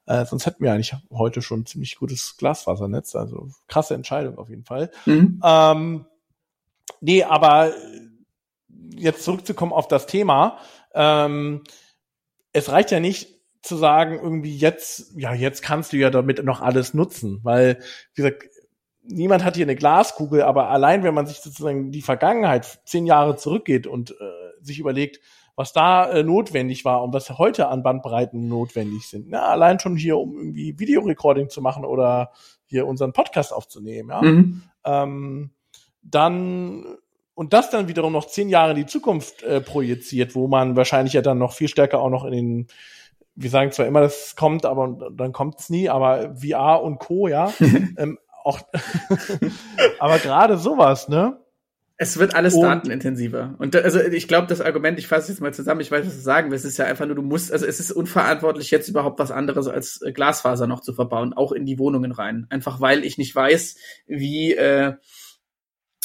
Äh, 0.07 0.25
sonst 0.25 0.47
hätten 0.47 0.63
wir 0.63 0.73
eigentlich 0.73 0.95
heute 1.11 1.43
schon 1.43 1.61
ein 1.61 1.67
ziemlich 1.67 1.97
gutes 1.97 2.37
Glasfasernetz, 2.37 3.15
also 3.15 3.51
krasse 3.69 3.95
Entscheidung 3.95 4.39
auf 4.39 4.49
jeden 4.49 4.65
Fall. 4.65 4.91
Mhm. 5.07 5.41
Ähm, 5.45 6.07
nee, 7.01 7.23
aber 7.23 7.73
jetzt 8.97 9.25
zurückzukommen 9.25 9.73
auf 9.73 9.89
das 9.89 10.07
Thema, 10.07 10.59
ähm, 10.95 11.63
es 12.53 12.71
reicht 12.71 12.91
ja 12.91 13.01
nicht 13.01 13.29
zu 13.63 13.77
sagen, 13.77 14.19
irgendwie 14.21 14.57
jetzt, 14.57 15.13
ja, 15.17 15.33
jetzt 15.33 15.63
kannst 15.63 15.93
du 15.93 15.97
ja 15.97 16.11
damit 16.11 16.45
noch 16.45 16.61
alles 16.61 16.95
nutzen, 16.95 17.41
weil, 17.43 17.79
wie 18.15 18.23
gesagt, 18.23 18.49
niemand 19.05 19.45
hat 19.45 19.57
hier 19.57 19.65
eine 19.65 19.77
Glaskugel, 19.77 20.43
aber 20.43 20.69
allein 20.69 21.05
wenn 21.05 21.15
man 21.15 21.27
sich 21.27 21.39
sozusagen 21.41 21.93
die 21.93 22.03
Vergangenheit 22.03 22.81
zehn 22.85 23.07
Jahre 23.07 23.37
zurückgeht 23.37 23.87
und 23.87 24.11
äh, 24.13 24.15
sich 24.61 24.79
überlegt, 24.79 25.21
was 25.55 25.73
da 25.73 26.11
äh, 26.11 26.23
notwendig 26.23 26.85
war 26.85 27.03
und 27.03 27.13
was 27.13 27.31
heute 27.39 27.69
an 27.69 27.83
Bandbreiten 27.83 28.49
notwendig 28.49 29.09
sind. 29.09 29.29
Na, 29.29 29.47
allein 29.47 29.79
schon 29.79 29.97
hier, 29.97 30.19
um 30.19 30.37
irgendwie 30.37 30.79
Videorecording 30.79 31.51
zu 31.51 31.61
machen 31.61 31.85
oder 31.85 32.33
hier 32.65 32.87
unseren 32.87 33.13
Podcast 33.13 33.53
aufzunehmen, 33.53 34.11
ja. 34.11 34.23
Mhm. 34.23 34.63
Ähm, 34.85 35.51
dann 36.03 36.99
und 37.35 37.53
das 37.53 37.71
dann 37.71 37.89
wiederum 37.89 38.13
noch 38.13 38.27
zehn 38.27 38.49
Jahre 38.49 38.73
in 38.73 38.77
die 38.77 38.87
Zukunft 38.87 39.43
äh, 39.43 39.61
projiziert, 39.61 40.35
wo 40.35 40.49
man 40.49 40.77
wahrscheinlich 40.77 41.15
ja 41.15 41.23
dann 41.23 41.39
noch 41.39 41.53
viel 41.53 41.69
stärker 41.69 42.01
auch 42.01 42.11
noch 42.11 42.25
in 42.25 42.33
den, 42.33 42.67
wir 43.35 43.51
sagen 43.51 43.73
zwar 43.73 43.87
immer, 43.87 44.01
dass 44.01 44.27
es 44.27 44.37
kommt, 44.37 44.67
aber 44.67 45.11
dann 45.13 45.33
kommt 45.33 45.61
es 45.61 45.71
nie, 45.71 45.89
aber 45.89 46.37
VR 46.37 46.83
und 46.83 46.99
Co, 46.99 47.29
ja, 47.29 47.53
ähm, 47.97 48.19
auch, 48.45 48.61
aber 49.99 50.19
gerade 50.19 50.59
sowas, 50.59 51.09
ne? 51.09 51.39
Es 51.97 52.19
wird 52.19 52.35
alles 52.35 52.55
und, 52.55 52.63
datenintensiver. 52.63 53.55
Und 53.59 53.77
also 53.77 54.01
ich 54.01 54.27
glaube, 54.27 54.47
das 54.49 54.61
Argument, 54.61 54.99
ich 54.99 55.07
fasse 55.07 55.23
es 55.23 55.29
jetzt 55.29 55.41
mal 55.41 55.55
zusammen, 55.55 55.81
ich 55.81 55.91
weiß, 55.91 56.07
was 56.07 56.17
du 56.17 56.21
sagen 56.21 56.51
willst, 56.51 56.65
ist 56.65 56.79
ja 56.79 56.87
einfach 56.87 57.07
nur, 57.07 57.15
du 57.15 57.23
musst, 57.23 57.53
also 57.53 57.67
es 57.67 57.81
ist 57.81 57.93
unverantwortlich, 57.93 58.71
jetzt 58.71 58.89
überhaupt 58.89 59.19
was 59.19 59.31
anderes 59.31 59.69
als 59.69 60.03
äh, 60.03 60.13
Glasfaser 60.13 60.67
noch 60.67 60.81
zu 60.81 60.93
verbauen, 60.93 61.33
auch 61.33 61.53
in 61.53 61.67
die 61.67 61.79
Wohnungen 61.79 62.13
rein. 62.13 62.47
Einfach 62.51 62.81
weil 62.81 63.05
ich 63.05 63.19
nicht 63.19 63.35
weiß, 63.35 63.77
wie, 64.07 64.55
äh, 64.55 64.95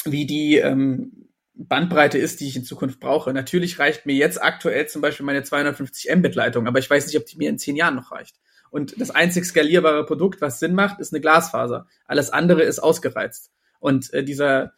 wie 0.04 0.26
die 0.26 0.56
ähm, 0.56 1.28
Bandbreite 1.54 2.18
ist, 2.18 2.40
die 2.40 2.46
ich 2.46 2.56
in 2.56 2.64
Zukunft 2.64 3.00
brauche. 3.00 3.32
Natürlich 3.32 3.78
reicht 3.78 4.06
mir 4.06 4.14
jetzt 4.14 4.40
aktuell 4.40 4.86
zum 4.86 5.02
Beispiel 5.02 5.26
meine 5.26 5.42
250 5.42 6.14
Mbit-Leitung, 6.14 6.68
aber 6.68 6.78
ich 6.78 6.88
weiß 6.88 7.06
nicht, 7.06 7.16
ob 7.16 7.26
die 7.26 7.36
mir 7.36 7.50
in 7.50 7.58
zehn 7.58 7.76
Jahren 7.76 7.96
noch 7.96 8.12
reicht. 8.12 8.36
Und 8.70 9.00
das 9.00 9.10
einzig 9.10 9.44
skalierbare 9.44 10.06
Produkt, 10.06 10.40
was 10.40 10.60
Sinn 10.60 10.74
macht, 10.74 11.00
ist 11.00 11.12
eine 11.12 11.20
Glasfaser. 11.20 11.86
Alles 12.06 12.30
andere 12.30 12.62
ist 12.62 12.78
ausgereizt. 12.78 13.50
Und 13.80 14.12
äh, 14.12 14.22
dieser, 14.22 14.72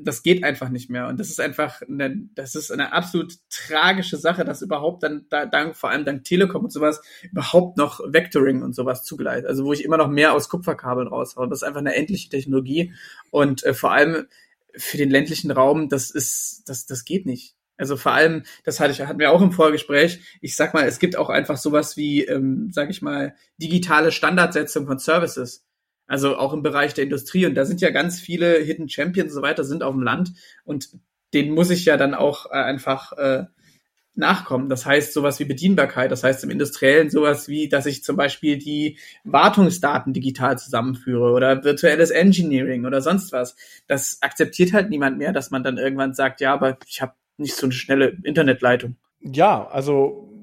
das 0.00 0.22
geht 0.22 0.44
einfach 0.44 0.68
nicht 0.68 0.90
mehr. 0.90 1.08
Und 1.08 1.18
das 1.20 1.28
ist 1.28 1.40
einfach, 1.40 1.82
eine, 1.82 2.28
das 2.34 2.54
ist 2.54 2.70
eine 2.70 2.92
absolut 2.92 3.34
tragische 3.50 4.16
Sache, 4.16 4.44
dass 4.44 4.62
überhaupt 4.62 5.02
dann, 5.02 5.26
da, 5.30 5.46
dank, 5.46 5.76
vor 5.76 5.90
allem 5.90 6.04
dank 6.04 6.24
Telekom 6.24 6.64
und 6.64 6.72
sowas, 6.72 7.00
überhaupt 7.22 7.76
noch 7.76 8.00
Vectoring 8.06 8.62
und 8.62 8.74
sowas 8.74 9.04
zugleitet. 9.04 9.46
Also 9.46 9.64
wo 9.64 9.72
ich 9.72 9.84
immer 9.84 9.96
noch 9.96 10.08
mehr 10.08 10.32
aus 10.32 10.48
Kupferkabeln 10.48 11.08
raushaue. 11.08 11.48
Das 11.48 11.60
ist 11.60 11.62
einfach 11.64 11.80
eine 11.80 11.94
endliche 11.94 12.28
Technologie. 12.28 12.92
Und 13.30 13.64
äh, 13.64 13.74
vor 13.74 13.92
allem 13.92 14.26
für 14.76 14.96
den 14.98 15.10
ländlichen 15.10 15.50
Raum, 15.50 15.88
das 15.88 16.10
ist, 16.10 16.64
das, 16.66 16.86
das 16.86 17.04
geht 17.04 17.26
nicht. 17.26 17.56
Also 17.78 17.96
vor 17.96 18.12
allem, 18.12 18.44
das 18.64 18.80
hatte 18.80 18.92
ich, 18.92 19.00
hatten 19.02 19.18
wir 19.18 19.32
auch 19.32 19.42
im 19.42 19.52
Vorgespräch. 19.52 20.38
Ich 20.40 20.56
sag 20.56 20.72
mal, 20.72 20.86
es 20.86 20.98
gibt 20.98 21.16
auch 21.16 21.28
einfach 21.28 21.58
sowas 21.58 21.96
wie, 21.96 22.24
ähm, 22.24 22.70
sag 22.72 22.90
ich 22.90 23.02
mal, 23.02 23.34
digitale 23.58 24.12
Standardsetzung 24.12 24.86
von 24.86 24.98
Services. 24.98 25.65
Also 26.06 26.36
auch 26.36 26.52
im 26.52 26.62
Bereich 26.62 26.94
der 26.94 27.04
Industrie. 27.04 27.46
Und 27.46 27.54
da 27.54 27.64
sind 27.64 27.80
ja 27.80 27.90
ganz 27.90 28.20
viele 28.20 28.58
Hidden 28.58 28.88
Champions 28.88 29.32
und 29.32 29.36
so 29.36 29.42
weiter, 29.42 29.64
sind 29.64 29.82
auf 29.82 29.94
dem 29.94 30.02
Land. 30.02 30.32
Und 30.64 30.90
denen 31.34 31.54
muss 31.54 31.70
ich 31.70 31.84
ja 31.84 31.96
dann 31.96 32.14
auch 32.14 32.46
äh, 32.46 32.54
einfach 32.54 33.12
äh, 33.12 33.44
nachkommen. 34.16 34.68
Das 34.68 34.86
heißt 34.86 35.12
sowas 35.12 35.38
wie 35.38 35.44
Bedienbarkeit, 35.44 36.10
das 36.10 36.24
heißt 36.24 36.42
im 36.44 36.50
Industriellen 36.50 37.10
sowas 37.10 37.48
wie, 37.48 37.68
dass 37.68 37.86
ich 37.86 38.02
zum 38.02 38.16
Beispiel 38.16 38.56
die 38.56 38.98
Wartungsdaten 39.24 40.12
digital 40.12 40.58
zusammenführe 40.58 41.32
oder 41.32 41.64
virtuelles 41.64 42.10
Engineering 42.10 42.86
oder 42.86 43.02
sonst 43.02 43.32
was. 43.32 43.56
Das 43.86 44.18
akzeptiert 44.22 44.72
halt 44.72 44.90
niemand 44.90 45.18
mehr, 45.18 45.32
dass 45.32 45.50
man 45.50 45.62
dann 45.62 45.76
irgendwann 45.76 46.14
sagt, 46.14 46.40
ja, 46.40 46.52
aber 46.54 46.78
ich 46.86 47.02
habe 47.02 47.12
nicht 47.36 47.54
so 47.54 47.66
eine 47.66 47.74
schnelle 47.74 48.16
Internetleitung. 48.22 48.96
Ja, 49.20 49.66
also 49.68 50.35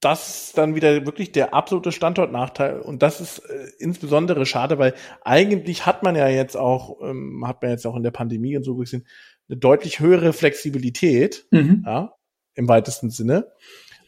das 0.00 0.46
ist 0.46 0.58
dann 0.58 0.74
wieder 0.74 1.04
wirklich 1.04 1.32
der 1.32 1.52
absolute 1.52 1.92
Standortnachteil 1.92 2.80
und 2.80 3.02
das 3.02 3.20
ist 3.20 3.40
äh, 3.40 3.68
insbesondere 3.78 4.46
schade, 4.46 4.78
weil 4.78 4.94
eigentlich 5.22 5.84
hat 5.84 6.02
man 6.02 6.16
ja 6.16 6.28
jetzt 6.28 6.56
auch, 6.56 7.00
ähm, 7.02 7.44
hat 7.46 7.62
man 7.62 7.70
jetzt 7.70 7.86
auch 7.86 7.96
in 7.96 8.02
der 8.02 8.10
Pandemie 8.10 8.56
und 8.56 8.64
so 8.64 8.76
gesehen, 8.76 9.06
eine 9.48 9.58
deutlich 9.58 10.00
höhere 10.00 10.32
Flexibilität, 10.32 11.46
mhm. 11.50 11.82
ja, 11.86 12.14
im 12.54 12.68
weitesten 12.68 13.10
Sinne. 13.10 13.52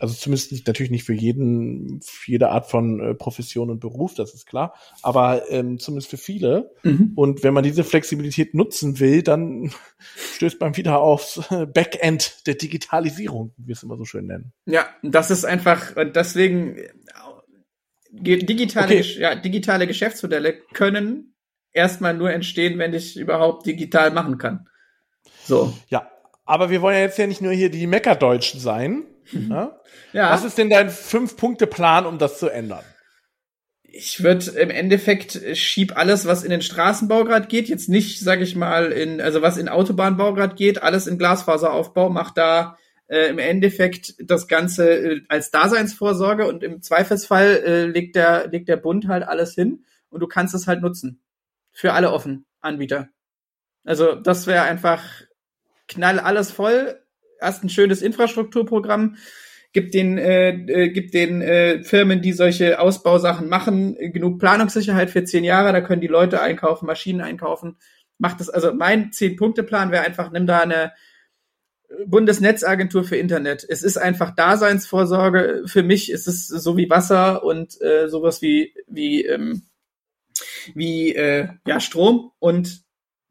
Also 0.02 0.14
zumindest 0.14 0.50
nicht, 0.50 0.66
natürlich 0.66 0.90
nicht 0.90 1.04
für 1.04 1.12
jeden, 1.12 2.00
für 2.02 2.32
jede 2.32 2.48
Art 2.48 2.68
von 2.68 2.98
äh, 2.98 3.14
Profession 3.14 3.70
und 3.70 3.78
Beruf, 3.78 4.14
das 4.14 4.34
ist 4.34 4.46
klar, 4.46 4.74
aber 5.00 5.48
ähm, 5.48 5.78
zumindest 5.78 6.10
für 6.10 6.16
viele. 6.16 6.74
Mhm. 6.82 7.12
Und 7.14 7.44
wenn 7.44 7.54
man 7.54 7.62
diese 7.62 7.84
Flexibilität 7.84 8.52
nutzen 8.52 8.98
will, 8.98 9.22
dann 9.22 9.70
stößt 10.34 10.60
man 10.60 10.76
wieder 10.76 10.98
aufs 10.98 11.40
äh, 11.52 11.66
Backend 11.66 12.48
der 12.48 12.56
Digitalisierung, 12.56 13.52
wie 13.56 13.68
wir 13.68 13.74
es 13.74 13.84
immer 13.84 13.96
so 13.96 14.04
schön 14.04 14.26
nennen. 14.26 14.52
Ja, 14.66 14.88
das 15.04 15.30
ist 15.30 15.44
einfach, 15.44 15.92
deswegen 16.12 16.78
äh, 16.78 16.88
digitale, 18.10 18.96
okay. 18.96 19.20
ja, 19.20 19.36
digitale 19.36 19.86
Geschäftsmodelle 19.86 20.54
können 20.72 21.36
erstmal 21.72 22.14
nur 22.14 22.32
entstehen, 22.32 22.76
wenn 22.80 22.92
ich 22.92 23.16
überhaupt 23.16 23.66
digital 23.66 24.10
machen 24.10 24.38
kann. 24.38 24.68
So. 25.44 25.72
Ja, 25.86 26.10
aber 26.44 26.70
wir 26.70 26.82
wollen 26.82 26.96
ja 26.96 27.02
jetzt 27.02 27.18
ja 27.18 27.28
nicht 27.28 27.40
nur 27.40 27.52
hier 27.52 27.70
die 27.70 27.86
Meckerdeutschen 27.86 28.58
sein. 28.58 29.04
Mhm. 29.32 29.50
Ja? 29.50 29.80
ja. 30.12 30.30
Was 30.30 30.44
ist 30.44 30.58
denn 30.58 30.70
dein 30.70 30.90
Fünf-Punkte-Plan, 30.90 32.06
um 32.06 32.18
das 32.18 32.38
zu 32.38 32.48
ändern? 32.48 32.84
Ich 33.84 34.22
würde 34.22 34.50
im 34.52 34.70
Endeffekt 34.70 35.38
schieb 35.54 35.96
alles, 35.98 36.24
was 36.24 36.44
in 36.44 36.50
den 36.50 36.62
Straßenbau 36.62 37.24
gerade 37.24 37.46
geht, 37.46 37.68
jetzt 37.68 37.90
nicht, 37.90 38.20
sag 38.20 38.40
ich 38.40 38.56
mal, 38.56 38.90
in, 38.90 39.20
also 39.20 39.42
was 39.42 39.58
in 39.58 39.68
Autobahnbau 39.68 40.32
gerade 40.32 40.54
geht, 40.54 40.82
alles 40.82 41.06
in 41.06 41.18
Glasfaseraufbau, 41.18 42.08
macht 42.08 42.38
da 42.38 42.78
äh, 43.08 43.28
im 43.28 43.38
Endeffekt 43.38 44.14
das 44.18 44.48
Ganze 44.48 44.90
äh, 44.90 45.20
als 45.28 45.50
Daseinsvorsorge 45.50 46.46
und 46.46 46.62
im 46.62 46.80
Zweifelsfall 46.80 47.62
äh, 47.64 47.84
legt 47.84 48.16
der, 48.16 48.48
legt 48.48 48.68
der 48.68 48.78
Bund 48.78 49.08
halt 49.08 49.24
alles 49.24 49.54
hin 49.54 49.84
und 50.08 50.20
du 50.20 50.26
kannst 50.26 50.54
es 50.54 50.66
halt 50.66 50.80
nutzen. 50.80 51.20
Für 51.70 51.92
alle 51.92 52.12
offen 52.12 52.46
Anbieter. 52.62 53.10
Also 53.84 54.14
das 54.14 54.46
wäre 54.46 54.62
einfach 54.62 55.02
knall 55.88 56.18
alles 56.18 56.50
voll, 56.50 57.01
hast 57.42 57.64
ein 57.64 57.68
schönes 57.68 58.02
Infrastrukturprogramm, 58.02 59.16
gibt 59.72 59.94
den, 59.94 60.18
äh, 60.18 60.50
äh, 60.50 60.88
gibt 60.90 61.14
den 61.14 61.42
äh, 61.42 61.82
Firmen, 61.82 62.22
die 62.22 62.32
solche 62.32 62.80
Ausbausachen 62.80 63.48
machen, 63.48 63.96
genug 64.12 64.38
Planungssicherheit 64.38 65.10
für 65.10 65.24
zehn 65.24 65.44
Jahre, 65.44 65.72
da 65.72 65.80
können 65.80 66.00
die 66.00 66.06
Leute 66.06 66.40
einkaufen, 66.40 66.86
Maschinen 66.86 67.20
einkaufen. 67.20 67.76
Macht 68.18 68.40
das, 68.40 68.50
also 68.50 68.72
mein 68.72 69.12
Zehn-Punkte-Plan 69.12 69.90
wäre 69.90 70.04
einfach, 70.04 70.30
nimm 70.30 70.46
da 70.46 70.60
eine 70.60 70.92
Bundesnetzagentur 72.06 73.04
für 73.04 73.16
Internet. 73.16 73.66
Es 73.68 73.82
ist 73.82 73.96
einfach 73.96 74.34
Daseinsvorsorge. 74.34 75.64
Für 75.66 75.82
mich 75.82 76.10
ist 76.10 76.26
es 76.26 76.46
so 76.46 76.76
wie 76.76 76.90
Wasser 76.90 77.44
und 77.44 77.80
äh, 77.80 78.08
sowas 78.08 78.42
wie, 78.42 78.74
wie, 78.86 79.24
ähm, 79.24 79.62
wie 80.74 81.14
äh, 81.14 81.48
ja, 81.66 81.80
Strom 81.80 82.32
und 82.38 82.82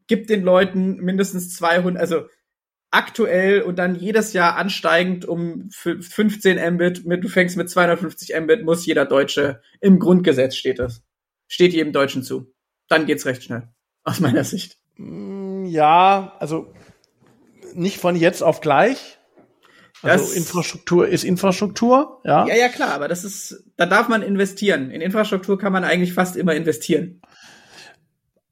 gibt 0.08 0.30
den 0.30 0.44
Leuten 0.44 0.98
mindestens 0.98 1.56
200, 1.56 2.00
also 2.00 2.26
aktuell 2.92 3.62
und 3.62 3.80
dann 3.80 3.96
jedes 3.96 4.34
Jahr 4.34 4.58
ansteigend 4.58 5.26
um 5.26 5.70
15 5.72 6.74
Mbit, 6.76 7.06
mit, 7.06 7.24
du 7.24 7.30
fängst 7.30 7.58
mit 7.58 7.70
250 7.70 8.36
Mbit, 8.42 8.64
muss 8.64 8.86
jeder 8.86 9.06
Deutsche, 9.06 9.62
im 9.80 9.98
Grundgesetz 9.98 10.56
steht 10.56 10.80
das. 10.80 11.02
Steht 11.48 11.74
jedem 11.74 11.94
Deutschen 11.94 12.22
zu. 12.22 12.54
Dann 12.88 13.06
geht's 13.06 13.26
recht 13.26 13.44
schnell. 13.44 13.70
Aus 14.04 14.20
meiner 14.20 14.44
Sicht. 14.44 14.78
Mm, 14.98 15.66
ja, 15.66 16.36
also 16.40 16.74
nicht 17.74 17.98
von 17.98 18.16
jetzt 18.16 18.44
auf 18.44 18.62
gleich. 18.62 19.18
Also 20.02 20.26
das, 20.26 20.34
Infrastruktur 20.34 21.08
ist 21.08 21.24
Infrastruktur, 21.24 22.22
ja. 22.26 22.48
Ja, 22.48 22.56
ja, 22.56 22.70
klar, 22.70 22.94
aber 22.94 23.08
das 23.08 23.24
ist, 23.24 23.64
da 23.78 23.86
darf 23.86 24.08
man 24.08 24.24
investieren. 24.24 24.90
In 24.90 25.00
Infrastruktur 25.00 25.60
kann 25.60 25.72
man 25.72 25.84
eigentlich 25.84 26.14
fast 26.14 26.36
immer 26.36 26.56
investieren. 26.56 27.22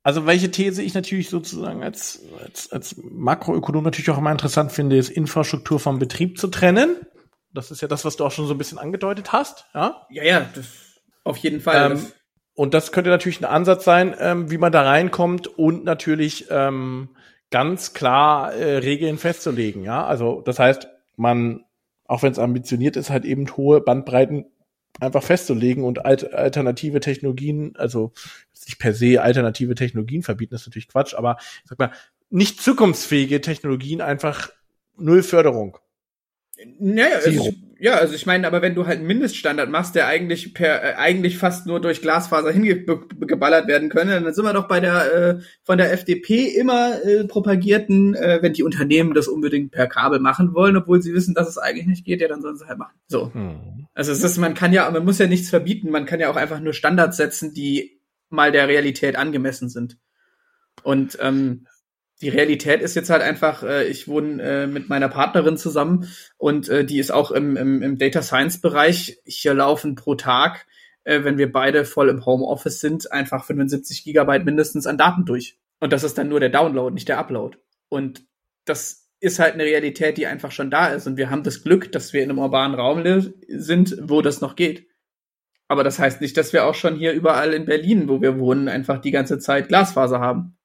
Also 0.04 0.26
welche 0.26 0.50
These 0.50 0.82
ich 0.82 0.93
natürlich 0.93 1.30
sozusagen 1.30 1.84
als, 1.84 2.22
als, 2.43 2.72
als 2.72 2.95
Makroökonom 2.97 3.84
natürlich 3.84 4.10
auch 4.10 4.18
immer 4.18 4.32
interessant 4.32 4.72
finde, 4.72 4.97
ist 4.97 5.10
Infrastruktur 5.10 5.80
vom 5.80 6.00
Betrieb 6.00 6.39
zu 6.39 6.47
trennen. 6.47 6.95
Das 7.54 7.72
ist 7.72 7.82
ja 7.82 7.88
das, 7.88 8.06
was 8.06 8.16
du 8.16 8.26
auch 8.26 8.32
schon 8.32 8.47
so 8.47 8.54
ein 8.54 8.58
bisschen 8.58 8.78
angedeutet 8.78 9.34
hast. 9.34 9.66
Ja, 9.74 10.08
ja, 10.10 10.24
ja 10.24 10.50
das, 10.56 10.66
auf 11.24 11.38
jeden 11.38 11.60
Fall. 11.60 11.91
Ähm, 11.91 12.06
und 12.54 12.74
das 12.74 12.91
könnte 12.91 13.10
natürlich 13.10 13.41
ein 13.41 13.45
Ansatz 13.45 13.84
sein, 13.84 14.16
ähm, 14.20 14.52
wie 14.52 14.58
man 14.58 14.72
da 14.72 14.84
reinkommt 14.84 15.47
und 15.47 15.84
natürlich 15.84 16.47
ähm, 16.50 17.10
ganz 17.52 17.93
klar 17.93 18.54
äh, 18.54 18.78
Regeln 18.78 19.18
festzulegen. 19.18 19.84
Ja, 19.84 20.06
also 20.06 20.41
das 20.41 20.60
heißt, 20.60 20.88
man, 21.16 21.66
auch 22.06 22.24
wenn 22.24 22.32
es 22.32 22.39
ambitioniert 22.39 22.95
ist, 22.95 23.10
halt 23.10 23.26
eben 23.26 23.47
hohe 23.58 23.82
Bandbreiten 23.82 24.45
einfach 24.99 25.23
festzulegen 25.23 25.83
und 25.83 26.05
alternative 26.05 26.99
Technologien, 26.99 27.75
also 27.77 28.11
nicht 28.65 28.79
per 28.79 28.93
se 28.93 29.21
alternative 29.21 29.75
Technologien 29.75 30.23
verbieten, 30.23 30.51
das 30.51 30.61
ist 30.61 30.67
natürlich 30.67 30.89
Quatsch, 30.89 31.13
aber 31.13 31.37
ich 31.39 31.69
sag 31.69 31.79
mal, 31.79 31.91
nicht 32.29 32.61
zukunftsfähige 32.61 33.41
Technologien 33.41 34.01
einfach 34.01 34.49
null 34.97 35.23
Förderung. 35.23 35.77
Naja, 36.79 37.17
also 37.25 37.53
ja, 37.80 37.95
also 37.95 38.13
ich 38.13 38.25
meine, 38.25 38.45
aber 38.45 38.61
wenn 38.61 38.75
du 38.75 38.86
halt 38.86 38.97
einen 38.97 39.07
Mindeststandard 39.07 39.69
machst, 39.69 39.95
der 39.95 40.07
eigentlich 40.07 40.53
per 40.53 40.84
äh, 40.84 40.95
eigentlich 40.95 41.38
fast 41.38 41.65
nur 41.65 41.80
durch 41.80 42.01
Glasfaser 42.01 42.51
hingeballert 42.51 43.67
werden 43.67 43.89
könnte, 43.89 44.19
dann 44.19 44.34
sind 44.34 44.43
wir 44.43 44.53
doch 44.53 44.67
bei 44.67 44.80
der 44.80 45.13
äh, 45.13 45.39
von 45.63 45.77
der 45.77 45.93
FDP 45.93 46.47
immer 46.47 47.03
äh, 47.03 47.25
propagierten, 47.25 48.15
äh, 48.15 48.39
wenn 48.41 48.53
die 48.53 48.63
Unternehmen 48.63 49.13
das 49.13 49.27
unbedingt 49.27 49.71
per 49.71 49.88
Kabel 49.88 50.19
machen 50.19 50.53
wollen, 50.53 50.75
obwohl 50.75 51.01
sie 51.01 51.13
wissen, 51.13 51.34
dass 51.34 51.47
es 51.47 51.57
eigentlich 51.57 51.88
nicht 51.88 52.05
geht, 52.05 52.21
ja, 52.21 52.27
dann 52.27 52.41
sollen 52.41 52.57
sie 52.57 52.67
halt 52.67 52.80
machen. 52.80 52.97
So. 53.07 53.34
Hm. 53.34 53.88
Also 53.93 54.11
es 54.11 54.23
ist, 54.23 54.38
man 54.38 54.53
kann 54.53 54.73
ja, 54.73 54.89
man 54.91 55.05
muss 55.05 55.19
ja 55.19 55.27
nichts 55.27 55.49
verbieten, 55.49 55.89
man 55.89 56.05
kann 56.05 56.19
ja 56.19 56.30
auch 56.30 56.36
einfach 56.36 56.59
nur 56.59 56.73
Standards 56.73 57.17
setzen, 57.17 57.53
die 57.53 58.01
mal 58.30 58.51
der 58.51 58.67
Realität 58.67 59.15
angemessen 59.15 59.69
sind. 59.69 59.97
Und 60.84 61.17
ähm, 61.21 61.65
die 62.22 62.30
Realität 62.30 62.82
ist 62.82 62.95
jetzt 62.95 63.09
halt 63.09 63.22
einfach, 63.22 63.63
äh, 63.63 63.88
ich 63.88 64.07
wohne 64.07 64.41
äh, 64.43 64.67
mit 64.67 64.89
meiner 64.89 65.09
Partnerin 65.09 65.57
zusammen 65.57 66.09
und 66.38 66.67
äh, 66.70 66.86
die 66.86 66.99
ist 66.99 67.11
auch 67.11 67.32
im, 67.32 67.55
im, 67.55 67.82
im 67.82 67.97
Data 67.97 68.22
Science 68.22 68.59
Bereich. 68.59 69.20
Hier 69.26 69.53
laufen 69.53 69.95
pro 69.95 70.15
Tag, 70.15 70.67
äh, 71.05 71.24
wenn 71.24 71.38
wir 71.38 71.51
beide 71.51 71.86
voll 71.86 72.09
im 72.09 72.26
Homeoffice 72.26 72.82
sind, 72.82 73.11
einfach 73.11 73.45
75 73.45 74.03
Gigabyte 74.03 74.45
mindestens 74.45 74.86
an 74.86 74.97
Daten 74.97 75.26
durch. 75.26 75.57
Und 75.80 75.93
das 75.93 76.03
ist 76.03 76.17
dann 76.17 76.28
nur 76.28 76.41
der 76.41 76.49
Download, 76.49 76.93
nicht 76.93 77.07
der 77.07 77.20
Upload. 77.20 77.57
Und 77.88 78.26
das 78.65 79.09
ist 79.22 79.39
halt 79.39 79.53
eine 79.53 79.63
Realität, 79.63 80.17
die 80.17 80.28
einfach 80.28 80.51
schon 80.51 80.72
da 80.72 80.88
ist. 80.88 81.07
Und 81.07 81.17
wir 81.17 81.30
haben 81.30 81.43
das 81.43 81.63
Glück, 81.63 81.91
dass 81.91 82.13
wir 82.13 82.22
in 82.22 82.30
einem 82.30 82.39
urbanen 82.39 82.78
Raum 82.78 83.03
sind, 83.47 83.97
wo 84.01 84.22
das 84.22 84.41
noch 84.41 84.55
geht. 84.55 84.88
Aber 85.67 85.84
das 85.84 85.99
heißt 85.99 86.20
nicht, 86.20 86.36
dass 86.36 86.51
wir 86.51 86.65
auch 86.65 86.76
schon 86.76 86.95
hier 86.95 87.13
überall 87.13 87.53
in 87.53 87.65
Berlin, 87.65 88.09
wo 88.09 88.22
wir 88.22 88.39
wohnen, 88.39 88.67
einfach 88.67 88.99
die 88.99 89.11
ganze 89.11 89.39
Zeit 89.39 89.67
Glasfaser 89.67 90.20
haben. 90.20 90.59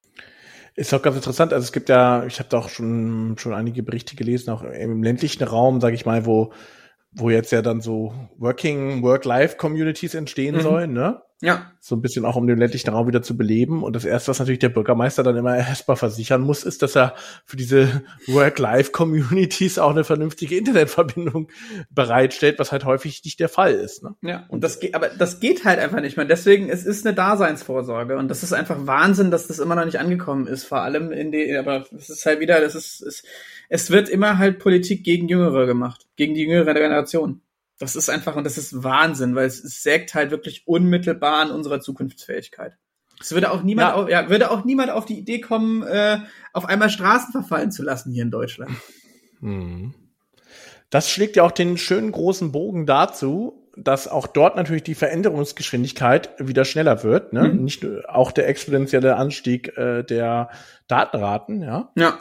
Ist 0.77 0.93
auch 0.93 1.03
ganz 1.03 1.17
interessant. 1.17 1.53
Also 1.53 1.65
es 1.65 1.73
gibt 1.73 1.89
ja, 1.89 2.25
ich 2.27 2.39
habe 2.41 2.49
da 2.49 2.59
auch 2.59 2.69
schon 2.69 3.37
schon 3.39 3.55
einige 3.55 3.83
Berichte 3.83 4.17
gelesen, 4.17 4.51
auch 4.51 4.63
im 4.63 5.03
ländlichen 5.03 5.45
Raum, 5.45 5.81
sage 5.81 5.95
ich 5.95 6.05
mal, 6.05 6.27
wo 6.27 6.53
wo 7.13 7.31
jetzt 7.31 7.53
ja 7.53 7.63
dann 7.63 7.81
so 7.81 8.13
Working 8.39 9.03
Work-Life-Communities 9.03 10.15
entstehen 10.15 10.57
mhm. 10.57 10.61
sollen, 10.61 10.93
ne? 10.93 11.23
Ja. 11.45 11.71
So 11.79 11.95
ein 11.95 12.01
bisschen 12.01 12.25
auch, 12.25 12.37
um 12.37 12.47
den 12.47 12.57
ländlichen 12.57 12.89
Raum 12.89 13.07
wieder 13.07 13.21
zu 13.21 13.37
beleben. 13.37 13.83
Und 13.83 13.95
das 13.95 14.07
erste, 14.07 14.31
was 14.31 14.39
natürlich 14.39 14.61
der 14.61 14.71
Bürgermeister 14.71 15.23
dann 15.23 15.37
immer 15.37 15.55
erstmal 15.55 15.99
versichern 15.99 16.41
muss, 16.41 16.65
ist, 16.65 16.81
dass 16.81 16.97
er 16.97 17.15
für 17.45 17.59
diese 17.59 18.03
Work-Life-Communities 18.27 19.79
auch 19.79 19.91
eine 19.91 20.05
vernünftige 20.05 20.57
Internetverbindung 20.57 21.49
bereitstellt, 21.91 22.59
was 22.59 22.73
halt 22.73 22.87
häufig 22.87 23.23
nicht 23.27 23.41
der 23.41 23.51
Fall 23.51 23.75
ist. 23.75 24.03
Ne? 24.03 24.15
Ja, 24.23 24.47
und 24.49 24.65
das 24.65 24.81
geht, 24.81 24.95
aber 24.95 25.11
das 25.11 25.39
geht 25.39 25.67
halt 25.67 25.79
einfach 25.79 26.01
nicht 26.01 26.17
mehr. 26.17 26.25
Deswegen, 26.25 26.71
es 26.71 26.87
ist 26.87 27.07
eine 27.07 27.15
Daseinsvorsorge. 27.15 28.17
Und 28.17 28.29
das 28.29 28.43
ist 28.43 28.55
einfach 28.55 28.87
Wahnsinn, 28.87 29.31
dass 29.31 29.47
das 29.47 29.59
immer 29.59 29.75
noch 29.75 29.85
nicht 29.85 29.99
angekommen 29.99 30.47
ist. 30.47 30.65
Vor 30.65 30.81
allem 30.81 31.13
in 31.13 31.31
die, 31.31 31.55
aber 31.55 31.85
es 31.95 32.09
ist 32.09 32.25
halt 32.25 32.41
wieder, 32.41 32.63
das 32.63 32.75
ist, 32.75 33.03
es, 33.03 33.23
es 33.69 33.91
wird 33.91 34.09
immer 34.09 34.39
halt 34.39 34.59
Politik 34.61 35.05
gegen 35.05 35.29
Jüngere 35.29 35.67
gemacht. 35.67 36.07
Gegen 36.17 36.33
die 36.33 36.45
jüngere 36.45 36.73
Generation. 36.73 37.43
Das 37.79 37.97
ist 37.97 38.09
einfach, 38.09 38.37
und 38.37 38.45
das 38.45 38.57
ist 38.57 38.85
Wahnsinn, 38.85 39.35
weil 39.35 39.47
es, 39.47 39.63
es 39.63 39.83
sägt 39.83 40.15
halt 40.15 40.31
wirklich 40.31 40.67
unmittelbar 40.67 41.41
an 41.41 41.51
unserer 41.51 41.81
Zukunftsfähigkeit. 41.81 42.77
Es 43.21 43.33
würde 43.33 43.51
auch 43.51 43.63
niemand, 43.63 43.89
ja. 43.89 43.95
Auf, 43.95 44.11
ja, 44.11 44.29
würde 44.29 44.51
auch 44.51 44.65
niemand 44.65 44.91
auf 44.91 45.07
die 45.07 45.19
Idee 45.19 45.41
kommen, 45.41 45.83
äh, 45.83 46.19
auf 46.53 46.67
einmal 46.67 46.91
Straßen 46.91 47.33
verfallen 47.33 47.73
zu 47.73 47.83
lassen 47.83 48.13
hier 48.13 48.23
in 48.23 48.31
Deutschland. 48.31 48.73
Hm. 49.41 49.95
Das 50.91 51.11
schlägt 51.11 51.37
ja 51.37 51.43
auch 51.43 51.51
den 51.51 51.77
schönen 51.77 52.13
großen 52.13 52.53
Bogen 52.53 52.87
dazu, 52.87 53.69
dass 53.77 54.07
auch 54.07 54.27
dort 54.27 54.57
natürlich 54.57 54.85
die 54.85 54.95
Veränderungsgeschwindigkeit 54.95 56.31
wieder 56.39 56.65
schneller 56.65 57.03
wird, 57.03 57.33
ne? 57.33 57.49
Mhm. 57.49 57.65
Nicht 57.65 57.85
auch 58.09 58.31
der 58.31 58.49
exponentielle 58.49 59.17
Anstieg 59.17 59.77
äh, 59.77 60.05
der 60.05 60.51
Datenraten, 60.87 61.63
ja. 61.63 61.91
Ja. 61.97 62.19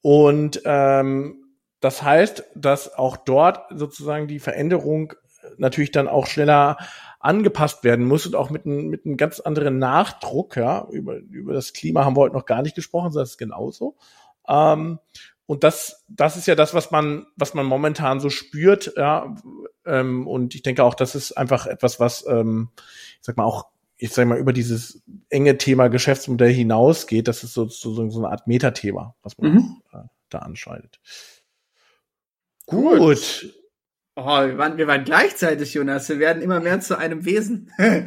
Und 0.00 0.62
ähm, 0.64 1.43
das 1.84 2.02
heißt, 2.02 2.44
dass 2.54 2.94
auch 2.94 3.18
dort 3.18 3.66
sozusagen 3.70 4.26
die 4.26 4.38
Veränderung 4.38 5.12
natürlich 5.58 5.90
dann 5.90 6.08
auch 6.08 6.26
schneller 6.26 6.78
angepasst 7.20 7.84
werden 7.84 8.06
muss 8.06 8.26
und 8.26 8.36
auch 8.36 8.48
mit, 8.48 8.64
ein, 8.64 8.88
mit 8.88 9.04
einem 9.04 9.18
ganz 9.18 9.38
anderen 9.38 9.78
Nachdruck. 9.78 10.56
Ja, 10.56 10.86
über, 10.90 11.16
über 11.16 11.52
das 11.52 11.74
Klima 11.74 12.06
haben 12.06 12.16
wir 12.16 12.22
heute 12.22 12.34
noch 12.34 12.46
gar 12.46 12.62
nicht 12.62 12.74
gesprochen, 12.74 13.12
das 13.12 13.32
ist 13.32 13.36
genauso. 13.36 13.96
Ähm, 14.48 14.98
und 15.44 15.62
das, 15.62 16.06
das 16.08 16.38
ist 16.38 16.46
ja 16.46 16.54
das, 16.54 16.72
was 16.72 16.90
man, 16.90 17.26
was 17.36 17.52
man 17.52 17.66
momentan 17.66 18.18
so 18.18 18.30
spürt, 18.30 18.94
ja. 18.96 19.34
Ähm, 19.84 20.26
und 20.26 20.54
ich 20.54 20.62
denke 20.62 20.84
auch, 20.84 20.94
das 20.94 21.14
ist 21.14 21.32
einfach 21.32 21.66
etwas, 21.66 22.00
was, 22.00 22.26
ähm, 22.26 22.70
ich 23.20 23.26
sag 23.26 23.36
mal, 23.36 23.44
auch, 23.44 23.66
ich 23.98 24.10
sag 24.10 24.26
mal, 24.26 24.38
über 24.38 24.54
dieses 24.54 25.02
enge 25.28 25.58
Thema 25.58 25.88
Geschäftsmodell 25.88 26.52
hinausgeht. 26.52 27.28
Das 27.28 27.44
ist 27.44 27.52
sozusagen 27.52 28.10
so 28.10 28.20
eine 28.20 28.30
Art 28.30 28.46
Metathema, 28.46 29.14
was 29.22 29.36
man 29.36 29.52
mhm. 29.52 29.82
äh, 29.92 29.98
da 30.30 30.38
anschaltet. 30.38 30.98
Gut. 32.66 32.98
Gut. 32.98 33.54
Oh, 34.16 34.46
wir 34.46 34.58
waren, 34.58 34.78
wir 34.78 34.86
waren 34.86 35.04
gleichzeitig, 35.04 35.74
Jonas. 35.74 36.08
Wir 36.08 36.20
werden 36.20 36.42
immer 36.42 36.60
mehr 36.60 36.80
zu 36.80 36.96
einem 36.96 37.24
Wesen. 37.24 37.72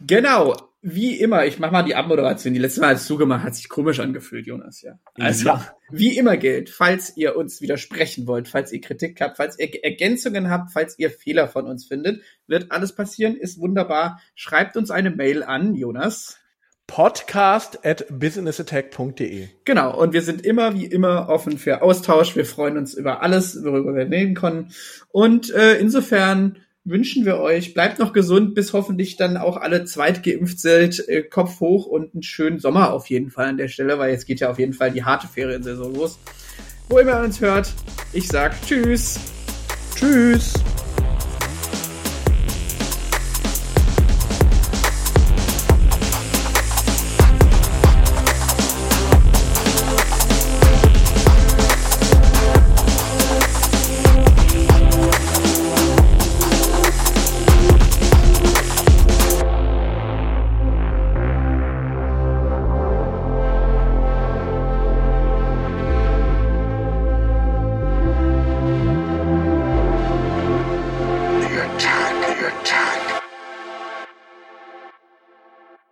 genau. 0.00 0.56
Wie 0.80 1.18
immer, 1.18 1.44
ich 1.44 1.58
mach 1.58 1.70
mal 1.70 1.82
die 1.82 1.96
Abmoderation. 1.96 2.54
Die 2.54 2.60
letzte 2.60 2.80
Mal, 2.80 2.90
als 2.90 3.06
du 3.08 3.18
gemacht 3.18 3.42
hat 3.42 3.56
sich 3.56 3.68
komisch 3.68 3.98
angefühlt, 3.98 4.46
Jonas, 4.46 4.80
ja. 4.82 4.98
Also, 5.16 5.48
ja. 5.48 5.76
wie 5.90 6.16
immer 6.16 6.36
gilt, 6.36 6.70
falls 6.70 7.16
ihr 7.16 7.36
uns 7.36 7.60
widersprechen 7.60 8.26
wollt, 8.28 8.46
falls 8.46 8.72
ihr 8.72 8.80
Kritik 8.80 9.20
habt, 9.20 9.36
falls 9.36 9.58
ihr 9.58 9.68
Ergänzungen 9.84 10.48
habt, 10.48 10.72
falls 10.72 10.96
ihr 10.98 11.10
Fehler 11.10 11.48
von 11.48 11.66
uns 11.66 11.86
findet, 11.86 12.22
wird 12.46 12.70
alles 12.70 12.94
passieren, 12.94 13.36
ist 13.36 13.58
wunderbar. 13.58 14.20
Schreibt 14.36 14.76
uns 14.76 14.92
eine 14.92 15.10
Mail 15.10 15.42
an, 15.42 15.74
Jonas 15.74 16.38
podcast 16.86 17.84
at 17.84 18.06
businessattack.de. 18.10 19.48
Genau, 19.64 19.98
und 19.98 20.12
wir 20.12 20.22
sind 20.22 20.44
immer 20.44 20.74
wie 20.74 20.86
immer 20.86 21.28
offen 21.28 21.58
für 21.58 21.82
Austausch. 21.82 22.36
Wir 22.36 22.46
freuen 22.46 22.76
uns 22.76 22.94
über 22.94 23.22
alles, 23.22 23.62
worüber 23.64 23.94
wir 23.94 24.08
reden 24.08 24.34
können. 24.34 24.70
Und 25.10 25.52
äh, 25.52 25.76
insofern 25.78 26.58
wünschen 26.84 27.26
wir 27.26 27.38
euch, 27.38 27.74
bleibt 27.74 27.98
noch 27.98 28.12
gesund, 28.12 28.54
bis 28.54 28.72
hoffentlich 28.72 29.16
dann 29.16 29.36
auch 29.36 29.56
alle 29.56 29.84
zweitgeimpft 29.84 30.60
sind, 30.60 31.06
äh, 31.08 31.22
Kopf 31.22 31.60
hoch 31.60 31.86
und 31.86 32.14
einen 32.14 32.22
schönen 32.22 32.60
Sommer 32.60 32.92
auf 32.92 33.06
jeden 33.10 33.30
Fall 33.30 33.46
an 33.46 33.56
der 33.56 33.68
Stelle, 33.68 33.98
weil 33.98 34.12
jetzt 34.12 34.26
geht 34.26 34.40
ja 34.40 34.50
auf 34.50 34.58
jeden 34.58 34.72
Fall 34.72 34.92
die 34.92 35.04
harte 35.04 35.26
Feriensaison 35.26 35.94
los. 35.94 36.18
Wo 36.88 36.98
immer 36.98 37.18
ihr 37.18 37.24
uns 37.24 37.40
hört, 37.40 37.72
ich 38.12 38.28
sag 38.28 38.54
Tschüss. 38.62 39.18
Tschüss. 39.96 40.54